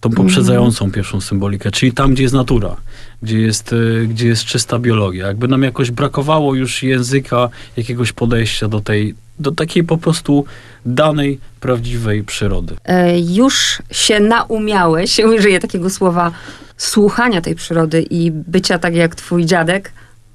tą 0.00 0.10
poprzedzającą 0.10 0.92
pierwszą 0.92 1.20
symbolikę, 1.20 1.70
czyli 1.70 1.92
tam, 1.92 2.14
gdzie 2.14 2.22
jest 2.22 2.34
natura, 2.34 2.76
gdzie 3.22 3.38
jest, 3.38 3.72
y, 3.72 4.06
gdzie 4.08 4.28
jest 4.28 4.44
czysta 4.44 4.78
biologia. 4.78 5.26
Jakby 5.26 5.48
nam 5.48 5.62
jakoś 5.62 5.90
brakowało 5.90 6.54
już 6.54 6.82
języka, 6.82 7.48
jakiegoś 7.76 8.12
podejścia 8.12 8.68
do 8.68 8.80
tej, 8.80 9.14
do 9.38 9.52
takiej 9.52 9.84
po 9.84 9.98
prostu 9.98 10.44
danej, 10.86 11.38
prawdziwej 11.60 12.24
przyrody. 12.24 12.76
E, 12.84 13.20
już 13.20 13.82
się 13.90 14.20
naumiałeś, 14.20 15.20
użyję 15.38 15.60
takiego 15.60 15.90
słowa, 15.90 16.32
słuchania 16.76 17.40
tej 17.40 17.54
przyrody 17.54 18.02
i 18.10 18.30
bycia 18.30 18.78
tak 18.78 18.94
jak 18.94 19.14
twój 19.14 19.46
dziadek. 19.46 19.92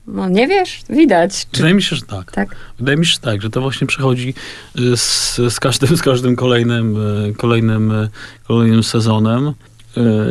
No 0.08 0.30
nie 0.30 0.48
wiesz, 0.48 0.82
widać. 0.90 1.48
Czy, 1.52 1.58
Wydaje 1.58 1.74
mi 1.74 1.84
się, 1.84 1.96
że 1.96 2.02
tak. 2.02 2.32
tak? 2.32 2.56
Wydaje 2.80 2.98
mi 2.98 3.06
się, 3.06 3.12
że 3.12 3.20
tak, 3.20 3.42
że 3.42 3.50
to 3.50 3.62
właśnie 3.62 3.88
przychodzi 3.88 4.34
y, 4.80 4.98
z, 4.98 5.36
z, 5.50 5.60
każdym, 5.60 5.98
z 5.98 6.02
każdym 6.02 6.36
kolejnym, 6.36 6.98
y, 7.30 7.34
kolejnym, 7.34 7.92
y, 7.92 8.10
kolejnym 8.48 8.84
sezonem. 8.84 9.54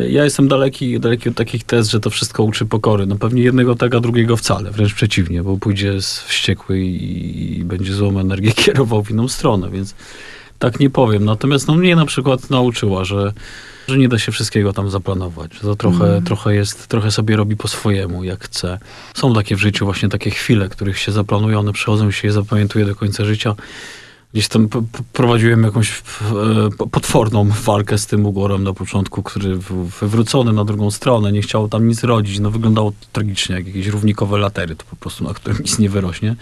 Ja 0.09 0.25
jestem 0.25 0.49
daleki, 0.49 1.01
daleki 1.01 1.29
od 1.29 1.35
takich 1.35 1.65
tez, 1.65 1.89
że 1.89 2.01
to 2.01 2.11
wszystko 2.11 2.43
uczy 2.43 2.67
pokory. 2.67 3.07
No 3.07 3.17
pewnie 3.17 3.43
jednego 3.43 3.75
tak, 3.75 3.95
a 3.95 4.01
drugiego 4.01 4.37
wcale. 4.37 4.71
Wręcz 4.71 4.95
przeciwnie, 4.95 5.43
bo 5.43 5.57
pójdzie 5.57 6.03
z 6.03 6.19
wściekły 6.19 6.81
i, 6.81 7.59
i 7.59 7.65
będzie 7.65 7.95
złą 7.95 8.21
energię 8.21 8.53
kierował 8.65 9.05
w 9.05 9.11
inną 9.11 9.29
stronę, 9.29 9.71
więc 9.71 9.95
tak 10.65 10.81
nie 10.81 10.91
powiem. 10.91 11.25
Natomiast 11.25 11.69
no, 11.69 11.75
mnie 11.75 11.97
na 11.97 12.07
przykład 12.07 12.51
nauczyła, 12.51 13.05
że, 13.05 13.33
że 13.89 13.99
nie 13.99 14.09
da 14.09 14.19
się 14.19 14.33
wszystkiego 14.33 14.73
tam 14.73 14.91
zaplanować. 14.91 15.55
Że 15.55 15.61
to 15.61 15.77
trochę, 15.77 16.05
Mhm. 16.05 16.25
trochę 16.25 16.55
jest, 16.55 16.87
trochę 16.87 17.11
sobie 17.11 17.37
robi 17.37 17.57
po 17.57 17.69
swojemu, 17.69 18.25
jak 18.25 18.45
chce. 18.45 18.79
Są 19.15 19.35
takie 19.35 19.57
w 19.57 19.59
życiu 19.61 19.85
właśnie 19.85 20.09
takie 20.09 20.31
chwile, 20.31 20.69
których 20.69 20.99
się 20.99 21.13
zaplanuje, 21.13 21.59
one 21.59 21.73
przychodzą 21.73 22.09
i 22.09 22.13
się 22.13 22.29
je 22.29 22.33
zapamiętuje 22.33 22.85
do 22.85 22.95
końca 22.95 23.25
życia. 23.25 23.55
Gdzieś 24.33 24.49
tam 24.49 24.69
prowadziłem 25.13 25.63
jakąś 25.63 25.91
e, 25.91 26.87
potworną 26.91 27.49
walkę 27.65 27.99
z 27.99 28.07
tym 28.07 28.27
ugorem 28.27 28.65
na 28.65 28.73
początku, 28.73 29.23
który 29.23 29.59
wywrócony 30.01 30.53
na 30.53 30.65
drugą 30.65 30.91
stronę, 30.91 31.33
nie 31.33 31.43
chciało 31.43 31.69
tam 31.69 31.89
nic 31.89 32.05
rodzić. 32.05 32.39
No 32.41 32.51
wyglądało 32.51 32.93
tragicznie, 33.13 33.55
jak 33.55 33.67
jakieś 33.67 33.87
równikowe 33.87 34.39
latery, 34.39 34.77
to 34.77 34.85
po 34.91 34.97
prostu 34.97 35.25
na 35.25 35.35
którym 35.35 35.59
nic 35.59 35.79
nie 35.79 35.91
wyrośnie. 35.91 36.37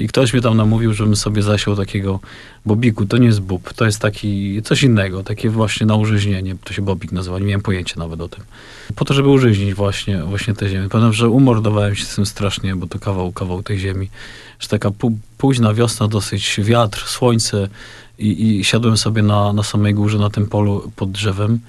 I 0.00 0.08
ktoś 0.08 0.32
mnie 0.32 0.42
tam 0.42 0.56
namówił, 0.56 0.94
żebym 0.94 1.16
sobie 1.16 1.42
zasiął 1.42 1.76
takiego 1.76 2.20
bobiku. 2.66 3.06
To 3.06 3.16
nie 3.16 3.26
jest 3.26 3.40
bób, 3.40 3.72
to 3.72 3.84
jest 3.86 3.98
taki 3.98 4.62
coś 4.62 4.82
innego, 4.82 5.22
takie 5.22 5.50
właśnie 5.50 5.86
na. 5.86 5.96
To 6.64 6.72
się 6.72 6.82
bobik 6.82 7.12
nazywa, 7.12 7.38
nie 7.38 7.44
miałem 7.44 7.60
pojęcia 7.60 7.94
nawet 7.98 8.20
o 8.20 8.28
tym. 8.28 8.44
Po 8.96 9.04
to, 9.04 9.14
żeby 9.14 9.28
urzeźnić 9.28 9.74
właśnie, 9.74 10.22
właśnie 10.22 10.54
tę 10.54 10.68
ziemię. 10.68 10.88
Pamiętam, 10.88 11.12
że 11.12 11.28
umordowałem 11.28 11.96
się 11.96 12.04
z 12.04 12.14
tym 12.14 12.26
strasznie, 12.26 12.76
bo 12.76 12.86
to 12.86 12.98
kawał, 12.98 13.32
kawał 13.32 13.62
tej 13.62 13.78
ziemi. 13.78 14.10
Że 14.60 14.68
taka 14.68 14.88
pó- 14.88 15.16
późna 15.38 15.74
wiosna, 15.74 16.08
dosyć 16.08 16.60
wiatr, 16.62 17.04
słońce 17.06 17.68
i, 18.18 18.58
i 18.58 18.64
siadłem 18.64 18.96
sobie 18.96 19.22
na, 19.22 19.52
na 19.52 19.62
samej 19.62 19.94
górze, 19.94 20.18
na 20.18 20.30
tym 20.30 20.46
polu 20.46 20.92
pod 20.96 21.10
drzewem. 21.10 21.60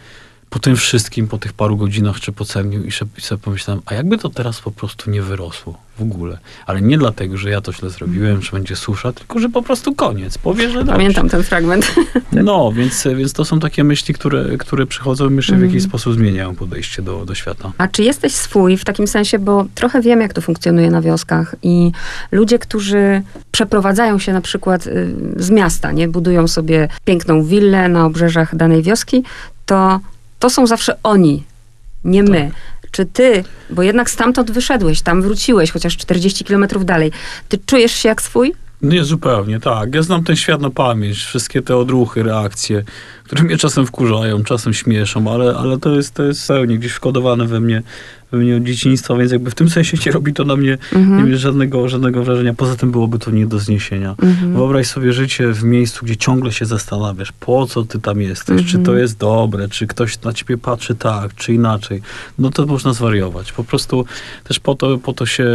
Po 0.51 0.59
tym 0.59 0.75
wszystkim, 0.75 1.27
po 1.27 1.37
tych 1.37 1.53
paru 1.53 1.77
godzinach 1.77 2.19
czy 2.19 2.31
po 2.31 2.45
cemiu 2.45 2.83
i 2.83 2.91
sobie 2.91 3.41
pomyślałem, 3.41 3.81
a 3.85 3.93
jakby 3.93 4.17
to 4.17 4.29
teraz 4.29 4.61
po 4.61 4.71
prostu 4.71 5.11
nie 5.11 5.21
wyrosło 5.21 5.77
w 5.97 6.01
ogóle. 6.01 6.37
Ale 6.65 6.81
nie 6.81 6.97
dlatego, 6.97 7.37
że 7.37 7.49
ja 7.49 7.61
to 7.61 7.73
źle 7.73 7.89
zrobiłem, 7.89 8.41
że 8.41 8.51
będzie 8.51 8.75
susza, 8.75 9.13
tylko 9.13 9.39
że 9.39 9.49
po 9.49 9.61
prostu 9.61 9.95
koniec. 9.95 10.37
Powie, 10.37 10.69
że 10.69 10.77
dobrze. 10.77 10.91
Pamiętam 10.91 11.29
ten 11.29 11.43
fragment. 11.43 11.91
No, 12.31 12.71
więc, 12.71 13.07
więc 13.15 13.33
to 13.33 13.45
są 13.45 13.59
takie 13.59 13.83
myśli, 13.83 14.13
które, 14.13 14.57
które 14.57 14.85
przychodzą 14.85 15.29
i 15.29 15.33
myślę, 15.33 15.57
w 15.57 15.61
jakiś 15.61 15.83
sposób 15.83 16.13
zmieniają 16.13 16.55
podejście 16.55 17.01
do, 17.01 17.25
do 17.25 17.35
świata. 17.35 17.71
A 17.77 17.87
czy 17.87 18.03
jesteś 18.03 18.35
swój 18.35 18.77
w 18.77 18.85
takim 18.85 19.07
sensie, 19.07 19.39
bo 19.39 19.65
trochę 19.75 20.01
wiem, 20.01 20.21
jak 20.21 20.33
to 20.33 20.41
funkcjonuje 20.41 20.91
na 20.91 21.01
wioskach 21.01 21.55
i 21.63 21.91
ludzie, 22.31 22.59
którzy 22.59 23.21
przeprowadzają 23.51 24.19
się 24.19 24.33
na 24.33 24.41
przykład 24.41 24.87
y, 24.87 25.15
z 25.35 25.49
miasta, 25.49 25.91
nie 25.91 26.07
budują 26.07 26.47
sobie 26.47 26.87
piękną 27.05 27.43
willę 27.43 27.89
na 27.89 28.05
obrzeżach 28.05 28.55
danej 28.55 28.83
wioski, 28.83 29.23
to 29.65 29.99
to 30.41 30.49
są 30.49 30.67
zawsze 30.67 30.97
oni, 31.03 31.43
nie 32.03 32.23
my. 32.23 32.51
Czy 32.91 33.05
ty, 33.05 33.43
bo 33.69 33.83
jednak 33.83 34.09
stamtąd 34.09 34.51
wyszedłeś, 34.51 35.01
tam 35.01 35.21
wróciłeś, 35.21 35.71
chociaż 35.71 35.97
40 35.97 36.45
kilometrów 36.45 36.85
dalej, 36.85 37.11
ty 37.49 37.57
czujesz 37.65 37.91
się 37.91 38.09
jak 38.09 38.21
swój? 38.21 38.53
Nie, 38.81 39.03
zupełnie, 39.03 39.59
tak. 39.59 39.95
Ja 39.95 40.01
znam 40.01 40.23
ten 40.23 40.35
świat 40.35 40.61
na 40.61 40.69
pamięć, 40.69 41.17
wszystkie 41.17 41.61
te 41.61 41.77
odruchy, 41.77 42.23
reakcje, 42.23 42.83
które 43.23 43.43
mnie 43.43 43.57
czasem 43.57 43.85
wkurzają, 43.85 44.43
czasem 44.43 44.73
śmieszą, 44.73 45.33
ale, 45.33 45.55
ale 45.55 45.77
to 45.77 45.95
jest, 45.95 46.13
to 46.13 46.23
jest 46.23 46.47
pełnie 46.47 46.77
gdzieś 46.77 46.91
wkodowane 46.91 47.45
we 47.45 47.59
mnie, 47.59 47.81
we 48.31 48.37
mnie 48.37 48.57
od 48.57 48.63
dzieciństwa, 48.63 49.15
więc 49.15 49.31
jakby 49.31 49.51
w 49.51 49.55
tym 49.55 49.69
sensie 49.69 49.97
nie 50.05 50.11
robi 50.11 50.33
to 50.33 50.43
na 50.45 50.55
mnie 50.55 50.77
Mhm. 50.93 51.29
nie 51.31 51.37
żadnego, 51.37 51.89
żadnego 51.89 52.23
wrażenia. 52.23 52.53
Poza 52.53 52.75
tym 52.75 52.91
byłoby 52.91 53.19
to 53.19 53.31
nie 53.31 53.45
do 53.47 53.59
zniesienia. 53.59 54.15
Mhm. 54.21 54.53
Wyobraź 54.53 54.87
sobie 54.87 55.13
życie 55.13 55.47
w 55.53 55.63
miejscu, 55.63 56.05
gdzie 56.05 56.17
ciągle 56.17 56.51
się 56.51 56.65
zastanawiasz, 56.65 57.31
po 57.39 57.65
co 57.67 57.83
ty 57.83 57.99
tam 57.99 58.21
jesteś, 58.21 58.57
czy 58.57 58.77
Mhm. 58.77 58.83
to 58.83 58.95
jest 58.95 59.17
dobre, 59.17 59.69
czy 59.69 59.87
ktoś 59.87 60.21
na 60.21 60.33
ciebie 60.33 60.57
patrzy 60.57 60.95
tak, 60.95 61.35
czy 61.35 61.53
inaczej. 61.53 62.01
No 62.39 62.49
to 62.49 62.65
można 62.65 62.93
zwariować. 62.93 63.51
Po 63.51 63.63
prostu 63.63 64.05
też 64.43 64.59
po 64.59 64.75
to, 64.75 64.97
po 64.97 65.13
to 65.13 65.25
się, 65.25 65.45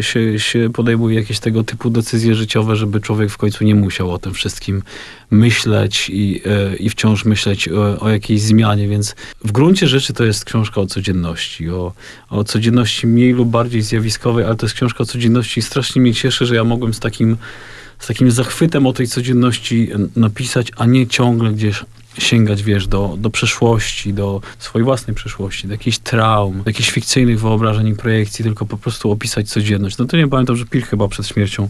się, 0.00 0.38
się 0.38 0.70
podejmuje 0.72 1.16
jakieś 1.20 1.38
tego 1.38 1.64
typu 1.64 1.90
decyzje 1.90 2.34
życiowe, 2.34 2.76
żeby 2.76 3.00
człowiek 3.00 3.30
w 3.30 3.36
końcu 3.36 3.64
nie 3.64 3.74
musiał 3.74 4.12
o 4.12 4.18
tym 4.18 4.34
wszystkim 4.34 4.82
myśleć 5.30 6.10
i, 6.12 6.42
e, 6.46 6.76
i 6.76 6.90
wciąż 6.90 7.24
myśleć 7.24 7.68
o, 7.68 8.00
o 8.00 8.08
jakiejś 8.08 8.40
zmianie, 8.42 8.88
więc 8.88 9.14
w 9.44 9.52
gruncie 9.52 9.88
rzeczy 9.88 10.12
to 10.12 10.24
jest 10.24 10.44
książka 10.44 10.80
o 10.80 10.86
codzienności, 10.86 11.70
o, 11.70 11.92
o 12.30 12.44
codzienności 12.44 13.06
mniej 13.06 13.32
lub 13.32 13.48
bardziej 13.48 13.82
zjawiskowej, 13.82 14.44
ale 14.44 14.56
to 14.56 14.66
jest 14.66 14.74
książka 14.74 15.02
o 15.02 15.06
codzienności. 15.06 15.60
I 15.60 15.62
strasznie 15.62 16.02
mnie 16.02 16.14
cieszy, 16.14 16.46
że 16.46 16.54
ja 16.54 16.64
mogłem 16.64 16.94
z 16.94 17.00
takim, 17.00 17.36
z 17.98 18.06
takim 18.06 18.30
zachwytem 18.30 18.86
o 18.86 18.92
tej 18.92 19.08
codzienności 19.08 19.88
n- 19.92 20.08
napisać, 20.16 20.72
a 20.76 20.86
nie 20.86 21.06
ciągle 21.06 21.52
gdzieś 21.52 21.84
sięgać, 22.18 22.62
wiesz, 22.62 22.86
do, 22.88 23.14
do 23.18 23.30
przeszłości, 23.30 24.14
do 24.14 24.40
swojej 24.58 24.84
własnej 24.84 25.14
przeszłości, 25.16 25.66
do 25.68 25.74
jakichś 25.74 25.98
traum, 25.98 26.62
do 26.62 26.70
jakichś 26.70 26.90
fikcyjnych 26.90 27.40
wyobrażeń 27.40 27.88
i 27.88 27.94
projekcji, 27.94 28.42
tylko 28.44 28.66
po 28.66 28.76
prostu 28.76 29.10
opisać 29.10 29.48
codzienność. 29.48 29.98
No 29.98 30.04
to 30.04 30.16
nie 30.16 30.28
pamiętam, 30.28 30.56
że 30.56 30.64
Pil 30.66 30.82
chyba 30.82 31.08
przed 31.08 31.26
śmiercią 31.26 31.68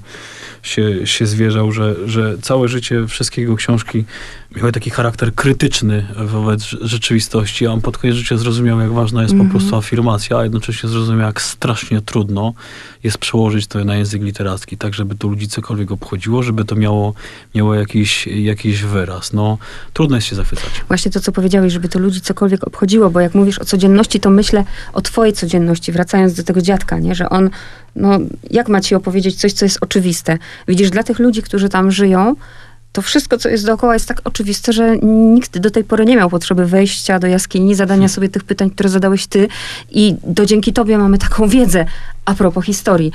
się, 0.63 1.07
się 1.07 1.27
zwierzał, 1.27 1.73
że, 1.73 1.95
że 2.09 2.39
całe 2.43 2.69
życie, 2.69 3.07
wszystkie 3.07 3.41
jego 3.43 3.57
książki 3.57 4.05
miały 4.57 4.73
taki 4.73 4.91
charakter 4.91 5.35
krytyczny 5.35 6.07
wobec 6.17 6.63
rze- 6.63 6.79
rzeczywistości, 6.83 7.67
a 7.67 7.71
on 7.73 7.81
pod 7.81 7.99
koniec 7.99 8.17
życia 8.17 8.37
zrozumiał, 8.37 8.81
jak 8.81 8.93
ważna 8.93 9.23
jest 9.23 9.33
Mhm. 9.33 9.51
po 9.51 9.59
prostu 9.59 9.77
afirmacja, 9.77 10.37
a 10.39 10.43
jednocześnie 10.43 10.89
zrozumiał, 10.89 11.27
jak 11.27 11.43
strasznie 11.43 12.01
trudno 12.01 12.55
jest 13.03 13.19
przełożyć 13.19 13.67
to 13.67 13.85
na 13.85 13.97
język 13.97 14.23
literacki, 14.23 14.77
tak 14.77 14.95
żeby 14.95 15.15
to 15.15 15.29
ludzi 15.29 15.49
cokolwiek 15.49 15.91
obchodziło, 15.93 16.43
żeby 16.43 16.65
to 16.65 16.77
miało, 16.77 17.15
miało 17.55 17.75
jakiś, 17.75 18.27
jakiś 18.27 18.83
wyraz. 18.83 19.33
No, 19.33 19.59
trudno 19.93 20.17
jest 20.17 20.29
się 20.29 20.36
zachwycać. 20.37 20.71
Właśnie 20.89 21.11
to, 21.11 21.21
co 21.21 21.33
powiedziałeś, 21.33 21.73
żeby 21.73 21.89
to 21.89 21.99
ludzi 21.99 22.21
cokolwiek 22.21 22.67
obchodziło, 22.67 23.11
bo 23.11 23.21
jak 23.21 23.35
mówisz 23.35 23.59
o 23.59 23.65
codzienności, 23.65 24.21
to 24.21 24.31
myślę 24.31 24.65
o 24.93 25.03
twojej 25.03 25.33
codzienności, 25.35 25.93
wracając 25.93 26.35
do 26.35 26.43
tego 26.43 26.63
dziadka, 26.63 26.99
nie? 26.99 27.15
że 27.15 27.29
on, 27.29 27.51
no, 27.97 28.19
jak 28.51 28.69
ma 28.69 28.81
ci 28.81 28.95
opowiedzieć 28.95 29.37
coś, 29.37 29.53
co 29.53 29.65
jest 29.65 29.79
oczywiste? 29.81 30.39
Widzisz, 30.69 30.91
dla 30.91 31.03
tych 31.03 31.19
ludzi, 31.19 31.43
którzy 31.43 31.69
tam 31.69 31.91
żyją, 31.91 32.37
to 32.97 33.03
wszystko, 33.03 33.39
co 33.39 33.49
jest 33.49 33.67
dookoła, 33.67 33.95
jest 33.95 34.09
tak 34.09 34.21
oczywiste, 34.25 34.73
że 34.73 34.97
nikt 35.03 35.59
do 35.59 35.71
tej 35.71 35.85
pory 35.85 36.05
nie 36.05 36.17
miał 36.17 36.31
potrzeby 36.31 36.67
wejścia 36.67 37.19
do 37.19 37.27
jaskini, 37.27 37.75
zadania 37.75 38.09
sobie 38.09 38.29
tych 38.29 38.45
pytań, 38.45 38.71
które 38.71 38.89
zadałeś 38.89 39.27
ty 39.27 39.49
i 39.91 40.15
do 40.25 40.47
dzięki 40.47 40.73
tobie 40.73 40.99
mamy 40.99 41.19
taką 41.19 41.49
wiedzę 41.49 41.87
a 42.25 42.35
propos 42.35 42.65
historii. 42.65 43.13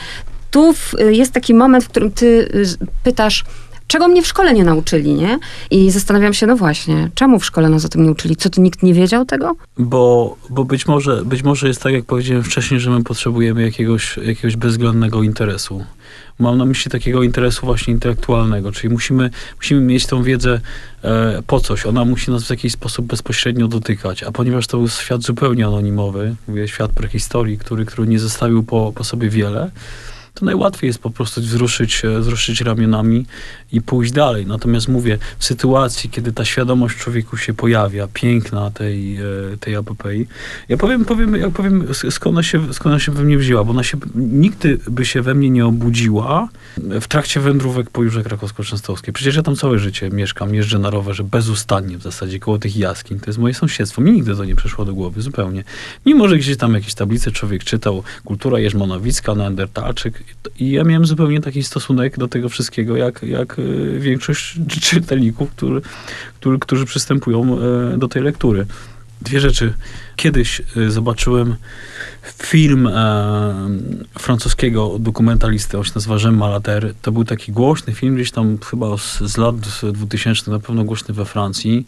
Tu 0.51 0.73
w, 0.73 0.93
jest 1.09 1.33
taki 1.33 1.53
moment, 1.53 1.83
w 1.83 1.87
którym 1.89 2.11
ty 2.11 2.25
y, 2.25 2.65
pytasz, 3.03 3.45
czego 3.91 4.07
mnie 4.07 4.21
w 4.21 4.27
szkole 4.27 4.53
nie 4.53 4.63
nauczyli, 4.63 5.13
nie? 5.13 5.39
I 5.71 5.91
zastanawiam 5.91 6.33
się, 6.33 6.47
no 6.47 6.55
właśnie, 6.55 7.09
czemu 7.15 7.39
w 7.39 7.45
szkole 7.45 7.69
nas 7.69 7.85
o 7.85 7.89
tym 7.89 8.03
nie 8.03 8.11
uczyli? 8.11 8.35
Co, 8.35 8.49
tu 8.49 8.61
nikt 8.61 8.83
nie 8.83 8.93
wiedział 8.93 9.25
tego? 9.25 9.55
Bo, 9.77 10.35
bo 10.49 10.63
być, 10.65 10.87
może, 10.87 11.25
być 11.25 11.43
może 11.43 11.67
jest 11.67 11.83
tak, 11.83 11.93
jak 11.93 12.05
powiedziałem 12.05 12.43
wcześniej, 12.43 12.79
że 12.79 12.89
my 12.89 13.03
potrzebujemy 13.03 13.61
jakiegoś, 13.61 14.17
jakiegoś 14.17 14.55
bezwzględnego 14.55 15.23
interesu. 15.23 15.85
Mam 16.39 16.57
na 16.57 16.65
myśli 16.65 16.91
takiego 16.91 17.23
interesu 17.23 17.65
właśnie 17.65 17.93
intelektualnego, 17.93 18.71
czyli 18.71 18.93
musimy, 18.93 19.29
musimy 19.55 19.81
mieć 19.81 20.05
tą 20.05 20.23
wiedzę 20.23 20.61
e, 21.03 21.41
po 21.47 21.59
coś. 21.59 21.85
Ona 21.85 22.05
musi 22.05 22.31
nas 22.31 22.43
w 22.43 22.49
jakiś 22.49 22.73
sposób 22.73 23.05
bezpośrednio 23.05 23.67
dotykać. 23.67 24.23
A 24.23 24.31
ponieważ 24.31 24.67
to 24.67 24.77
był 24.77 24.87
świat 24.87 25.21
zupełnie 25.21 25.67
anonimowy, 25.67 26.35
mówię, 26.47 26.67
świat 26.67 26.91
prehistorii, 26.91 27.57
który, 27.57 27.85
który 27.85 28.07
nie 28.07 28.19
zostawił 28.19 28.63
po, 28.63 28.91
po 28.95 29.03
sobie 29.03 29.29
wiele, 29.29 29.71
to 30.41 30.45
najłatwiej 30.45 30.87
jest 30.87 30.99
po 30.99 31.09
prostu 31.09 31.41
wzruszyć, 31.41 32.05
e, 32.05 32.19
wzruszyć 32.19 32.61
ramionami 32.61 33.25
i 33.71 33.81
pójść 33.81 34.11
dalej. 34.11 34.45
Natomiast 34.45 34.87
mówię, 34.87 35.17
w 35.39 35.45
sytuacji, 35.45 36.09
kiedy 36.09 36.33
ta 36.33 36.45
świadomość 36.45 36.97
człowieku 36.97 37.37
się 37.37 37.53
pojawia, 37.53 38.07
piękna 38.13 38.71
tej, 38.71 39.17
e, 39.17 39.21
tej 39.59 39.75
apopei, 39.75 40.27
ja 40.69 40.77
powiem, 40.77 41.05
powiem, 41.05 41.35
jak 41.35 41.51
powiem, 41.51 41.85
sk- 41.87 42.11
skąd 42.11 42.33
ona, 42.35 42.43
się, 42.43 42.73
skąd 42.73 42.85
ona 42.93 42.99
się 42.99 43.11
we 43.11 43.23
mnie 43.23 43.37
wzięła, 43.37 43.63
bo 43.63 43.71
ona 43.71 43.83
się 43.83 43.97
nigdy 44.15 44.79
by 44.87 45.05
się 45.05 45.21
we 45.21 45.33
mnie 45.33 45.49
nie 45.49 45.65
obudziła 45.65 46.49
w 46.77 47.07
trakcie 47.07 47.39
wędrówek 47.39 47.89
po 47.89 48.03
Jurze 48.03 48.21
Krakowsko-Częstochowskiej. 48.23 49.11
Przecież 49.13 49.35
ja 49.35 49.43
tam 49.43 49.55
całe 49.55 49.79
życie 49.79 50.09
mieszkam, 50.09 50.55
jeżdżę 50.55 50.79
na 50.79 50.89
rowerze 50.89 51.23
bezustannie 51.23 51.97
w 51.97 52.01
zasadzie 52.01 52.39
koło 52.39 52.57
tych 52.59 52.77
jaskiń. 52.77 53.19
To 53.19 53.25
jest 53.27 53.39
moje 53.39 53.53
sąsiedztwo. 53.53 54.01
Mi 54.01 54.11
nigdy 54.11 54.35
to 54.35 54.45
nie 54.45 54.55
przyszło 54.55 54.85
do 54.85 54.93
głowy, 54.93 55.21
zupełnie. 55.21 55.63
Mimo, 56.05 56.27
że 56.27 56.37
gdzieś 56.37 56.57
tam 56.57 56.73
jakieś 56.73 56.93
tablice 56.93 57.31
człowiek 57.31 57.63
czytał, 57.63 58.03
kultura 58.25 58.59
jeżmonowicka, 58.59 59.35
neandertalczyk, 59.35 60.23
I 60.59 60.71
ja 60.71 60.83
miałem 60.83 61.05
zupełnie 61.05 61.41
taki 61.41 61.63
stosunek 61.63 62.17
do 62.17 62.27
tego 62.27 62.49
wszystkiego, 62.49 62.97
jak, 62.97 63.23
jak 63.23 63.59
e, 63.59 63.99
większość 63.99 64.59
czytelników, 64.89 65.51
który, 65.51 65.81
który, 66.39 66.59
którzy 66.59 66.85
przystępują 66.85 67.57
e, 67.93 67.97
do 67.97 68.07
tej 68.07 68.23
lektury. 68.23 68.65
Dwie 69.21 69.39
rzeczy. 69.39 69.73
Kiedyś 70.15 70.61
e, 70.77 70.91
zobaczyłem 70.91 71.55
film 72.43 72.87
e, 72.87 73.69
francuskiego 74.19 74.95
dokumentalisty, 74.99 75.77
on 75.77 75.83
się 75.83 75.91
nazywa 75.95 76.17
Jean 76.17 76.35
Malater. 76.35 76.93
To 77.01 77.11
był 77.11 77.25
taki 77.25 77.51
głośny 77.51 77.93
film, 77.93 78.15
gdzieś 78.15 78.31
tam 78.31 78.57
chyba 78.65 78.97
z, 78.97 79.19
z 79.19 79.37
lat 79.37 79.55
2000, 79.93 80.51
na 80.51 80.59
pewno 80.59 80.83
głośny 80.83 81.13
we 81.13 81.25
Francji 81.25 81.85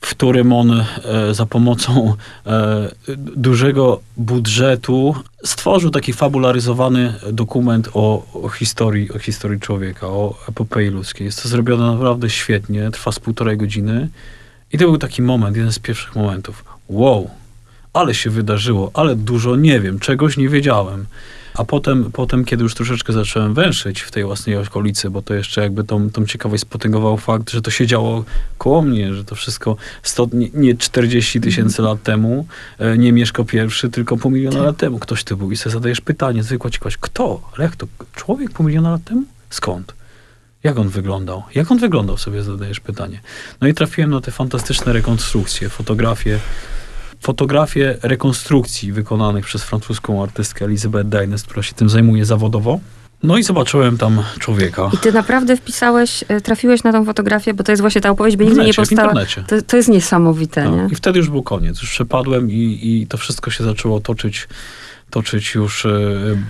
w 0.00 0.10
którym 0.10 0.52
on 0.52 0.70
e, 0.70 1.34
za 1.34 1.46
pomocą 1.46 2.14
e, 2.46 2.90
dużego 3.36 4.00
budżetu 4.16 5.14
stworzył 5.44 5.90
taki 5.90 6.12
fabularyzowany 6.12 7.14
dokument 7.32 7.88
o, 7.94 8.22
historii, 8.54 9.12
o 9.12 9.18
historii 9.18 9.60
człowieka, 9.60 10.06
o 10.06 10.34
epopei 10.48 10.88
ludzkiej. 10.88 11.24
Jest 11.24 11.42
to 11.42 11.48
zrobione 11.48 11.92
naprawdę 11.92 12.30
świetnie, 12.30 12.90
trwa 12.90 13.12
z 13.12 13.18
półtorej 13.18 13.56
godziny. 13.56 14.08
I 14.72 14.78
to 14.78 14.84
był 14.84 14.98
taki 14.98 15.22
moment, 15.22 15.56
jeden 15.56 15.72
z 15.72 15.78
pierwszych 15.78 16.16
momentów. 16.16 16.64
Wow, 16.88 17.30
ale 17.92 18.14
się 18.14 18.30
wydarzyło, 18.30 18.90
ale 18.94 19.16
dużo 19.16 19.56
nie 19.56 19.80
wiem, 19.80 19.98
czegoś 19.98 20.36
nie 20.36 20.48
wiedziałem. 20.48 21.06
A 21.54 21.64
potem, 21.64 22.12
potem, 22.12 22.44
kiedy 22.44 22.62
już 22.62 22.74
troszeczkę 22.74 23.12
zacząłem 23.12 23.54
węszyć 23.54 24.00
w 24.00 24.10
tej 24.10 24.24
własnej 24.24 24.56
okolicy, 24.56 25.10
bo 25.10 25.22
to 25.22 25.34
jeszcze 25.34 25.60
jakby 25.60 25.84
tą, 25.84 26.10
tą 26.10 26.26
ciekawość 26.26 26.62
spotęgował 26.62 27.16
fakt, 27.16 27.50
że 27.50 27.62
to 27.62 27.70
się 27.70 27.86
działo 27.86 28.24
koło 28.58 28.82
mnie, 28.82 29.14
że 29.14 29.24
to 29.24 29.34
wszystko 29.34 29.76
sto, 30.02 30.28
nie, 30.32 30.48
nie 30.54 30.76
40 30.76 31.40
tysięcy 31.40 31.82
lat 31.82 32.02
temu 32.02 32.46
e, 32.78 32.98
nie 32.98 33.12
mieszkał 33.12 33.44
pierwszy, 33.44 33.90
tylko 33.90 34.16
pół 34.16 34.30
miliona 34.30 34.62
lat 34.62 34.76
temu 34.76 34.98
ktoś 34.98 35.24
to 35.24 35.36
był. 35.36 35.52
I 35.52 35.56
sobie 35.56 35.72
zadajesz 35.72 36.00
pytanie, 36.00 36.42
zwykła 36.42 36.70
ciekawość, 36.70 36.96
kto? 36.96 37.40
Ale 37.56 37.64
jak 37.64 37.76
to? 37.76 37.86
Człowiek 38.14 38.50
pół 38.50 38.66
miliona 38.66 38.90
lat 38.90 39.04
temu? 39.04 39.22
Skąd? 39.50 39.94
Jak 40.64 40.78
on 40.78 40.88
wyglądał? 40.88 41.42
Jak 41.54 41.72
on 41.72 41.78
wyglądał, 41.78 42.18
sobie 42.18 42.42
zadajesz 42.42 42.80
pytanie. 42.80 43.20
No 43.60 43.68
i 43.68 43.74
trafiłem 43.74 44.10
na 44.10 44.20
te 44.20 44.30
fantastyczne 44.30 44.92
rekonstrukcje, 44.92 45.68
fotografie, 45.68 46.38
fotografie 47.20 47.98
rekonstrukcji 48.02 48.92
wykonanych 48.92 49.44
przez 49.44 49.64
francuską 49.64 50.22
artystkę 50.22 50.64
Elizabeth 50.64 51.08
Dines, 51.08 51.42
która 51.42 51.62
się 51.62 51.74
tym 51.74 51.88
zajmuje 51.88 52.24
zawodowo. 52.24 52.80
No 53.22 53.38
i 53.38 53.42
zobaczyłem 53.42 53.98
tam 53.98 54.22
człowieka. 54.38 54.90
I 54.94 54.98
ty 54.98 55.12
naprawdę 55.12 55.56
wpisałeś, 55.56 56.24
e, 56.28 56.40
trafiłeś 56.40 56.82
na 56.82 56.92
tą 56.92 57.04
fotografię, 57.04 57.54
bo 57.54 57.64
to 57.64 57.72
jest 57.72 57.80
właśnie 57.80 58.00
ta 58.00 58.10
opowieść, 58.10 58.36
by 58.36 58.46
nigdy 58.46 58.64
nie 58.64 58.74
powstała. 58.74 59.14
To, 59.48 59.62
to 59.62 59.76
jest 59.76 59.88
niesamowite, 59.88 60.64
no, 60.64 60.76
nie? 60.76 60.88
I 60.92 60.94
wtedy 60.94 61.18
już 61.18 61.30
był 61.30 61.42
koniec. 61.42 61.80
Już 61.82 61.90
przepadłem 61.90 62.50
i, 62.50 62.78
i 62.82 63.06
to 63.06 63.18
wszystko 63.18 63.50
się 63.50 63.64
zaczęło 63.64 64.00
toczyć 64.00 64.48
toczyć 65.10 65.54
już 65.54 65.86
e, 65.86 65.90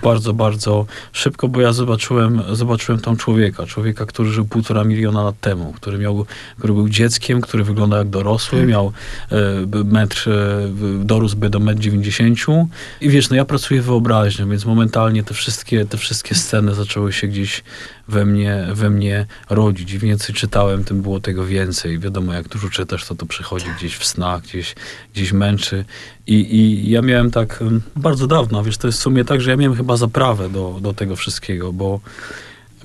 bardzo, 0.03 0.33
bardzo 0.33 0.85
szybko, 1.13 1.47
bo 1.47 1.61
ja 1.61 1.73
zobaczyłem, 1.73 2.41
zobaczyłem 2.51 3.01
tam 3.01 3.17
człowieka, 3.17 3.65
człowieka, 3.65 4.05
który 4.05 4.29
żył 4.29 4.45
półtora 4.45 4.83
miliona 4.83 5.23
lat 5.23 5.39
temu, 5.39 5.73
który, 5.73 5.97
miał, 5.97 6.25
który 6.57 6.73
był 6.73 6.89
dzieckiem, 6.89 7.41
który 7.41 7.63
wyglądał 7.63 7.99
jak 7.99 8.09
dorosły, 8.09 8.59
tak. 8.59 8.67
miał 8.67 8.91
e, 9.31 9.83
metr, 9.83 10.29
e, 10.29 11.05
dorósłby 11.05 11.49
do 11.49 11.59
metr 11.59 11.79
dziewięćdziesięciu 11.79 12.67
i 13.01 13.09
wiesz, 13.09 13.29
no 13.29 13.35
ja 13.35 13.45
pracuję 13.45 13.81
wyobraźnią, 13.81 14.49
więc 14.49 14.65
momentalnie 14.65 15.23
te 15.23 15.33
wszystkie, 15.33 15.85
te 15.85 15.97
wszystkie 15.97 16.35
sceny 16.35 16.73
zaczęły 16.73 17.13
się 17.13 17.27
gdzieś 17.27 17.63
we 18.07 18.25
mnie, 18.25 18.67
we 18.73 18.89
mnie 18.89 19.25
rodzić. 19.49 19.93
Im 19.93 19.99
więcej 19.99 20.35
czytałem, 20.35 20.83
tym 20.83 21.01
było 21.01 21.19
tego 21.19 21.45
więcej. 21.45 21.99
Wiadomo, 21.99 22.33
jak 22.33 22.47
dużo 22.47 22.69
czytasz, 22.69 23.05
to 23.05 23.15
to 23.15 23.25
przychodzi 23.25 23.65
gdzieś 23.77 23.95
w 23.95 24.05
snach, 24.05 24.41
gdzieś, 24.41 24.75
gdzieś 25.13 25.33
męczy. 25.33 25.85
I, 26.27 26.55
I 26.55 26.89
ja 26.89 27.01
miałem 27.01 27.31
tak 27.31 27.63
bardzo 27.95 28.27
dawno, 28.27 28.50
wiesz, 28.63 28.77
to 28.77 28.87
jest 28.87 28.99
w 28.99 29.01
sumie 29.01 29.25
tak, 29.25 29.41
że 29.41 29.49
ja 29.49 29.57
miałem 29.57 29.77
chyba 29.77 29.97
zaprawę 29.97 30.49
do, 30.49 30.77
do 30.81 30.93
tego 30.93 31.15
wszystkiego, 31.15 31.73
bo 31.73 31.99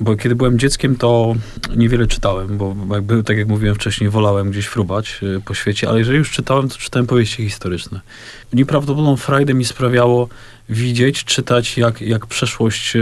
bo 0.00 0.16
kiedy 0.16 0.34
byłem 0.34 0.58
dzieckiem, 0.58 0.96
to 0.96 1.34
niewiele 1.76 2.06
czytałem, 2.06 2.58
bo 2.58 2.76
jakby, 2.90 3.22
tak 3.22 3.36
jak 3.38 3.48
mówiłem 3.48 3.74
wcześniej, 3.74 4.10
wolałem 4.10 4.50
gdzieś 4.50 4.66
frubać 4.66 5.20
y, 5.22 5.40
po 5.40 5.54
świecie, 5.54 5.88
ale 5.88 5.98
jeżeli 5.98 6.18
już 6.18 6.30
czytałem, 6.30 6.68
to 6.68 6.78
czytałem 6.78 7.06
powieści 7.06 7.44
historyczne. 7.44 8.00
Nieprawdopodobną 8.52 9.16
frajdę 9.16 9.54
mi 9.54 9.64
sprawiało 9.64 10.28
widzieć, 10.68 11.24
czytać, 11.24 11.78
jak, 11.78 12.00
jak 12.00 12.26
przeszłość 12.26 12.96
y, 12.96 13.00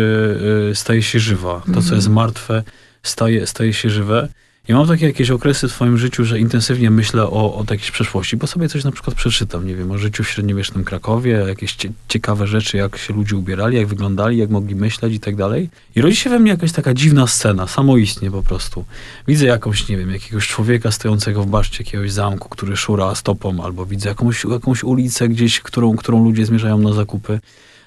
y, 0.70 0.74
staje 0.74 1.02
się 1.02 1.18
żywa. 1.18 1.62
To, 1.66 1.82
co 1.82 1.94
jest 1.94 2.06
mhm. 2.06 2.12
martwe, 2.12 2.62
staje, 3.02 3.46
staje 3.46 3.72
się 3.72 3.90
żywe. 3.90 4.28
I 4.68 4.72
mam 4.72 4.88
takie 4.88 5.06
jakieś 5.06 5.30
okresy 5.30 5.68
w 5.68 5.72
swoim 5.72 5.98
życiu, 5.98 6.24
że 6.24 6.38
intensywnie 6.38 6.90
myślę 6.90 7.22
o, 7.22 7.58
o 7.58 7.64
jakiejś 7.70 7.90
przeszłości, 7.90 8.36
bo 8.36 8.46
sobie 8.46 8.68
coś 8.68 8.84
na 8.84 8.92
przykład 8.92 9.16
przeczytam, 9.16 9.66
nie 9.66 9.76
wiem, 9.76 9.90
o 9.90 9.98
życiu 9.98 10.24
w 10.24 10.28
średniowiecznym 10.28 10.84
Krakowie, 10.84 11.30
jakieś 11.30 11.74
cie, 11.74 11.92
ciekawe 12.08 12.46
rzeczy, 12.46 12.76
jak 12.76 12.96
się 12.96 13.14
ludzie 13.14 13.36
ubierali, 13.36 13.76
jak 13.76 13.86
wyglądali, 13.86 14.36
jak 14.36 14.50
mogli 14.50 14.74
myśleć 14.74 15.14
i 15.14 15.20
tak 15.20 15.36
dalej. 15.36 15.70
I 15.96 16.00
rodzi 16.00 16.16
się 16.16 16.30
we 16.30 16.38
mnie 16.38 16.50
jakaś 16.50 16.72
taka 16.72 16.94
dziwna 16.94 17.26
scena, 17.26 17.66
samoistnie 17.66 18.30
po 18.30 18.42
prostu. 18.42 18.84
Widzę 19.28 19.46
jakąś, 19.46 19.88
nie 19.88 19.96
wiem, 19.96 20.10
jakiegoś 20.10 20.48
człowieka 20.48 20.90
stojącego 20.90 21.42
w 21.42 21.46
baszcie 21.46 21.84
jakiegoś 21.84 22.12
zamku, 22.12 22.48
który 22.48 22.76
szura 22.76 23.14
stopą, 23.14 23.64
albo 23.64 23.86
widzę 23.86 24.08
jakąś, 24.08 24.44
jakąś 24.44 24.84
ulicę 24.84 25.28
gdzieś, 25.28 25.60
którą, 25.60 25.96
którą 25.96 26.24
ludzie 26.24 26.46
zmierzają 26.46 26.78
na 26.78 26.92
zakupy. 26.92 27.40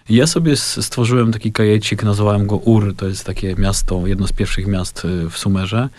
Ja 0.09 0.27
sobie 0.27 0.57
stworzyłem 0.57 1.31
taki 1.31 1.51
kajecik, 1.51 2.03
nazwałem 2.03 2.47
go 2.47 2.55
Ur, 2.55 2.95
to 2.95 3.07
jest 3.07 3.23
takie 3.23 3.55
miasto, 3.55 4.07
jedno 4.07 4.27
z 4.27 4.31
pierwszych 4.31 4.67
miast 4.67 5.05
y, 5.05 5.29
w 5.29 5.37
Sumerze 5.37 5.89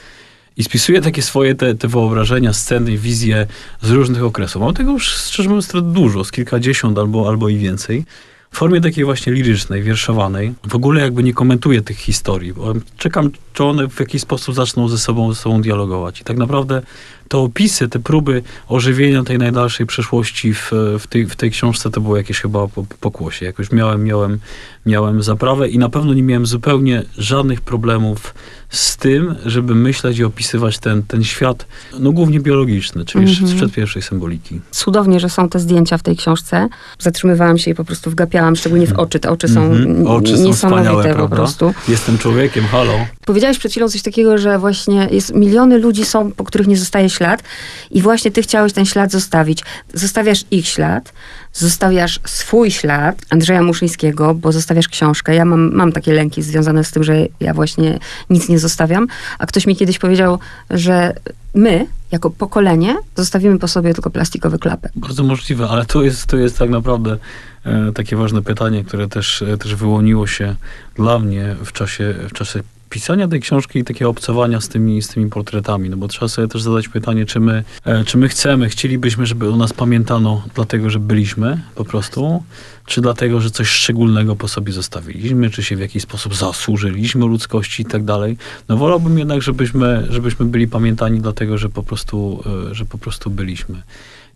i 0.59 0.65
spisuję 0.65 1.01
takie 1.01 1.23
swoje 1.23 1.55
te, 1.55 1.75
te 1.75 1.89
wyobrażenia, 1.89 2.53
sceny, 2.53 2.99
wizje 2.99 3.47
z 3.83 3.91
różnych 3.91 4.25
okresów. 4.25 4.63
Mam 4.63 4.75
tego 4.75 4.93
już, 4.93 5.09
szczerze 5.09 5.49
mówiąc, 5.49 5.73
dużo, 5.83 6.25
z 6.25 6.33
kilkadziesiąt 6.33 6.99
albo, 6.99 7.29
albo 7.29 7.49
i 7.49 7.57
więcej. 7.57 8.05
W 8.51 8.57
formie 8.57 8.81
takiej 8.81 9.05
właśnie 9.05 9.33
lirycznej, 9.33 9.83
wierszowanej. 9.83 10.55
W 10.69 10.75
ogóle 10.75 11.01
jakby 11.01 11.23
nie 11.23 11.35
komentuję 11.35 11.83
tych 11.83 11.99
historii, 11.99 12.55
czekam, 12.97 13.31
czy 13.53 13.65
one 13.65 13.89
w 13.89 14.01
jakiś 14.01 14.23
sposób 14.23 14.55
zaczną 14.55 14.89
ze 14.89 14.99
sobą, 14.99 15.33
ze 15.33 15.41
sobą 15.41 15.63
dialogować. 15.63 16.21
I 16.21 16.25
tak 16.25 16.37
naprawdę 16.37 16.83
te 17.29 17.39
opisy, 17.39 17.89
te 17.89 17.99
próby 17.99 18.43
ożywienia 18.69 19.23
tej 19.23 19.39
najdalszej 19.39 19.87
przeszłości 19.87 20.55
w, 20.55 20.71
w, 20.99 21.07
tej, 21.07 21.27
w 21.27 21.37
tej 21.37 21.51
książce 21.51 21.91
to 21.91 22.01
było 22.01 22.17
jakieś 22.17 22.41
chyba 22.41 22.69
po, 22.69 22.85
pokłosie. 23.01 23.47
Jakoś 23.47 23.73
miałem, 23.73 24.05
miałem, 24.05 24.39
miałem 24.87 25.23
zaprawę 25.23 25.69
i 25.69 25.79
na 25.79 25.89
pewno 25.89 26.15
nie 26.15 26.23
miałem 26.23 26.47
zupełnie 26.47 27.03
żadnych 27.19 27.61
problemów 27.61 28.35
z 28.69 28.97
tym, 28.97 29.35
żeby 29.47 29.75
myśleć 29.75 30.19
i 30.19 30.25
opisywać 30.25 30.79
ten, 30.79 31.03
ten 31.03 31.25
świat, 31.25 31.67
no 31.99 32.13
głównie 32.13 32.41
biologiczny, 32.41 33.05
czyli 33.05 33.27
-hmm. 33.27 33.49
sprzed 33.49 33.73
pierwszej 33.73 34.03
symboliki. 34.03 34.61
Cudownie, 34.71 35.21
że 35.21 35.29
są 35.29 35.49
te 35.49 35.59
zdjęcia 35.59 35.99
w 35.99 36.03
tej 36.03 36.17
książce. 36.17 36.69
Zatrzymywałam 36.99 37.59
się 37.59 37.71
i 37.71 37.75
po 37.75 37.85
prostu 37.85 38.11
wgapiałam, 38.11 38.57
szczególnie 38.57 38.87
w 38.87 38.93
oczy. 38.93 39.19
Te 39.21 39.31
oczy 39.31 39.49
są 39.49 39.71
-hmm. 39.71 40.09
oczy 40.09 40.33
niesamowite 40.33 41.13
są 41.13 41.19
po 41.19 41.29
prostu. 41.29 41.75
Jestem 41.89 42.19
człowiekiem, 42.19 42.65
halo. 42.65 43.18
Powiedziałeś 43.29 43.59
przed 43.59 43.73
chwilą 43.73 43.89
coś 43.89 44.03
takiego, 44.03 44.39
że 44.39 44.59
właśnie 44.59 45.09
jest, 45.11 45.35
miliony 45.35 45.79
ludzi 45.79 46.05
są, 46.05 46.33
po 46.33 46.45
których 46.45 46.67
nie 46.67 46.77
zostaje 46.77 47.11
ślad 47.11 47.43
i 47.91 48.03
właśnie 48.03 48.31
ty 48.31 48.43
chciałeś 48.43 48.73
ten 48.73 48.85
ślad 48.87 49.13
zostawić. 49.13 49.65
Zostawiasz 49.95 50.45
ich 50.51 50.69
ślad, 50.69 51.13
zostawiasz 51.53 52.21
swój 52.25 52.71
ślad 52.71 53.23
Andrzeja 53.31 53.63
Muszyńskiego, 53.63 54.35
bo 54.35 54.53
zostawiasz 54.53 54.89
książkę. 54.89 55.35
Ja 55.35 55.45
mam, 55.45 55.75
mam 55.75 55.93
takie 55.93 56.13
lęki 56.13 56.43
związane 56.43 56.85
z 56.85 56.91
tym, 56.91 57.05
że 57.05 57.17
ja 57.41 57.55
właśnie 57.55 57.99
nic 58.31 58.49
nie 58.49 58.59
zostawiam. 58.59 59.07
A 59.39 59.47
ktoś 59.47 59.67
mi 59.67 59.77
kiedyś 59.77 59.99
powiedział, 59.99 60.39
że 60.71 61.15
my, 61.55 61.87
jako 62.13 62.31
pokolenie, 62.31 62.97
zostawimy 63.17 63.59
po 63.59 63.69
sobie 63.69 63.95
tylko 63.95 64.11
plastikowy 64.11 64.59
klapek. 64.59 64.93
Bardzo 64.97 65.23
możliwe, 65.23 65.69
ale 65.69 65.87
to 65.87 66.03
jest, 66.03 66.27
to 66.27 66.37
jest 66.37 66.59
tak 66.59 66.71
naprawdę 66.71 67.19
e, 67.65 67.93
takie 67.95 68.17
ważne 68.17 68.43
pytanie, 68.43 68.85
które 68.85 69.09
też, 69.09 69.43
e, 69.43 69.59
też 69.59 69.75
wyłoniło 69.75 70.27
się 70.27 70.55
dla 70.95 71.19
mnie 71.19 71.57
w 71.65 71.73
czasie, 71.73 72.15
w 72.29 72.33
czasie 72.33 72.63
pisania 72.91 73.29
tej 73.29 73.41
książki 73.41 73.79
i 73.79 73.85
takiego 73.85 74.11
obcowania 74.11 74.61
z 74.61 74.69
tymi, 74.69 75.03
z 75.03 75.09
tymi 75.09 75.31
portretami, 75.31 75.91
no 75.91 75.97
bo 75.97 76.09
trzeba 76.09 76.29
sobie 76.29 76.49
też 76.49 76.63
zadać 76.63 76.89
pytanie, 76.89 77.27
czy 77.27 77.41
my, 77.41 77.65
e, 77.85 78.05
czy 78.05 78.19
my 78.19 78.29
chcemy, 78.29 78.69
chcielibyśmy, 78.69 79.27
żeby 79.27 79.53
o 79.53 79.57
nas 79.57 79.73
pamiętano 79.73 80.43
dlatego, 80.55 80.91
że 80.91 80.99
byliśmy 80.99 81.63
po 81.75 81.85
prostu, 81.85 82.43
czy 82.87 83.01
dlatego, 83.01 83.41
że 83.41 83.51
coś 83.51 83.69
szczególnego 83.69 84.37
po 84.37 84.49
sobie 84.49 84.73
zostawiliśmy, 84.73 85.51
czy 85.51 85.63
się 85.63 85.77
w 85.77 85.81
jakiś 85.81 86.03
sposób 86.03 86.35
zasłużyliśmy 86.35 87.27
ludzkości 87.27 87.83
i 87.83 87.87
tak 87.87 88.05
dalej. 88.05 88.37
No 88.69 88.77
wolałbym 88.77 89.19
jednak, 89.19 89.43
żebyśmy, 89.43 90.07
żebyśmy 90.11 90.47
byli 90.47 90.69
pamiętani 90.69 91.21
dlatego, 91.21 91.59
że 91.59 91.69
po 91.69 91.83
prostu, 91.83 92.45
e, 92.71 92.75
że 92.75 92.85
po 92.85 92.99
prostu 92.99 93.31
byliśmy. 93.31 93.83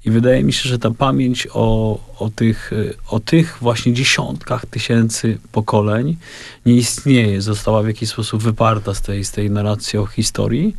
I 0.04 0.10
wydaje 0.10 0.42
mi 0.44 0.52
się, 0.52 0.68
że 0.68 0.78
ta 0.78 0.90
pamięć 0.90 1.48
o, 1.52 1.98
o, 2.18 2.30
tych, 2.30 2.70
o 3.08 3.20
tych 3.20 3.58
właśnie 3.60 3.92
dziesiątkach 3.92 4.66
tysięcy 4.66 5.38
pokoleń 5.52 6.16
nie 6.66 6.74
istnieje, 6.74 7.42
została 7.42 7.82
w 7.82 7.86
jakiś 7.86 8.08
sposób 8.08 8.42
wyparta 8.42 8.94
z 8.94 9.02
tej, 9.02 9.24
z 9.24 9.30
tej 9.30 9.50
narracji 9.50 9.98
o 9.98 10.06
historii, 10.06 10.76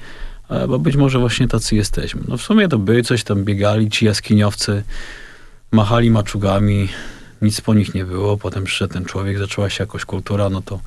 e, 0.50 0.68
bo 0.68 0.80
być 0.80 0.96
może 0.96 1.20
właśnie 1.20 1.48
tacy 1.48 1.76
jesteśmy. 1.76 2.22
No 2.28 2.38
w 2.38 2.42
sumie 2.42 2.68
to 2.68 2.80
by 2.80 3.04
coś 3.04 3.24
tam 3.24 3.44
biegali, 3.44 3.90
ci 3.90 4.06
jaskiniowcy 4.06 4.84
machali 5.72 6.12
maczugami, 6.12 6.90
nic 7.42 7.62
po 7.62 7.74
nich 7.74 7.94
nie 7.94 8.06
było, 8.06 8.38
potem 8.38 8.64
przyszedł 8.64 8.94
ten 8.94 9.06
człowiek, 9.06 9.38
zaczęła 9.38 9.70
się 9.70 9.84
jakoś 9.84 10.06
kultura, 10.06 10.50
no 10.50 10.62
to 10.62 10.80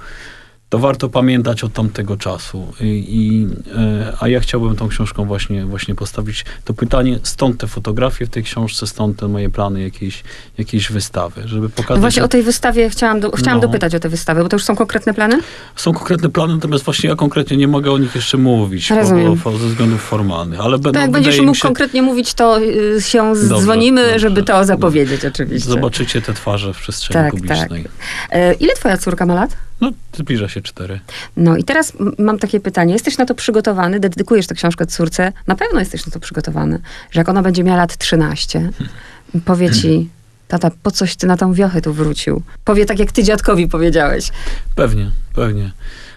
to 0.68 0.78
warto 0.78 1.08
pamiętać 1.08 1.64
od 1.64 1.72
tamtego 1.72 2.16
czasu. 2.16 2.72
I, 2.80 2.84
i, 3.08 3.46
e, 3.78 4.12
a 4.20 4.28
ja 4.28 4.40
chciałbym 4.40 4.76
tą 4.76 4.88
książką 4.88 5.24
właśnie, 5.24 5.64
właśnie 5.64 5.94
postawić 5.94 6.44
to 6.64 6.74
pytanie, 6.74 7.18
stąd 7.22 7.60
te 7.60 7.66
fotografie 7.66 8.26
w 8.26 8.28
tej 8.28 8.42
książce, 8.42 8.86
stąd 8.86 9.18
te 9.18 9.28
moje 9.28 9.50
plany 9.50 9.82
jakiejś, 9.82 10.24
jakiejś 10.58 10.92
wystawy, 10.92 11.42
żeby 11.44 11.68
pokazać, 11.68 11.96
No 11.96 12.00
właśnie 12.00 12.24
o 12.24 12.28
tej 12.28 12.42
wystawie 12.42 12.90
chciałam, 12.90 13.20
do, 13.20 13.30
chciałam 13.30 13.60
No. 13.60 13.66
dopytać 13.66 13.94
o 13.94 14.00
tę 14.00 14.08
wystawę, 14.08 14.42
bo 14.42 14.48
to 14.48 14.56
już 14.56 14.64
są 14.64 14.76
konkretne 14.76 15.14
plany? 15.14 15.40
są 15.76 15.92
konkretne 15.92 16.28
plany, 16.28 16.54
natomiast 16.54 16.84
właśnie 16.84 17.10
ja 17.10 17.16
konkretnie 17.16 17.56
nie 17.56 17.68
mogę 17.68 17.92
o 17.92 17.98
nich 17.98 18.14
jeszcze 18.14 18.38
mówić, 18.38 18.88
bo, 18.88 18.94
Rozumiem. 18.96 19.40
bo, 19.44 19.58
ze 19.58 19.66
względów 19.66 20.02
formalnych, 20.02 20.60
ale 20.60 20.78
będą, 20.78 21.00
jak 21.00 21.10
będziesz 21.10 21.40
mógł 21.40 21.54
się, 21.54 21.62
konkretnie 21.62 22.02
mówić, 22.02 22.34
to 22.34 22.60
y, 22.60 23.02
się 23.02 23.34
dzwonimy, 23.36 24.02
dobrze. 24.02 24.18
żeby 24.18 24.42
to 24.42 24.64
zapowiedzieć 24.64 25.24
oczywiście. 25.24 25.70
zobaczycie 25.70 26.22
te 26.22 26.34
twarze 26.34 26.74
w 26.74 26.78
przestrzeni 26.78 27.24
Tak, 27.24 27.30
publicznej. 27.30 27.84
E, 28.30 28.54
ile 28.54 28.74
twoja 28.74 28.96
córka 28.96 29.26
ma 29.26 29.34
lat? 29.34 29.56
No, 29.80 29.92
zbliża 30.16 30.48
się 30.48 30.62
cztery. 30.62 31.00
No 31.36 31.56
i 31.56 31.64
teraz 31.64 31.92
mam 32.18 32.38
takie 32.38 32.60
pytanie. 32.60 32.92
Jesteś 32.92 33.18
na 33.18 33.26
to 33.26 33.34
przygotowany? 33.34 34.00
Dedykujesz 34.00 34.46
tę 34.46 34.54
książkę 34.54 34.86
córce? 34.86 35.32
Na 35.46 35.54
pewno 35.54 35.80
jesteś 35.80 36.06
na 36.06 36.12
to 36.12 36.20
przygotowany, 36.20 36.80
że 37.10 37.20
jak 37.20 37.28
ona 37.28 37.42
będzie 37.42 37.64
miała 37.64 37.78
lat 37.78 37.96
13, 37.96 38.70
powie 39.44 39.70
ci, 39.70 40.08
tata, 40.48 40.70
po 40.82 40.90
coś 40.90 41.16
ty 41.16 41.26
na 41.26 41.36
tą 41.36 41.52
wiochę 41.52 41.82
tu 41.82 41.92
wrócił? 41.92 42.42
Powie 42.64 42.86
tak, 42.86 42.98
jak 42.98 43.12
ty 43.12 43.22
dziadkowi 43.22 43.68
powiedziałeś. 43.68 44.30
Pewnie, 44.74 45.10
pewnie. 45.34 45.70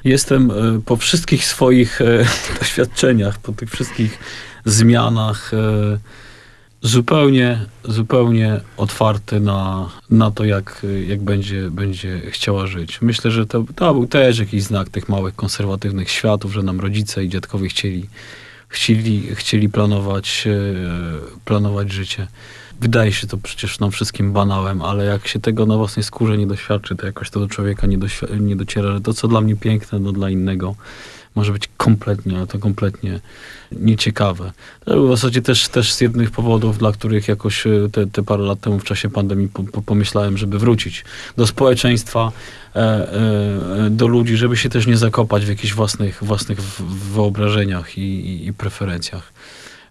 Jestem 0.04 0.52
e, 0.52 0.82
po 0.86 0.98
wszystkich 0.98 1.46
swoich 1.46 2.02
e, 2.02 2.06
doświadczeniach, 2.60 3.40
po 3.40 3.52
tych 3.52 3.70
wszystkich 3.70 4.20
zmianach 4.66 5.52
e, 5.54 5.58
zupełnie, 6.82 7.66
zupełnie 7.84 8.62
otwarty 8.78 9.40
na, 9.40 9.90
na 10.10 10.32
to, 10.32 10.46
jak, 10.46 10.86
jak 11.08 11.22
będzie, 11.22 11.72
będzie 11.72 12.22
chciała 12.30 12.68
żyć. 12.68 13.02
Myślę, 13.02 13.32
że 13.32 13.46
to, 13.46 13.66
to 13.76 13.94
był 13.94 14.08
też 14.08 14.40
jakiś 14.40 14.64
znak 14.64 14.90
tych 14.90 15.10
małych 15.10 15.36
konserwatywnych 15.36 16.10
światów, 16.10 16.54
że 16.54 16.64
nam 16.64 16.80
rodzice 16.80 17.24
i 17.24 17.30
dziadkowie 17.30 17.70
chcieli, 17.70 18.10
chcieli, 18.68 19.36
chcieli 19.36 19.70
planować, 19.70 20.48
e, 20.48 21.40
planować 21.46 21.92
życie. 21.92 22.28
Wydaje 22.82 23.12
się 23.12 23.28
to 23.28 23.38
przecież 23.38 23.80
nam 23.80 23.92
wszystkim 23.92 24.34
banałem, 24.34 24.82
ale 24.82 25.06
jak 25.06 25.28
się 25.28 25.40
tego 25.40 25.66
na 25.66 25.78
własnej 25.78 26.04
skórze 26.04 26.38
nie 26.38 26.48
doświadczy, 26.48 26.96
to 26.96 27.06
jakoś 27.06 27.30
to 27.30 27.40
do 27.40 27.48
człowieka 27.48 27.88
nie, 27.88 27.98
nie 28.40 28.56
dociera, 28.56 28.92
że 28.92 29.02
to, 29.02 29.14
co 29.14 29.28
dla 29.28 29.42
mnie 29.42 29.56
piękne, 29.56 30.00
to 30.00 30.12
dla 30.12 30.30
innego 30.30 30.76
może 31.36 31.54
być 31.54 31.70
kompletnie, 31.78 32.38
ale 32.38 32.48
to 32.48 32.60
kompletnie 32.60 33.20
nieciekawe. 33.72 34.52
W 34.88 35.08
zasadzie 35.10 35.42
też, 35.42 35.68
też 35.68 35.94
z 35.94 36.02
jednych 36.02 36.32
powodów, 36.32 36.78
dla 36.78 36.92
których 36.92 37.28
jakoś 37.28 37.68
e, 37.68 37.72
te, 37.92 38.08
te 38.08 38.24
parę 38.24 38.44
lat 38.44 38.60
temu 38.60 38.80
w 38.80 38.84
czasie 38.84 39.10
pandemii 39.10 39.48
po, 39.48 39.64
po, 39.64 39.82
pomyślałem, 39.82 40.38
żeby 40.38 40.60
wrócić 40.60 41.06
do 41.38 41.48
społeczeństwa, 41.48 42.32
e, 42.76 42.80
e, 42.80 43.90
do 43.90 44.08
ludzi, 44.08 44.38
żeby 44.38 44.58
się 44.58 44.70
też 44.70 44.88
nie 44.88 44.98
zakopać 44.98 45.46
w 45.46 45.50
jakichś 45.50 45.74
własnych, 45.74 46.24
własnych 46.24 46.62
wyobrażeniach 47.14 47.98
i, 47.98 48.02
i, 48.02 48.48
i 48.48 48.54
preferencjach. 48.54 49.34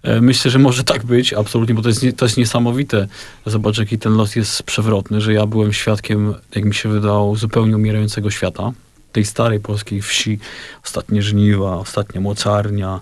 E, 0.03 0.21
Myślę, 0.21 0.51
że 0.51 0.59
może 0.59 0.85
tak 0.85 1.05
być, 1.05 1.33
absolutnie, 1.33 1.75
bo 1.75 1.83
to 1.83 1.89
jest, 1.89 2.05
to 2.17 2.25
jest 2.25 2.37
niesamowite. 2.37 3.09
Zobacz, 3.47 3.79
jaki 3.79 3.99
ten 3.99 4.13
los 4.13 4.37
jest 4.37 4.63
przewrotny, 4.63 5.21
że 5.21 5.33
ja 5.33 5.47
byłem 5.47 5.73
świadkiem, 5.73 6.35
jak 6.55 6.65
mi 6.65 6.75
się 6.75 6.89
wydało, 6.89 7.37
zupełnie 7.37 7.77
umierającego 7.77 8.31
świata. 8.31 8.73
Tej 9.19 9.25
starej 9.25 9.61
polskiej 9.61 10.03
wsi, 10.03 10.39
ostatnie 10.85 11.23
żniwa, 11.23 11.77
ostatnia 11.77 12.21
mocarnia. 12.21 13.01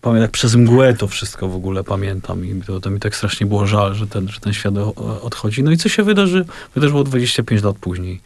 Pamiętam, 0.00 0.22
jak 0.22 0.30
przez 0.30 0.54
mgłę 0.54 0.94
to 0.94 1.08
wszystko 1.08 1.48
w 1.48 1.54
ogóle 1.54 1.84
pamiętam 1.84 2.44
i 2.44 2.62
to, 2.66 2.80
to 2.80 2.90
mi 2.90 3.00
tak 3.00 3.16
strasznie 3.16 3.46
było 3.46 3.66
żal, 3.66 3.94
że 3.94 4.06
ten, 4.06 4.28
że 4.28 4.40
ten 4.40 4.52
świat 4.52 4.74
odchodzi. 5.22 5.62
No 5.62 5.70
i 5.70 5.76
co 5.76 5.88
się 5.88 6.02
wydarzy? 6.02 6.44
Wydarzyło 6.74 7.04
25 7.04 7.62
lat 7.62 7.76
później. 7.76 8.20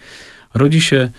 Rodzi 0.54 0.80
się 0.80 1.10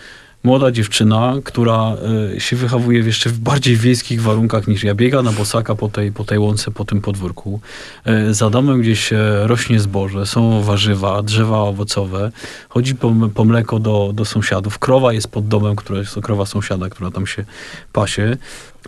młoda 0.44 0.72
dziewczyna, 0.72 1.36
która 1.44 1.96
e, 2.36 2.40
się 2.40 2.56
wychowuje 2.56 3.00
jeszcze 3.00 3.30
w 3.30 3.40
bardziej 3.40 3.76
wiejskich 3.76 4.22
warunkach 4.22 4.68
niż 4.68 4.84
ja. 4.84 4.96
Biega 4.96 5.22
na 5.22 5.32
bosaka 5.32 5.76
po 5.76 5.90
tej, 5.90 6.12
po 6.12 6.24
tej 6.24 6.40
łące, 6.40 6.72
po 6.72 6.86
tym 6.86 7.02
podwórku. 7.02 7.60
E, 8.06 8.34
za 8.34 8.50
domem 8.50 8.82
gdzieś 8.82 9.14
e, 9.14 9.48
rośnie 9.48 9.80
zboże, 9.80 10.26
są 10.26 10.62
warzywa, 10.62 11.24
drzewa 11.24 11.60
owocowe. 11.60 12.32
Chodzi 12.70 12.96
po, 12.96 13.14
po 13.34 13.46
mleko 13.46 13.80
do, 13.80 14.12
do 14.14 14.26
sąsiadów. 14.26 14.80
Krowa 14.80 15.14
jest 15.14 15.28
pod 15.28 15.48
domem, 15.48 15.76
która 15.76 16.00
jest 16.00 16.16
to 16.16 16.22
krowa 16.22 16.46
sąsiada, 16.46 16.90
która 16.90 17.12
tam 17.12 17.28
się 17.28 17.46
pasie. 17.94 18.38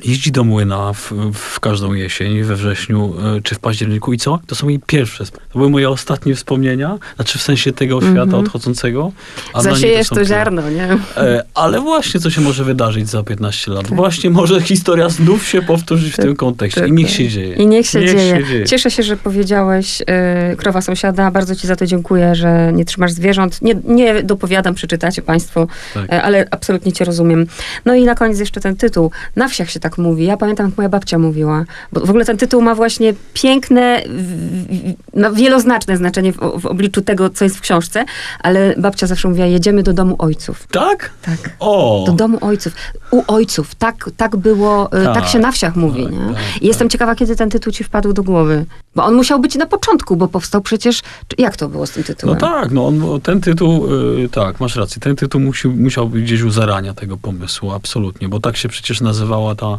Jeździ 0.05 0.31
do 0.31 0.43
młyna 0.43 0.93
w, 0.93 1.13
w 1.33 1.59
każdą 1.59 1.93
jesień, 1.93 2.43
we 2.43 2.55
wrześniu 2.55 3.13
e, 3.37 3.41
czy 3.41 3.55
w 3.55 3.59
październiku. 3.59 4.13
I 4.13 4.17
co? 4.17 4.39
To 4.47 4.55
są 4.55 4.69
jej 4.69 4.79
pierwsze. 4.87 5.25
To 5.25 5.59
były 5.59 5.69
moje 5.69 5.89
ostatnie 5.89 6.35
wspomnienia, 6.35 6.97
znaczy 7.15 7.39
w 7.39 7.41
sensie 7.41 7.71
tego 7.71 8.01
świata 8.01 8.21
Mhm. 8.21 8.43
odchodzącego. 8.45 9.11
A 9.53 9.61
Zasiejesz 9.61 10.09
to 10.09 10.15
te- 10.15 10.25
ziarno, 10.25 10.69
nie? 10.69 10.97
E, 11.17 11.43
ale 11.53 11.79
właśnie, 11.79 12.19
co 12.19 12.29
się 12.29 12.41
może 12.41 12.63
wydarzyć 12.63 13.09
za 13.09 13.23
15 13.23 13.71
lat? 13.71 13.87
Właśnie 13.87 14.29
może 14.29 14.61
historia 14.61 15.09
znów 15.09 15.47
się 15.47 15.61
powtórzyć 15.61 16.13
w 16.13 16.17
tym 16.17 16.35
kontekście. 16.35 16.87
I 16.87 16.91
niech 16.91 17.09
się 17.09 17.27
dzieje. 17.29 17.55
I 17.55 17.67
niech 17.67 17.87
się, 17.87 17.99
Niech 17.99 18.11
dzieje. 18.15 18.37
się 18.37 18.43
dzieje. 18.45 18.65
Cieszę 18.65 18.91
się, 18.91 19.03
że 19.03 19.17
powiedziałeś 19.17 20.01
y, 20.01 20.05
krowa 20.57 20.81
sąsiada. 20.81 21.31
Bardzo 21.31 21.55
ci 21.55 21.67
za 21.67 21.75
to 21.75 21.85
dziękuję, 21.85 22.35
że 22.35 22.71
nie 22.73 22.85
trzymasz 22.85 23.11
zwierząt. 23.11 23.61
Nie, 23.61 23.75
nie 23.85 24.23
dopowiadam, 24.23 24.75
przeczytacie 24.75 25.21
państwo, 25.21 25.67
Tak. 25.93 26.09
ale 26.09 26.45
absolutnie 26.51 26.91
cię 26.91 27.05
rozumiem. 27.05 27.45
No 27.85 27.95
i 27.95 28.03
na 28.05 28.15
koniec 28.15 28.39
jeszcze 28.39 28.61
ten 28.61 28.75
tytuł. 28.75 29.11
Na 29.35 29.47
wsiach 29.47 29.69
się 29.69 29.79
tak 29.79 29.90
mówi. 29.97 30.25
Ja 30.25 30.37
pamiętam, 30.37 30.65
jak 30.65 30.77
moja 30.77 30.89
babcia 30.89 31.17
mówiła. 31.19 31.65
Bo 31.93 32.01
w 32.05 32.09
ogóle 32.09 32.25
ten 32.25 32.37
tytuł 32.37 32.61
ma 32.61 32.75
właśnie 32.75 33.13
piękne, 33.33 34.01
no, 35.13 35.33
wieloznaczne 35.33 35.97
znaczenie 35.97 36.33
w, 36.33 36.37
w 36.61 36.65
obliczu 36.65 37.01
tego, 37.01 37.29
co 37.29 37.45
jest 37.45 37.57
w 37.57 37.61
książce, 37.61 38.05
ale 38.39 38.75
babcia 38.77 39.07
zawsze 39.07 39.27
mówiła, 39.27 39.45
jedziemy 39.47 39.83
do 39.83 39.93
domu 39.93 40.15
ojców. 40.19 40.67
Tak? 40.67 41.11
Tak. 41.21 41.37
O! 41.59 42.03
Do 42.07 42.11
domu 42.13 42.37
ojców. 42.41 42.73
U 43.11 43.23
ojców. 43.27 43.75
Tak, 43.75 44.09
tak 44.17 44.35
było, 44.37 44.87
y, 44.87 45.03
tak, 45.05 45.13
Tak, 45.13 45.27
się 45.27 45.39
na 45.39 45.51
wsiach 45.51 45.75
mówi, 45.75 46.03
tak, 46.03 46.11
nie? 46.11 46.19
tak, 46.33 46.61
I 46.61 46.67
jestem 46.67 46.87
tak. 46.87 46.91
ciekawa, 46.91 47.15
kiedy 47.15 47.35
ten 47.35 47.49
tytuł 47.49 47.73
ci 47.73 47.83
wpadł 47.83 48.13
do 48.13 48.23
głowy. 48.23 48.65
Bo 48.95 49.03
on 49.05 49.15
musiał 49.15 49.39
być 49.39 49.55
na 49.55 49.65
początku, 49.65 50.15
bo 50.15 50.27
powstał 50.27 50.61
przecież... 50.61 51.01
Jak 51.37 51.57
to 51.57 51.69
było 51.69 51.87
z 51.87 51.91
tym 51.91 52.03
No 52.07 52.15
tytułem? 52.15 52.39
tak, 52.39 52.71
no 52.71 52.87
on, 52.87 53.21
ten 53.23 53.41
tytuł, 53.41 53.87
y, 54.23 54.29
tak, 54.29 54.59
masz 54.59 54.75
rację, 54.75 55.01
ten 55.01 55.15
tytuł 55.15 55.41
musi, 55.41 55.67
musiał 55.67 56.09
być 56.09 56.23
gdzieś 56.23 56.41
u 56.41 56.49
zarania 56.49 56.93
tego 56.93 57.17
pomysłu, 57.17 57.71
absolutnie, 57.71 58.29
bo 58.29 58.39
tak 58.39 58.57
się 58.57 58.69
przecież 58.69 59.01
nazywała 59.01 59.55
ta, 59.55 59.70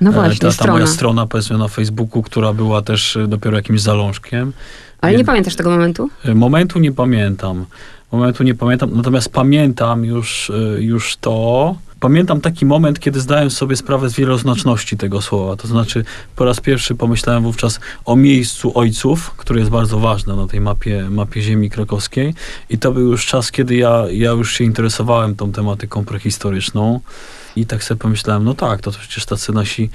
No 0.00 0.10
e, 0.10 0.12
właśnie, 0.12 0.38
ta, 0.38 0.46
ta 0.46 0.52
strona. 0.52 0.72
moja 0.72 0.86
strona, 0.86 1.26
powiedzmy 1.26 1.58
na 1.58 1.68
Facebooku, 1.68 2.22
która 2.22 2.52
była 2.52 2.82
też 2.82 3.16
e, 3.16 3.26
dopiero 3.28 3.56
jakimś 3.56 3.80
zalążkiem. 3.80 4.52
Ale 5.00 5.12
nie 5.12 5.18
Więc- 5.18 5.26
pamiętasz 5.26 5.56
tego 5.56 5.70
momentu? 5.70 6.10
E, 6.24 6.34
Momentu 6.34 6.78
nie 6.78 6.92
pamiętam. 6.92 7.66
Momentu 8.12 8.42
nie 8.44 8.54
pamiętam, 8.54 8.90
natomiast 8.96 9.28
pamiętam 9.32 10.04
już, 10.04 10.52
już 10.78 11.16
to. 11.16 11.76
Pamiętam 12.00 12.40
taki 12.40 12.66
moment, 12.66 13.00
kiedy 13.00 13.20
zdałem 13.20 13.50
sobie 13.50 13.76
sprawę 13.76 14.08
z 14.10 14.14
wieloznaczności 14.14 14.96
tego 14.96 15.22
słowa. 15.22 15.56
To 15.56 15.68
znaczy, 15.68 16.04
po 16.36 16.44
raz 16.44 16.60
pierwszy 16.60 16.94
pomyślałem 16.94 17.42
wówczas 17.42 17.80
o 18.04 18.16
miejscu 18.16 18.78
ojców, 18.78 19.30
które 19.30 19.58
jest 19.60 19.70
bardzo 19.70 19.98
ważne 19.98 20.36
na 20.36 20.46
tej 20.46 20.60
mapie, 20.60 21.06
mapie 21.10 21.42
ziemi 21.42 21.70
krakowskiej. 21.70 22.34
I 22.70 22.78
to 22.78 22.92
był 22.92 23.02
już 23.10 23.26
czas, 23.26 23.50
kiedy 23.52 23.76
ja, 23.76 24.04
ja 24.10 24.30
już 24.30 24.52
się 24.52 24.64
interesowałem 24.64 25.34
tą 25.36 25.52
tematyką 25.52 26.04
prehistoryczną. 26.04 27.00
I 27.56 27.66
tak 27.66 27.84
sobie 27.84 27.98
pomyślałem, 27.98 28.44
no 28.44 28.54
tak, 28.54 28.80
to 28.80 28.90
przecież 28.90 29.26
tacy 29.26 29.52
nasi, 29.52 29.90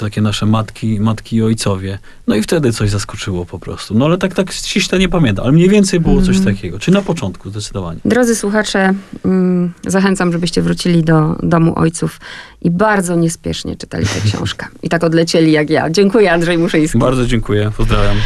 takie 0.00 0.20
nasze 0.20 0.46
matki, 0.46 1.00
matki 1.00 1.36
i 1.36 1.42
ojcowie. 1.42 1.98
No 2.26 2.34
i 2.34 2.42
wtedy 2.42 2.72
coś 2.72 2.90
zaskoczyło 2.90 3.46
po 3.46 3.58
prostu. 3.58 3.94
No 3.94 4.04
ale 4.04 4.18
tak, 4.18 4.34
tak 4.34 4.52
ściśle 4.52 4.98
nie 4.98 5.08
pamiętam, 5.08 5.44
ale 5.44 5.52
mniej 5.52 5.68
więcej 5.68 6.00
było 6.00 6.22
coś 6.22 6.36
Mhm. 6.36 6.56
takiego. 6.56 6.78
Czy 6.78 6.90
na 6.90 7.02
początku 7.02 7.50
zdecydowanie. 7.50 8.00
Drodzy 8.04 8.36
słuchacze, 8.36 8.94
mm, 9.24 9.72
zachęcam, 9.86 10.32
żebyście 10.32 10.62
wrócili 10.62 11.04
do 11.04 11.36
domu 11.42 11.78
ojców 11.78 12.20
i 12.62 12.70
bardzo 12.70 13.16
niespiesznie 13.16 13.76
czytali 13.76 14.06
tę 14.06 14.20
książkę. 14.24 14.66
I 14.82 14.88
tak 14.88 15.04
odlecieli 15.04 15.52
jak 15.52 15.70
ja. 15.70 15.90
Dziękuję, 15.90 16.32
Andrzej 16.32 16.58
Muszyński. 16.58 16.98
Bardzo 16.98 17.26
dziękuję, 17.26 17.70
pozdrawiam. 17.76 18.16